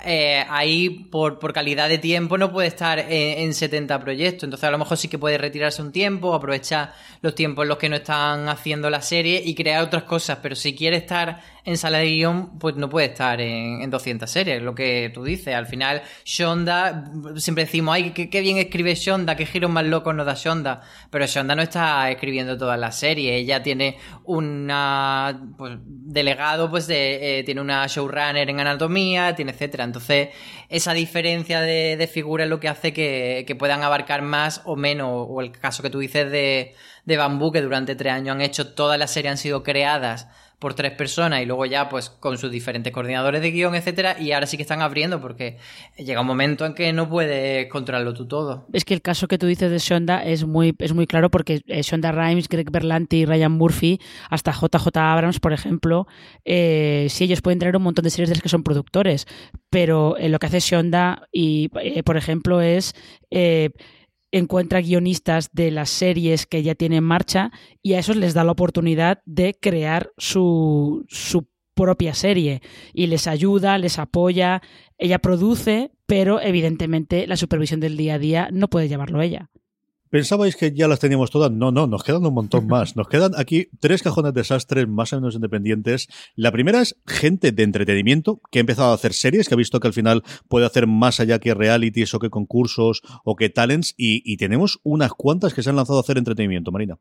eh, 0.05 0.45
ahí 0.49 0.91
por, 0.91 1.39
por, 1.39 1.53
calidad 1.53 1.89
de 1.89 1.99
tiempo 1.99 2.37
no 2.37 2.53
puede 2.53 2.69
estar 2.69 2.99
en, 2.99 3.55
70 3.55 3.99
proyectos. 4.01 4.45
Entonces 4.45 4.69
a 4.69 4.71
lo 4.71 4.79
mejor 4.79 4.99
sí 4.99 5.09
que 5.09 5.19
puede 5.19 5.39
retirarse 5.39 5.83
un 5.83 5.93
tiempo, 5.93 6.35
aprovechar 6.35 6.93
los 7.23 7.35
tiempos 7.35 7.65
en 7.65 7.69
los 7.71 7.79
que 7.79 7.89
no 7.89 7.97
están 7.97 8.49
haciendo 8.49 8.91
la 8.91 9.03
serie 9.03 9.43
y 9.45 9.55
crear 9.55 9.83
otras 9.83 10.05
cosas. 10.05 10.39
Pero 10.43 10.55
si 10.55 10.75
quiere 10.75 10.97
estar 10.97 11.41
en 11.67 11.77
sala 11.77 11.99
de 11.99 12.07
guion, 12.07 12.61
pues 12.61 12.77
no 12.77 12.89
puede 12.89 13.09
estar 13.09 13.41
en, 13.41 13.83
en 13.83 13.91
200 13.91 14.31
series, 14.31 14.63
lo 14.63 14.73
que 14.73 15.11
tú 15.13 15.25
dices. 15.25 15.53
Al 15.53 15.67
final, 15.67 16.01
Shonda, 16.25 17.11
siempre 17.35 17.65
decimos, 17.65 17.97
ay, 17.97 18.13
qué, 18.13 18.41
bien 18.41 18.57
escribe 18.59 18.95
Shonda, 18.95 19.35
qué 19.35 19.47
giros 19.47 19.69
más 19.69 19.85
locos 19.85 20.15
nos 20.15 20.27
da 20.27 20.35
Shonda. 20.35 20.83
Pero 21.11 21.27
Shonda 21.27 21.57
no 21.57 21.63
está 21.63 22.09
escribiendo 22.09 22.57
todas 22.57 22.79
las 22.79 22.97
series. 22.97 23.33
Ella 23.33 23.65
tiene 23.65 23.99
una, 24.25 25.43
pues, 25.59 25.77
delegado, 25.85 26.71
pues, 26.71 26.87
de, 26.87 27.41
eh, 27.41 27.43
tiene 27.43 27.61
una 27.61 27.85
showrunner 27.89 28.49
en 28.49 28.61
anatomía, 28.61 29.35
tiene 29.35 29.51
etcétera. 29.51 29.83
Entonces, 29.83 30.29
esa 30.69 30.93
diferencia 30.95 31.61
de, 31.61 31.97
de 31.97 32.07
figura 32.07 32.45
es 32.45 32.51
lo 32.51 32.61
que 32.61 32.69
hace 32.69 32.93
que, 32.93 33.43
que, 33.45 33.57
puedan 33.57 33.83
abarcar 33.83 34.23
más 34.23 34.63
o 34.67 34.77
menos, 34.77 35.27
o 35.29 35.41
el 35.41 35.51
caso 35.51 35.83
que 35.83 35.91
tú 35.91 35.99
dices 35.99 36.31
de, 36.31 36.77
de 37.05 37.17
Bambú, 37.17 37.51
que 37.51 37.61
durante 37.61 37.97
tres 37.97 38.13
años 38.13 38.37
han 38.37 38.43
hecho 38.43 38.73
todas 38.73 39.01
las 39.01 39.11
series 39.11 39.33
han 39.33 39.39
sido 39.39 39.65
creadas 39.65 40.29
por 40.59 40.75
tres 40.75 40.93
personas 40.93 41.43
y 41.43 41.47
luego 41.47 41.67
ya 41.67 41.89
pues 41.89 42.09
con 42.09 42.39
sus 42.39 42.51
diferentes 42.51 42.93
coordinadores 42.93 43.43
de 43.43 43.51
guion, 43.51 43.75
etcétera, 43.75 44.17
y 44.19 44.33
ahora 44.33 44.47
sí 44.47 44.57
que 44.57 44.63
están 44.63 44.81
abriendo 44.81 45.21
porque 45.21 45.59
llega 45.99 46.23
un 46.23 46.27
momento 46.27 46.65
en 46.65 46.75
que 46.75 46.93
no 46.93 47.09
puedes 47.09 47.69
controlarlo 47.69 48.15
tú 48.15 48.27
todo. 48.27 48.67
Es 48.73 48.85
que 48.85 48.95
el 48.95 49.03
caso 49.03 49.29
que 49.29 49.37
tú 49.37 49.47
dices 49.47 49.71
de 49.71 49.79
Shonda 49.79 50.25
es 50.25 50.45
muy, 50.45 50.75
es 50.79 50.95
muy 50.95 51.07
claro 51.07 51.31
porque 51.31 51.61
eh, 51.67 51.83
Shonda 51.83 52.11
Rhimes, 52.11 52.49
Greg 52.49 52.71
Berlanti, 52.71 53.27
Ryan 53.27 53.53
Murphy, 53.53 54.01
hasta 54.31 54.53
JJ 54.53 54.97
Abrams, 54.97 55.41
por 55.41 55.53
ejemplo, 55.53 56.07
eh, 56.45 57.07
sí 57.11 57.25
ellos 57.25 57.43
pueden 57.43 57.59
traer 57.59 57.77
un 57.77 57.83
montón 57.83 58.05
de 58.05 58.11
series 58.11 58.31
de 58.31 58.37
las 58.37 58.43
que 58.43 58.49
son 58.49 58.63
productores, 58.63 59.27
pero 59.69 60.17
eh, 60.17 60.29
lo 60.31 60.39
que 60.39 60.47
hace 60.47 60.61
Shonda 60.61 61.29
y, 61.33 61.69
por 62.05 62.17
ejemplo, 62.17 62.63
es 62.63 62.95
encuentra 64.39 64.81
guionistas 64.81 65.51
de 65.53 65.71
las 65.71 65.91
series 65.91 66.47
que 66.47 66.63
ya 66.63 66.75
tiene 66.75 66.97
en 66.97 67.05
marcha 67.05 67.51
y 67.83 67.95
a 67.95 67.99
esos 67.99 68.17
les 68.17 68.35
da 68.35 68.45
la 68.45 68.53
oportunidad 68.53 69.23
de 69.25 69.57
crear 69.61 70.13
su, 70.17 71.05
su 71.09 71.49
propia 71.75 72.15
serie 72.15 72.63
y 72.93 73.07
les 73.07 73.27
ayuda, 73.27 73.79
les 73.79 73.99
apoya, 73.99 74.63
ella 74.99 75.19
produce, 75.19 75.93
pero 76.07 76.41
evidentemente 76.41 77.27
la 77.27 77.37
supervisión 77.37 77.81
del 77.81 77.97
día 77.97 78.15
a 78.15 78.19
día 78.19 78.49
no 78.53 78.69
puede 78.69 78.89
llevarlo 78.89 79.21
ella. 79.21 79.51
¿Pensabais 80.11 80.57
que 80.57 80.73
ya 80.73 80.89
las 80.89 81.01
teníamos 81.01 81.31
todas? 81.31 81.51
No, 81.51 81.73
no, 81.73 81.87
nos 81.87 82.05
quedan 82.05 82.25
un 82.25 82.35
montón 82.35 82.67
más. 82.69 82.97
Nos 82.97 83.09
quedan 83.09 83.33
aquí 83.37 83.69
tres 83.81 84.03
cajones 84.03 84.35
de 84.35 84.41
desastres 84.41 84.89
más 84.89 85.13
o 85.13 85.17
menos 85.17 85.35
independientes. 85.35 86.09
La 86.35 86.53
primera 86.53 86.81
es 86.81 86.97
gente 87.07 87.53
de 87.53 87.63
entretenimiento 87.63 88.41
que 88.51 88.59
ha 88.59 88.61
empezado 88.61 88.91
a 88.91 88.95
hacer 88.95 89.13
series, 89.13 89.49
que 89.49 89.55
ha 89.55 89.59
visto 89.59 89.81
que 89.81 89.89
al 89.89 89.95
final 89.95 90.23
puede 90.49 90.67
hacer 90.67 90.87
más 90.87 91.21
allá 91.21 91.39
que 91.39 91.55
realities 91.55 92.15
o 92.15 92.19
que 92.19 92.31
concursos 92.31 93.03
o 93.25 93.37
que 93.37 93.49
talents. 93.49 93.95
Y, 93.97 94.23
y 94.25 94.37
tenemos 94.37 94.79
unas 94.83 95.13
cuantas 95.13 95.55
que 95.55 95.63
se 95.63 95.71
han 95.71 95.77
lanzado 95.77 95.99
a 95.99 96.03
hacer 96.03 96.19
entretenimiento, 96.19 96.73
Marina. 96.73 96.99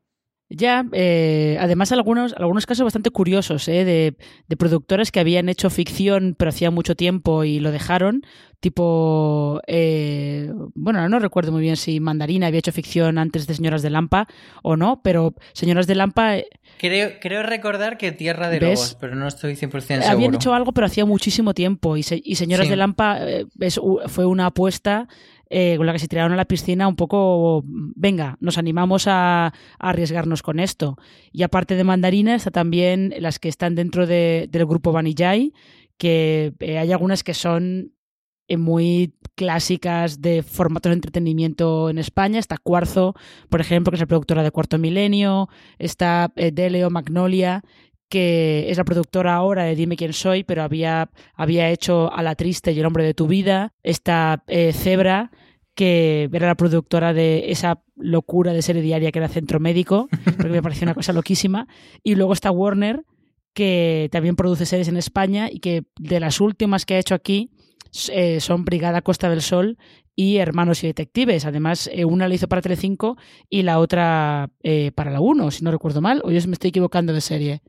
Ya, 0.47 0.85
eh, 0.91 1.57
además 1.59 1.91
algunos, 1.91 2.33
algunos 2.33 2.67
casos 2.67 2.83
bastante 2.83 3.09
curiosos 3.09 3.67
¿eh? 3.67 3.83
de, 3.83 4.15
de, 4.47 4.57
productoras 4.57 5.11
que 5.11 5.19
habían 5.19 5.49
hecho 5.49 5.71
ficción 5.71 6.35
pero 6.37 6.49
hacía 6.49 6.69
mucho 6.69 6.95
tiempo 6.95 7.43
y 7.43 7.59
lo 7.59 7.71
dejaron, 7.71 8.21
tipo, 8.65 9.61
eh, 9.67 10.51
bueno, 10.73 11.07
no 11.07 11.19
recuerdo 11.19 11.51
muy 11.51 11.61
bien 11.61 11.75
si 11.75 11.99
Mandarina 11.99 12.47
había 12.47 12.59
hecho 12.59 12.71
ficción 12.71 13.19
antes 13.19 13.45
de 13.45 13.53
Señoras 13.53 13.83
de 13.83 13.91
Lampa 13.91 14.27
o 14.63 14.75
no, 14.75 15.01
pero 15.03 15.35
Señoras 15.53 15.85
de 15.85 15.93
Lampa... 15.93 16.37
Eh, 16.37 16.47
creo, 16.79 17.11
creo 17.21 17.43
recordar 17.43 17.97
que 17.97 18.11
Tierra 18.11 18.49
de 18.49 18.59
Lobos, 18.59 18.97
pero 18.99 19.15
no 19.15 19.27
estoy 19.27 19.53
100% 19.53 19.81
seguro. 19.81 20.07
Habían 20.07 20.33
hecho 20.33 20.53
algo 20.55 20.71
pero 20.71 20.87
hacía 20.87 21.05
muchísimo 21.05 21.53
tiempo 21.53 21.95
y, 21.95 22.03
y 22.23 22.35
Señoras 22.35 22.67
de 22.67 22.75
Lampa 22.75 23.19
eh, 23.21 23.45
es, 23.59 23.79
fue 24.07 24.25
una 24.25 24.47
apuesta 24.47 25.07
eh, 25.49 25.75
con 25.77 25.85
la 25.85 25.93
que 25.93 25.99
se 25.99 26.07
tiraron 26.07 26.33
a 26.33 26.35
la 26.35 26.45
piscina 26.45 26.87
un 26.87 26.95
poco, 26.95 27.63
venga, 27.65 28.37
nos 28.39 28.57
animamos 28.57 29.05
a, 29.07 29.53
arriesgarnos 29.79 30.41
con 30.41 30.59
esto. 30.59 30.97
Y 31.31 31.43
aparte 31.43 31.75
de 31.75 31.83
Mandarina, 31.83 32.35
está 32.35 32.51
también 32.51 33.13
las 33.19 33.39
que 33.39 33.49
están 33.49 33.75
dentro 33.75 34.07
de, 34.07 34.47
del 34.49 34.65
grupo 34.65 34.91
Vanillay, 34.91 35.53
que 35.97 36.53
eh, 36.59 36.77
hay 36.77 36.91
algunas 36.91 37.23
que 37.23 37.33
son 37.33 37.93
eh, 38.47 38.57
muy 38.57 39.13
clásicas 39.35 40.21
de 40.21 40.43
formatos 40.43 40.89
de 40.89 40.95
entretenimiento 40.95 41.89
en 41.89 41.99
España. 41.99 42.39
Está 42.39 42.57
Cuarzo, 42.57 43.15
por 43.49 43.61
ejemplo, 43.61 43.91
que 43.91 43.95
es 43.95 44.01
la 44.01 44.07
productora 44.07 44.43
de 44.43 44.51
Cuarto 44.51 44.77
Milenio. 44.77 45.49
Está 45.77 46.31
Deleo 46.35 46.89
Magnolia, 46.89 47.63
que 48.09 48.69
es 48.69 48.77
la 48.77 48.83
productora 48.83 49.35
ahora 49.35 49.63
de 49.63 49.75
Dime 49.75 49.97
quién 49.97 50.13
soy, 50.13 50.43
pero 50.43 50.63
había, 50.63 51.09
había 51.33 51.69
hecho 51.69 52.11
A 52.13 52.23
la 52.23 52.35
triste 52.35 52.71
y 52.71 52.79
El 52.79 52.85
hombre 52.85 53.03
de 53.03 53.13
tu 53.13 53.27
vida. 53.27 53.73
Está 53.83 54.43
eh, 54.47 54.73
Zebra, 54.73 55.31
que 55.73 56.29
era 56.31 56.47
la 56.47 56.55
productora 56.55 57.13
de 57.13 57.51
esa 57.51 57.81
locura 57.95 58.53
de 58.53 58.61
serie 58.61 58.81
diaria 58.81 59.11
que 59.11 59.19
era 59.19 59.27
Centro 59.27 59.59
Médico, 59.59 60.07
porque 60.37 60.49
me 60.49 60.61
pareció 60.61 60.85
una 60.85 60.93
cosa 60.93 61.13
loquísima. 61.13 61.67
Y 62.03 62.15
luego 62.15 62.33
está 62.33 62.51
Warner, 62.51 63.03
que 63.53 64.09
también 64.11 64.35
produce 64.35 64.65
series 64.65 64.87
en 64.87 64.97
España 64.97 65.49
y 65.51 65.59
que 65.59 65.85
de 65.97 66.19
las 66.19 66.41
últimas 66.41 66.85
que 66.85 66.95
ha 66.95 66.99
hecho 66.99 67.15
aquí 67.15 67.49
eh, 68.11 68.39
son 68.41 68.65
Brigada 68.65 69.01
Costa 69.01 69.29
del 69.29 69.41
Sol 69.41 69.77
y 70.15 70.37
Hermanos 70.37 70.83
y 70.83 70.87
Detectives. 70.87 71.45
Además, 71.45 71.89
eh, 71.91 72.05
una 72.05 72.27
la 72.27 72.35
hizo 72.35 72.47
para 72.47 72.61
Telecinco 72.61 73.17
y 73.49 73.63
la 73.63 73.79
otra 73.79 74.49
eh, 74.63 74.91
para 74.93 75.11
la 75.11 75.21
1, 75.21 75.51
si 75.51 75.63
no 75.63 75.71
recuerdo 75.71 76.01
mal, 76.01 76.21
o 76.23 76.31
yo 76.31 76.47
me 76.47 76.53
estoy 76.53 76.69
equivocando 76.69 77.13
de 77.13 77.21
serie. 77.21 77.61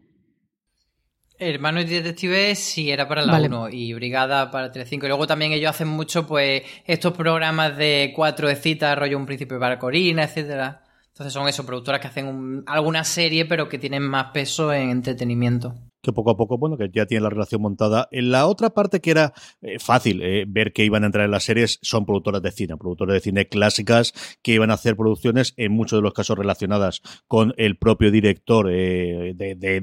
Hermanos 1.38 1.84
y 1.84 1.88
Detectives 1.88 2.58
sí 2.58 2.90
era 2.90 3.06
para 3.06 3.24
la 3.24 3.40
1 3.40 3.68
y 3.70 3.92
Brigada 3.92 4.50
para 4.50 4.72
Telecinco. 4.72 5.06
Y 5.06 5.08
luego 5.08 5.26
también 5.26 5.52
ellos 5.52 5.70
hacen 5.70 5.88
mucho, 5.88 6.26
pues, 6.26 6.62
estos 6.84 7.12
programas 7.12 7.76
de 7.76 8.12
cuatro 8.14 8.48
de 8.48 8.56
citas, 8.56 8.98
rollo 8.98 9.18
Un 9.18 9.26
Príncipe 9.26 9.58
para 9.58 9.78
Corina, 9.78 10.24
etcétera. 10.24 10.82
Entonces 11.08 11.32
son 11.32 11.48
esos 11.48 11.64
productoras 11.64 12.00
que 12.00 12.08
hacen 12.08 12.62
alguna 12.66 13.04
serie, 13.04 13.44
pero 13.44 13.68
que 13.68 13.78
tienen 13.78 14.02
más 14.02 14.32
peso 14.32 14.72
en 14.72 14.90
entretenimiento 14.90 15.74
que 16.06 16.12
poco 16.12 16.30
a 16.30 16.36
poco, 16.36 16.56
bueno, 16.56 16.78
que 16.78 16.88
ya 16.92 17.06
tiene 17.06 17.22
la 17.22 17.30
relación 17.30 17.60
montada. 17.60 18.08
En 18.10 18.30
la 18.30 18.46
otra 18.46 18.70
parte 18.70 19.00
que 19.00 19.10
era 19.10 19.34
eh, 19.60 19.78
fácil 19.78 20.22
eh, 20.22 20.44
ver 20.48 20.72
que 20.72 20.84
iban 20.84 21.02
a 21.02 21.06
entrar 21.06 21.24
en 21.24 21.30
las 21.32 21.44
series 21.44 21.78
son 21.82 22.06
productoras 22.06 22.42
de 22.42 22.52
cine, 22.52 22.76
productoras 22.76 23.14
de 23.14 23.20
cine 23.20 23.48
clásicas 23.48 24.12
que 24.42 24.52
iban 24.52 24.70
a 24.70 24.74
hacer 24.74 24.96
producciones 24.96 25.52
en 25.56 25.72
muchos 25.72 25.98
de 25.98 26.02
los 26.02 26.14
casos 26.14 26.38
relacionadas 26.38 27.02
con 27.26 27.52
el 27.56 27.76
propio 27.76 28.10
director 28.10 28.70
eh, 28.70 29.34
de, 29.34 29.76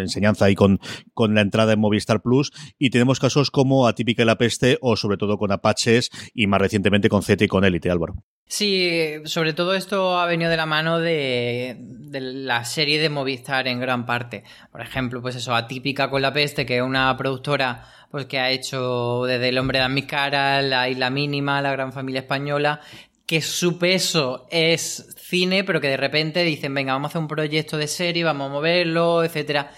enseñanza 0.00 0.48
y 0.50 0.54
con, 0.54 0.78
con 1.12 1.34
la 1.34 1.40
entrada 1.40 1.72
en 1.72 1.80
Movistar 1.80 2.22
Plus. 2.22 2.52
Y 2.78 2.90
tenemos 2.90 3.20
casos 3.20 3.50
como 3.50 3.86
Atípica 3.86 4.22
y 4.22 4.26
la 4.26 4.38
Peste 4.38 4.78
o 4.80 4.96
sobre 4.96 5.16
todo 5.16 5.36
con 5.36 5.52
Apaches 5.52 6.10
y 6.32 6.46
más 6.46 6.60
recientemente 6.60 7.08
con 7.08 7.22
Z 7.22 7.44
y 7.44 7.48
con 7.48 7.64
Élite, 7.64 7.90
Álvaro. 7.90 8.14
Sí, 8.48 9.14
sobre 9.24 9.54
todo 9.54 9.74
esto 9.74 10.18
ha 10.20 10.26
venido 10.26 10.50
de 10.50 10.56
la 10.56 10.66
mano 10.66 11.00
de, 11.00 11.76
la 12.12 12.64
serie 12.64 13.00
de 13.00 13.08
Movistar 13.08 13.66
en 13.66 13.80
gran 13.80 14.06
parte. 14.06 14.44
Por 14.70 14.80
ejemplo, 14.80 15.20
pues 15.20 15.34
eso, 15.34 15.54
Atípica 15.54 16.08
con 16.10 16.22
la 16.22 16.32
Peste, 16.32 16.64
que 16.64 16.76
es 16.76 16.82
una 16.82 17.16
productora 17.16 17.84
pues 18.10 18.26
que 18.26 18.38
ha 18.38 18.50
hecho 18.50 19.24
desde 19.24 19.48
El 19.48 19.58
hombre 19.58 19.80
de 19.80 19.88
mis 19.88 20.06
caras, 20.06 20.64
La 20.64 20.88
isla 20.88 21.10
mínima, 21.10 21.60
La 21.60 21.72
gran 21.72 21.92
familia 21.92 22.20
española, 22.20 22.80
que 23.26 23.42
su 23.42 23.78
peso 23.78 24.46
es 24.50 25.16
cine, 25.18 25.64
pero 25.64 25.80
que 25.80 25.88
de 25.88 25.96
repente 25.96 26.44
dicen, 26.44 26.72
venga, 26.72 26.92
vamos 26.92 27.08
a 27.08 27.10
hacer 27.10 27.22
un 27.22 27.28
proyecto 27.28 27.76
de 27.76 27.88
serie, 27.88 28.22
vamos 28.22 28.48
a 28.48 28.52
moverlo, 28.52 29.24
etcétera. 29.24 29.72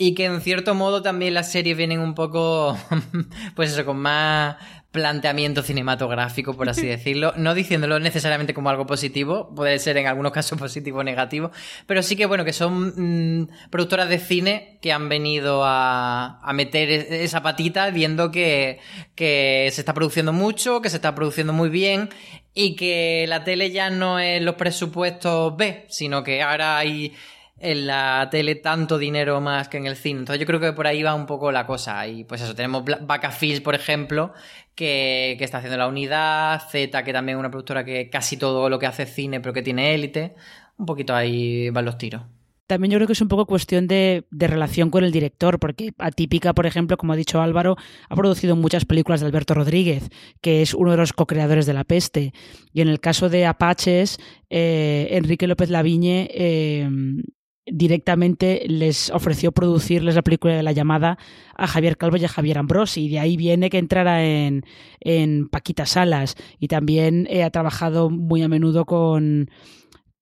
Y 0.00 0.14
que 0.14 0.26
en 0.26 0.40
cierto 0.40 0.76
modo 0.76 1.02
también 1.02 1.34
las 1.34 1.50
series 1.50 1.76
vienen 1.76 1.98
un 1.98 2.14
poco, 2.14 2.78
pues 3.56 3.72
eso, 3.72 3.84
con 3.84 3.98
más 3.98 4.56
planteamiento 4.90 5.62
cinematográfico, 5.62 6.54
por 6.54 6.68
así 6.68 6.86
decirlo, 6.86 7.32
no 7.36 7.54
diciéndolo 7.54 7.98
necesariamente 7.98 8.54
como 8.54 8.70
algo 8.70 8.86
positivo, 8.86 9.52
puede 9.54 9.78
ser 9.78 9.96
en 9.96 10.06
algunos 10.06 10.32
casos 10.32 10.58
positivo 10.58 11.00
o 11.00 11.04
negativo, 11.04 11.50
pero 11.86 12.02
sí 12.02 12.16
que 12.16 12.26
bueno, 12.26 12.44
que 12.44 12.52
son 12.52 13.42
mm, 13.42 13.48
productoras 13.70 14.08
de 14.08 14.18
cine 14.18 14.78
que 14.80 14.92
han 14.92 15.08
venido 15.08 15.64
a, 15.64 16.40
a 16.42 16.52
meter 16.52 16.90
e-, 16.90 17.24
esa 17.24 17.42
patita 17.42 17.90
viendo 17.90 18.30
que, 18.30 18.78
que 19.14 19.68
se 19.72 19.80
está 19.80 19.94
produciendo 19.94 20.32
mucho, 20.32 20.80
que 20.80 20.90
se 20.90 20.96
está 20.96 21.14
produciendo 21.14 21.52
muy 21.52 21.68
bien 21.68 22.08
y 22.54 22.76
que 22.76 23.26
la 23.28 23.44
tele 23.44 23.70
ya 23.70 23.90
no 23.90 24.18
es 24.18 24.42
los 24.42 24.54
presupuestos 24.54 25.56
B, 25.56 25.86
sino 25.88 26.24
que 26.24 26.42
ahora 26.42 26.78
hay 26.78 27.14
en 27.60 27.86
la 27.86 28.28
tele 28.30 28.54
tanto 28.56 28.98
dinero 28.98 29.40
más 29.40 29.68
que 29.68 29.78
en 29.78 29.86
el 29.86 29.96
cine. 29.96 30.20
Entonces 30.20 30.40
yo 30.40 30.46
creo 30.46 30.60
que 30.60 30.72
por 30.72 30.86
ahí 30.86 31.02
va 31.02 31.14
un 31.14 31.26
poco 31.26 31.50
la 31.52 31.66
cosa. 31.66 32.06
Y 32.06 32.24
pues 32.24 32.40
eso, 32.40 32.54
tenemos 32.54 32.84
Vaca 32.84 33.32
por 33.62 33.74
ejemplo, 33.74 34.32
que, 34.74 35.36
que, 35.38 35.44
está 35.44 35.58
haciendo 35.58 35.78
la 35.78 35.88
unidad, 35.88 36.62
Z, 36.70 37.04
que 37.04 37.12
también 37.12 37.38
es 37.38 37.40
una 37.40 37.50
productora 37.50 37.84
que 37.84 38.10
casi 38.10 38.36
todo 38.36 38.68
lo 38.68 38.78
que 38.78 38.86
hace 38.86 39.04
es 39.04 39.14
cine, 39.14 39.40
pero 39.40 39.52
que 39.52 39.62
tiene 39.62 39.94
élite. 39.94 40.34
Un 40.76 40.86
poquito 40.86 41.14
ahí 41.14 41.70
van 41.70 41.84
los 41.84 41.98
tiros. 41.98 42.22
También 42.68 42.90
yo 42.90 42.98
creo 42.98 43.06
que 43.06 43.14
es 43.14 43.22
un 43.22 43.28
poco 43.28 43.46
cuestión 43.46 43.86
de, 43.86 44.26
de, 44.30 44.46
relación 44.46 44.90
con 44.90 45.02
el 45.02 45.10
director, 45.10 45.58
porque 45.58 45.94
Atípica, 45.96 46.52
por 46.52 46.66
ejemplo, 46.66 46.98
como 46.98 47.14
ha 47.14 47.16
dicho 47.16 47.40
Álvaro, 47.40 47.76
ha 48.10 48.14
producido 48.14 48.56
muchas 48.56 48.84
películas 48.84 49.20
de 49.20 49.26
Alberto 49.26 49.54
Rodríguez, 49.54 50.10
que 50.42 50.60
es 50.60 50.74
uno 50.74 50.90
de 50.90 50.98
los 50.98 51.14
co-creadores 51.14 51.64
de 51.64 51.72
La 51.72 51.84
Peste. 51.84 52.34
Y 52.74 52.82
en 52.82 52.88
el 52.88 53.00
caso 53.00 53.30
de 53.30 53.46
Apaches, 53.46 54.18
eh, 54.50 55.08
Enrique 55.12 55.46
López 55.46 55.70
Laviñe 55.70 56.28
eh, 56.30 56.90
directamente 57.72 58.62
les 58.66 59.10
ofreció 59.10 59.52
producirles 59.52 60.14
la 60.14 60.22
película 60.22 60.54
de 60.54 60.62
la 60.62 60.72
llamada 60.72 61.18
a 61.56 61.66
Javier 61.66 61.96
Calvo 61.96 62.16
y 62.16 62.24
a 62.24 62.28
Javier 62.28 62.58
Ambrosi. 62.58 63.06
Y 63.06 63.08
de 63.10 63.18
ahí 63.18 63.36
viene 63.36 63.70
que 63.70 63.78
entrara 63.78 64.24
en, 64.24 64.64
en 65.00 65.48
Paquita 65.48 65.86
Salas. 65.86 66.36
Y 66.58 66.68
también 66.68 67.26
eh, 67.30 67.44
ha 67.44 67.50
trabajado 67.50 68.10
muy 68.10 68.42
a 68.42 68.48
menudo 68.48 68.84
con, 68.84 69.50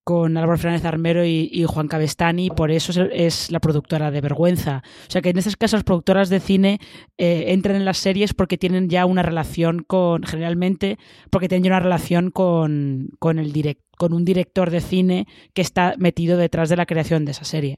con 0.07 0.37
Álvaro 0.37 0.57
Fernández 0.57 0.85
Armero 0.85 1.25
y, 1.25 1.65
Juan 1.67 1.89
Cabestani, 1.89 2.49
por 2.49 2.71
eso 2.71 2.93
es, 3.11 3.51
la 3.51 3.59
productora 3.59 4.09
de 4.09 4.21
Vergüenza. 4.21 4.81
O 5.05 5.11
sea 5.11 5.21
que 5.21 5.31
en 5.31 5.37
estos 5.37 5.57
casos 5.57 5.79
las 5.79 5.83
productoras 5.83 6.29
de 6.29 6.39
cine 6.39 6.79
eh, 7.17 7.47
entran 7.47 7.75
en 7.75 7.83
las 7.83 7.97
series 7.97 8.33
porque 8.33 8.57
tienen 8.57 8.87
ya 8.87 9.05
una 9.05 9.21
relación 9.21 9.83
con, 9.83 10.23
generalmente, 10.23 10.97
porque 11.29 11.49
tienen 11.49 11.65
ya 11.65 11.71
una 11.71 11.81
relación 11.81 12.31
con, 12.31 13.09
con, 13.19 13.37
el 13.37 13.51
direct, 13.51 13.81
con 13.97 14.13
un 14.13 14.23
director 14.23 14.71
de 14.71 14.79
cine 14.79 15.27
que 15.53 15.61
está 15.61 15.95
metido 15.97 16.37
detrás 16.37 16.69
de 16.69 16.77
la 16.77 16.85
creación 16.85 17.25
de 17.25 17.31
esa 17.31 17.43
serie. 17.43 17.77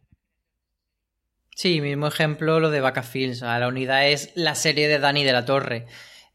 Sí, 1.55 1.81
mismo 1.81 2.05
ejemplo 2.05 2.59
lo 2.59 2.69
de 2.69 2.79
Vaca 2.79 3.01
Films. 3.01 3.41
La 3.41 3.67
unidad 3.67 4.07
es 4.07 4.33
la 4.35 4.53
serie 4.53 4.87
de 4.87 4.99
Dani 4.99 5.23
de 5.23 5.33
la 5.33 5.45
Torre. 5.45 5.87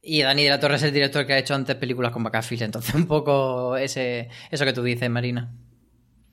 Y 0.03 0.23
Dani 0.23 0.43
de 0.43 0.51
la 0.51 0.59
Torre 0.59 0.75
es 0.75 0.83
el 0.83 0.93
director 0.93 1.25
que 1.25 1.35
ha 1.35 1.39
hecho 1.39 1.55
antes 1.55 1.77
películas 1.77 2.11
con 2.11 2.25
Vaca 2.25 2.43
Films. 2.43 2.63
Entonces, 2.63 2.97
un 2.97 3.07
poco 3.07 3.77
ese, 3.77 4.29
eso 4.51 4.65
que 4.65 4.73
tú 4.73 4.83
dices, 4.83 5.09
Marina. 5.09 5.53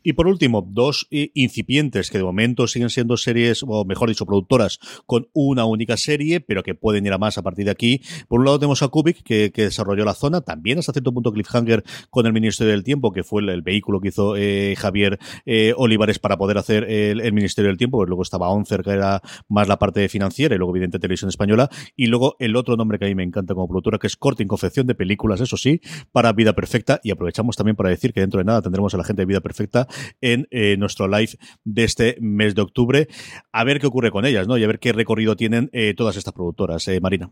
Y 0.03 0.13
por 0.13 0.27
último, 0.27 0.67
dos 0.67 1.07
incipientes 1.09 2.09
que 2.09 2.17
de 2.17 2.23
momento 2.23 2.67
siguen 2.67 2.89
siendo 2.89 3.17
series, 3.17 3.63
o 3.67 3.85
mejor 3.85 4.09
dicho, 4.09 4.25
productoras 4.25 4.79
con 5.05 5.27
una 5.33 5.65
única 5.65 5.97
serie, 5.97 6.39
pero 6.39 6.63
que 6.63 6.75
pueden 6.75 7.05
ir 7.05 7.13
a 7.13 7.17
más 7.17 7.37
a 7.37 7.43
partir 7.43 7.65
de 7.65 7.71
aquí. 7.71 8.01
Por 8.27 8.39
un 8.39 8.45
lado 8.45 8.59
tenemos 8.59 8.81
a 8.83 8.87
Kubik, 8.87 9.23
que, 9.23 9.51
desarrolló 9.51 10.05
la 10.05 10.13
zona, 10.13 10.41
también 10.41 10.79
hasta 10.79 10.91
cierto 10.91 11.13
punto 11.13 11.31
Cliffhanger 11.31 11.83
con 12.09 12.25
el 12.25 12.33
Ministerio 12.33 12.71
del 12.71 12.83
Tiempo, 12.83 13.11
que 13.11 13.23
fue 13.23 13.41
el, 13.41 13.61
vehículo 13.61 14.01
que 14.01 14.07
hizo 14.07 14.35
eh, 14.37 14.75
Javier 14.77 15.19
eh, 15.45 15.73
Olivares 15.77 16.19
para 16.19 16.37
poder 16.37 16.57
hacer 16.57 16.83
el, 16.89 17.31
Ministerio 17.31 17.69
del 17.69 17.77
Tiempo, 17.77 17.97
pues 17.97 18.09
luego 18.09 18.23
estaba 18.23 18.49
Oncer, 18.49 18.81
que 18.81 18.91
era 18.91 19.21
más 19.47 19.67
la 19.67 19.77
parte 19.77 20.07
financiera, 20.09 20.55
y 20.55 20.57
luego 20.57 20.75
evidente 20.75 20.99
Televisión 20.99 21.29
Española, 21.29 21.69
y 21.95 22.07
luego 22.07 22.35
el 22.39 22.55
otro 22.55 22.75
nombre 22.75 22.97
que 22.97 23.05
a 23.05 23.07
mí 23.07 23.15
me 23.15 23.23
encanta 23.23 23.53
como 23.53 23.67
productora, 23.67 23.99
que 23.99 24.07
es 24.07 24.17
Corte 24.17 24.45
Confección 24.47 24.87
de 24.87 24.95
Películas, 24.95 25.41
eso 25.41 25.57
sí, 25.57 25.81
para 26.11 26.33
Vida 26.33 26.53
Perfecta, 26.53 26.99
y 27.03 27.11
aprovechamos 27.11 27.55
también 27.55 27.75
para 27.75 27.89
decir 27.89 28.13
que 28.13 28.21
dentro 28.21 28.39
de 28.39 28.45
nada 28.45 28.61
tendremos 28.61 28.93
a 28.93 28.97
la 28.97 29.03
gente 29.03 29.21
de 29.21 29.25
Vida 29.25 29.41
Perfecta 29.41 29.87
en 30.21 30.47
eh, 30.51 30.77
nuestro 30.77 31.07
live 31.07 31.31
de 31.63 31.83
este 31.83 32.17
mes 32.19 32.55
de 32.55 32.61
octubre. 32.61 33.07
A 33.51 33.63
ver 33.63 33.79
qué 33.79 33.87
ocurre 33.87 34.11
con 34.11 34.25
ellas, 34.25 34.47
¿no? 34.47 34.57
Y 34.57 34.63
a 34.63 34.67
ver 34.67 34.79
qué 34.79 34.93
recorrido 34.93 35.35
tienen 35.35 35.69
eh, 35.73 35.93
todas 35.95 36.15
estas 36.15 36.33
productoras, 36.33 36.87
eh, 36.87 36.99
Marina. 36.99 37.31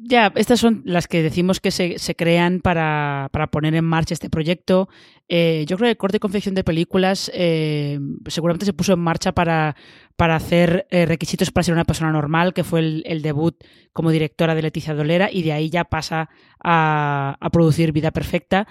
Ya, 0.00 0.32
estas 0.36 0.60
son 0.60 0.82
las 0.84 1.08
que 1.08 1.22
decimos 1.22 1.60
que 1.60 1.70
se, 1.70 2.14
crean 2.14 2.60
para, 2.60 3.30
poner 3.50 3.74
en 3.74 3.84
marcha 3.84 4.14
este 4.14 4.30
proyecto. 4.30 4.88
yo 5.28 5.76
creo 5.76 5.78
que 5.78 5.90
el 5.90 5.96
corte 5.96 6.18
y 6.18 6.20
confección 6.20 6.54
de 6.54 6.62
películas 6.62 7.30
seguramente 8.26 8.64
se 8.64 8.72
puso 8.74 8.92
en 8.92 9.00
marcha 9.00 9.32
para, 9.32 9.76
para 10.16 10.36
hacer 10.36 10.86
requisitos 10.90 11.50
para 11.50 11.64
ser 11.64 11.74
una 11.74 11.84
persona 11.84 12.12
normal, 12.12 12.54
que 12.54 12.64
fue 12.64 12.80
el, 12.80 13.22
debut 13.22 13.56
como 13.92 14.10
directora 14.10 14.54
de 14.54 14.62
Leticia 14.62 14.94
Dolera, 14.94 15.30
y 15.32 15.42
de 15.42 15.52
ahí 15.52 15.68
ya 15.68 15.84
pasa 15.84 16.28
a, 16.62 17.36
a 17.40 17.50
producir 17.50 17.92
Vida 17.92 18.10
Perfecta 18.10 18.66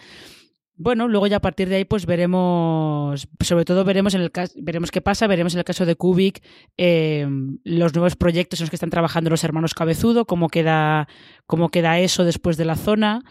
bueno, 0.78 1.07
luego 1.07 1.25
ya 1.25 1.38
a 1.38 1.41
partir 1.41 1.69
de 1.69 1.78
ahí 1.78 1.86
pues 1.86 2.05
veremos, 2.05 3.28
sobre 3.39 3.65
todo 3.65 3.84
veremos 3.84 4.13
en 4.13 4.21
el 4.21 4.32
veremos 4.57 4.91
qué 4.91 5.01
pasa, 5.01 5.25
veremos 5.25 5.53
en 5.53 5.59
el 5.59 5.65
caso 5.65 5.88
de 5.88 5.95
Kubik 5.95 6.43
em, 6.78 7.57
los 7.63 7.95
nuevos 7.95 8.15
proyectos 8.15 8.59
en 8.59 8.65
los 8.65 8.69
que 8.69 8.75
están 8.75 8.91
trabajando 8.91 9.32
los 9.32 9.43
hermanos 9.43 9.73
Cabezudo, 9.73 10.25
cómo 10.25 10.49
queda, 10.49 11.07
cómo 11.47 11.69
queda 11.69 11.99
eso 11.99 12.23
después 12.23 12.57
de 12.57 12.65
la 12.65 12.75
zona. 12.75 13.23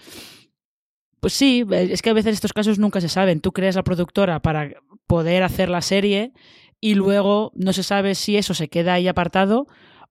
Pues 1.21 1.35
sí, 1.35 1.65
es 1.71 2.03
que 2.03 2.11
a 2.11 2.15
veces 2.15 2.35
estos 2.35 2.53
casos 2.53 2.79
nunca 2.79 3.01
se 3.01 3.09
saben. 3.09 3.41
Tú 3.41 3.53
creas 3.53 3.77
la 3.77 3.85
productora 3.85 4.41
para 4.41 4.71
poder 5.07 5.45
hacer 5.45 5.69
la 5.69 5.83
serie 5.83 6.33
y 6.81 6.95
luego 6.95 7.53
no 7.55 7.73
se 7.73 7.85
sabe 7.85 8.17
si 8.17 8.37
eso 8.37 8.55
se 8.55 8.69
queda 8.69 8.95
ahí 8.95 9.07
apartado 9.07 9.67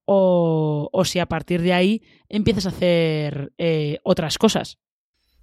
o, 0.06 0.90
o 0.92 1.06
si 1.06 1.20
a 1.20 1.26
partir 1.26 1.62
de 1.62 1.74
ahí 1.74 2.02
empiezas 2.30 2.66
a 2.66 2.70
hacer 2.70 3.52
eh, 3.58 4.00
otras 4.04 4.38
cosas. 4.38 4.80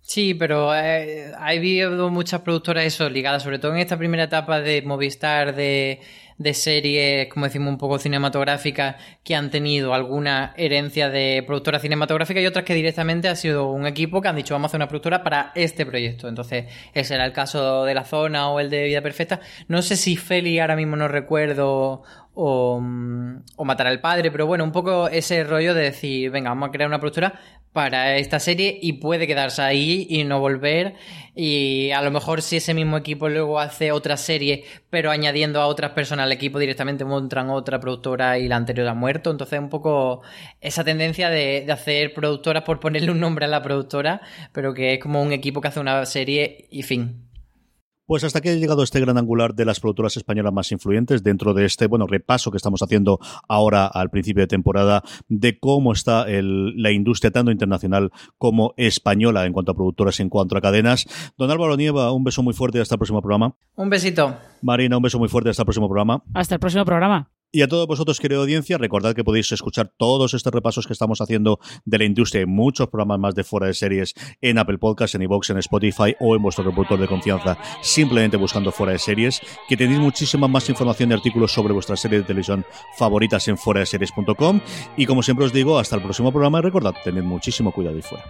Sí, 0.05 0.35
pero 0.35 0.75
eh, 0.75 1.33
ha 1.39 1.49
habido 1.49 2.11
muchas 2.11 2.41
productoras 2.43 2.85
eso 2.85 3.09
ligadas, 3.09 3.43
sobre 3.45 3.59
todo 3.59 3.73
en 3.73 3.79
esta 3.79 3.97
primera 3.97 4.25
etapa 4.25 4.61
de 4.61 4.83
Movistar, 4.83 5.55
de, 5.55 6.01
de 6.39 6.55
series, 6.55 7.29
como 7.29 7.47
decimos, 7.47 7.69
un 7.69 7.79
poco 7.79 7.99
cinematográficas 7.99 8.97
que 9.25 9.35
han 9.35 9.51
tenido 9.51 9.95
alguna 9.95 10.53
herencia 10.57 11.09
de 11.09 11.43
productora 11.47 11.79
cinematográfica 11.79 12.41
y 12.41 12.47
otras 12.47 12.65
que 12.65 12.75
directamente 12.75 13.29
ha 13.29 13.37
sido 13.37 13.71
un 13.71 13.87
equipo 13.87 14.21
que 14.21 14.29
han 14.29 14.37
dicho 14.37 14.55
vamos 14.55 14.69
a 14.69 14.71
hacer 14.71 14.79
una 14.79 14.89
productora 14.89 15.23
para 15.23 15.53
este 15.55 15.87
proyecto. 15.87 16.29
Entonces, 16.29 16.67
ese 16.95 17.15
era 17.15 17.25
el 17.25 17.33
caso 17.33 17.85
de 17.85 17.95
La 17.95 18.05
Zona 18.05 18.49
o 18.49 18.61
el 18.61 18.71
de 18.71 18.85
Vida 18.85 19.03
Perfecta. 19.03 19.41
No 19.69 19.83
sé 19.83 19.97
si 19.97 20.17
Feli 20.17 20.59
ahora 20.59 20.77
mismo 20.77 20.97
no 20.97 21.09
recuerdo 21.09 22.03
o, 22.35 22.81
mm, 22.81 23.43
o 23.57 23.65
Matar 23.65 23.87
al 23.87 24.01
Padre, 24.01 24.31
pero 24.31 24.47
bueno, 24.47 24.65
un 24.65 24.73
poco 24.73 25.09
ese 25.09 25.45
rollo 25.45 25.75
de 25.75 25.83
decir, 25.83 26.31
venga, 26.31 26.51
vamos 26.51 26.69
a 26.69 26.73
crear 26.73 26.89
una 26.89 26.99
productora 26.99 27.39
para 27.73 28.17
esta 28.17 28.39
serie 28.39 28.79
y 28.83 28.95
puede 28.95 29.27
quedarse 29.27 29.63
ahí 29.63 30.07
y 30.11 30.25
no 30.25 30.41
volver. 30.41 30.95
Y 31.35 31.91
a 31.93 32.03
lo 32.03 32.11
mejor 32.11 32.43
si 32.43 32.57
ese 32.57 32.75
mismo 32.75 32.99
equipo 32.99 33.29
luego 33.29 33.59
hace 33.59 33.93
otra 33.93 34.19
serie, 34.19 34.65
pero 34.91 35.11
añadiendo 35.11 35.61
a 35.61 35.67
otras 35.67 35.93
personas 35.93 36.22
al 36.23 36.33
equipo 36.33 36.59
directamente 36.59 37.05
montan 37.05 37.51
otra 37.51 37.81
productora 37.81 38.39
y 38.39 38.49
la 38.49 38.57
anterior 38.57 38.89
ha 38.89 38.95
muerto. 38.95 39.31
Entonces 39.31 39.59
un 39.59 39.69
poco 39.69 40.23
esa 40.61 40.85
tendencia 40.85 41.31
de, 41.31 41.65
de 41.67 41.73
hacer 41.73 42.15
productoras 42.15 42.63
por 42.63 42.81
ponerle 42.81 43.11
un 43.11 43.21
nombre 43.21 43.45
a 43.47 43.49
la 43.49 43.63
productora, 43.63 44.21
pero 44.53 44.75
que 44.75 44.95
es 44.95 45.01
como 45.01 45.23
un 45.23 45.33
equipo 45.33 45.61
que 45.61 45.69
hace 45.69 45.81
una 45.81 46.05
serie 46.07 46.67
y 46.71 46.83
fin. 46.83 47.32
Pues 48.07 48.25
hasta 48.25 48.41
que 48.41 48.51
ha 48.51 48.55
llegado 48.55 48.83
este 48.83 49.01
gran 49.01 49.19
angular 49.19 49.55
de 49.55 49.65
las 49.65 49.81
productoras 49.81 50.17
españolas 50.17 50.53
más 50.53 50.73
influyentes 50.73 51.23
dentro 51.23 51.55
de 51.55 51.65
este, 51.65 51.87
bueno, 51.87 52.07
repaso 52.07 52.51
que 52.51 52.57
estamos 52.57 52.83
haciendo 52.83 53.19
ahora 53.49 53.87
al 53.87 54.11
principio 54.11 54.43
de 54.43 54.49
temporada 54.49 55.03
de 55.29 55.59
cómo 55.59 55.93
está 55.93 56.27
la 56.29 56.91
industria 56.91 57.31
tanto 57.31 57.51
internacional 57.51 58.11
como 58.39 58.75
española 58.77 59.47
en 59.47 59.53
cuanto 59.53 59.73
a 59.73 59.75
productoras 59.75 60.19
y 60.19 60.23
en 60.23 60.29
cuanto 60.29 60.57
a 60.57 60.61
cadenas. 60.61 61.07
Don 61.37 61.51
Álvaro 61.51 61.77
Nieva, 61.77 62.13
un 62.13 62.25
beso 62.25 62.43
muy 62.43 62.55
fuerte 62.55 62.81
hasta 62.81 62.97
el 62.97 62.99
próximo 62.99 63.23
programa. 63.23 63.55
Un 63.77 63.91
besito. 63.91 64.37
Marina, 64.63 64.97
un 64.97 65.03
beso 65.03 65.19
muy 65.19 65.29
fuerte 65.29 65.51
hasta 65.51 65.63
el 65.63 65.67
próximo 65.67 65.89
programa. 65.89 66.23
Hasta 66.35 66.57
el 66.57 66.61
próximo 66.61 66.85
programa. 66.85 67.31
Y 67.55 67.61
a 67.61 67.69
todos 67.69 67.87
vosotros, 67.87 68.19
querida 68.19 68.41
audiencia, 68.41 68.79
recordad 68.79 69.15
que 69.15 69.25
podéis 69.25 69.53
escuchar 69.53 69.93
todos 69.99 70.33
estos 70.33 70.55
repasos 70.55 70.87
que 70.87 70.95
estamos 70.95 71.21
haciendo 71.21 71.61
de 71.85 71.99
la 71.99 72.05
industria 72.05 72.41
y 72.41 72.47
muchos 72.47 72.89
programas 72.89 73.19
más 73.19 73.35
de 73.35 73.45
fuera 73.45 73.67
de 73.67 73.75
series 73.75 74.15
en 74.41 74.57
Apple 74.57 74.79
Podcasts, 74.79 75.15
en 75.17 75.23
iVoox, 75.23 75.51
en 75.51 75.59
Spotify 75.59 76.17
o 76.19 76.35
en 76.35 76.41
vuestro 76.41 76.65
reproductor 76.65 76.99
de 76.99 77.07
confianza, 77.07 77.59
simplemente 77.83 78.39
buscando 78.39 78.73
fuera 78.73 78.95
de 78.95 78.99
series, 78.99 79.39
que 79.69 79.77
tenéis 79.77 80.01
muchísima 80.01 80.49
más 80.49 80.71
información 80.71 81.11
y 81.11 81.13
artículos 81.13 81.53
sobre 81.53 81.75
vuestras 81.75 82.01
series 82.01 82.23
de 82.23 82.27
televisión 82.27 82.65
favoritas 82.97 83.47
en 83.49 83.59
fuera 83.59 83.81
de 83.81 83.87
series.com. 83.87 84.61
Y 84.97 85.05
como 85.05 85.23
siempre 85.23 85.45
os 85.45 85.53
digo, 85.53 85.79
hasta 85.79 85.97
el 85.97 86.03
próximo 86.03 86.33
programa 86.33 86.61
y 86.61 86.63
recordad, 86.63 86.95
tened 87.05 87.23
muchísimo 87.23 87.71
cuidado 87.71 87.99
y 87.99 88.03
fuera. 88.03 88.25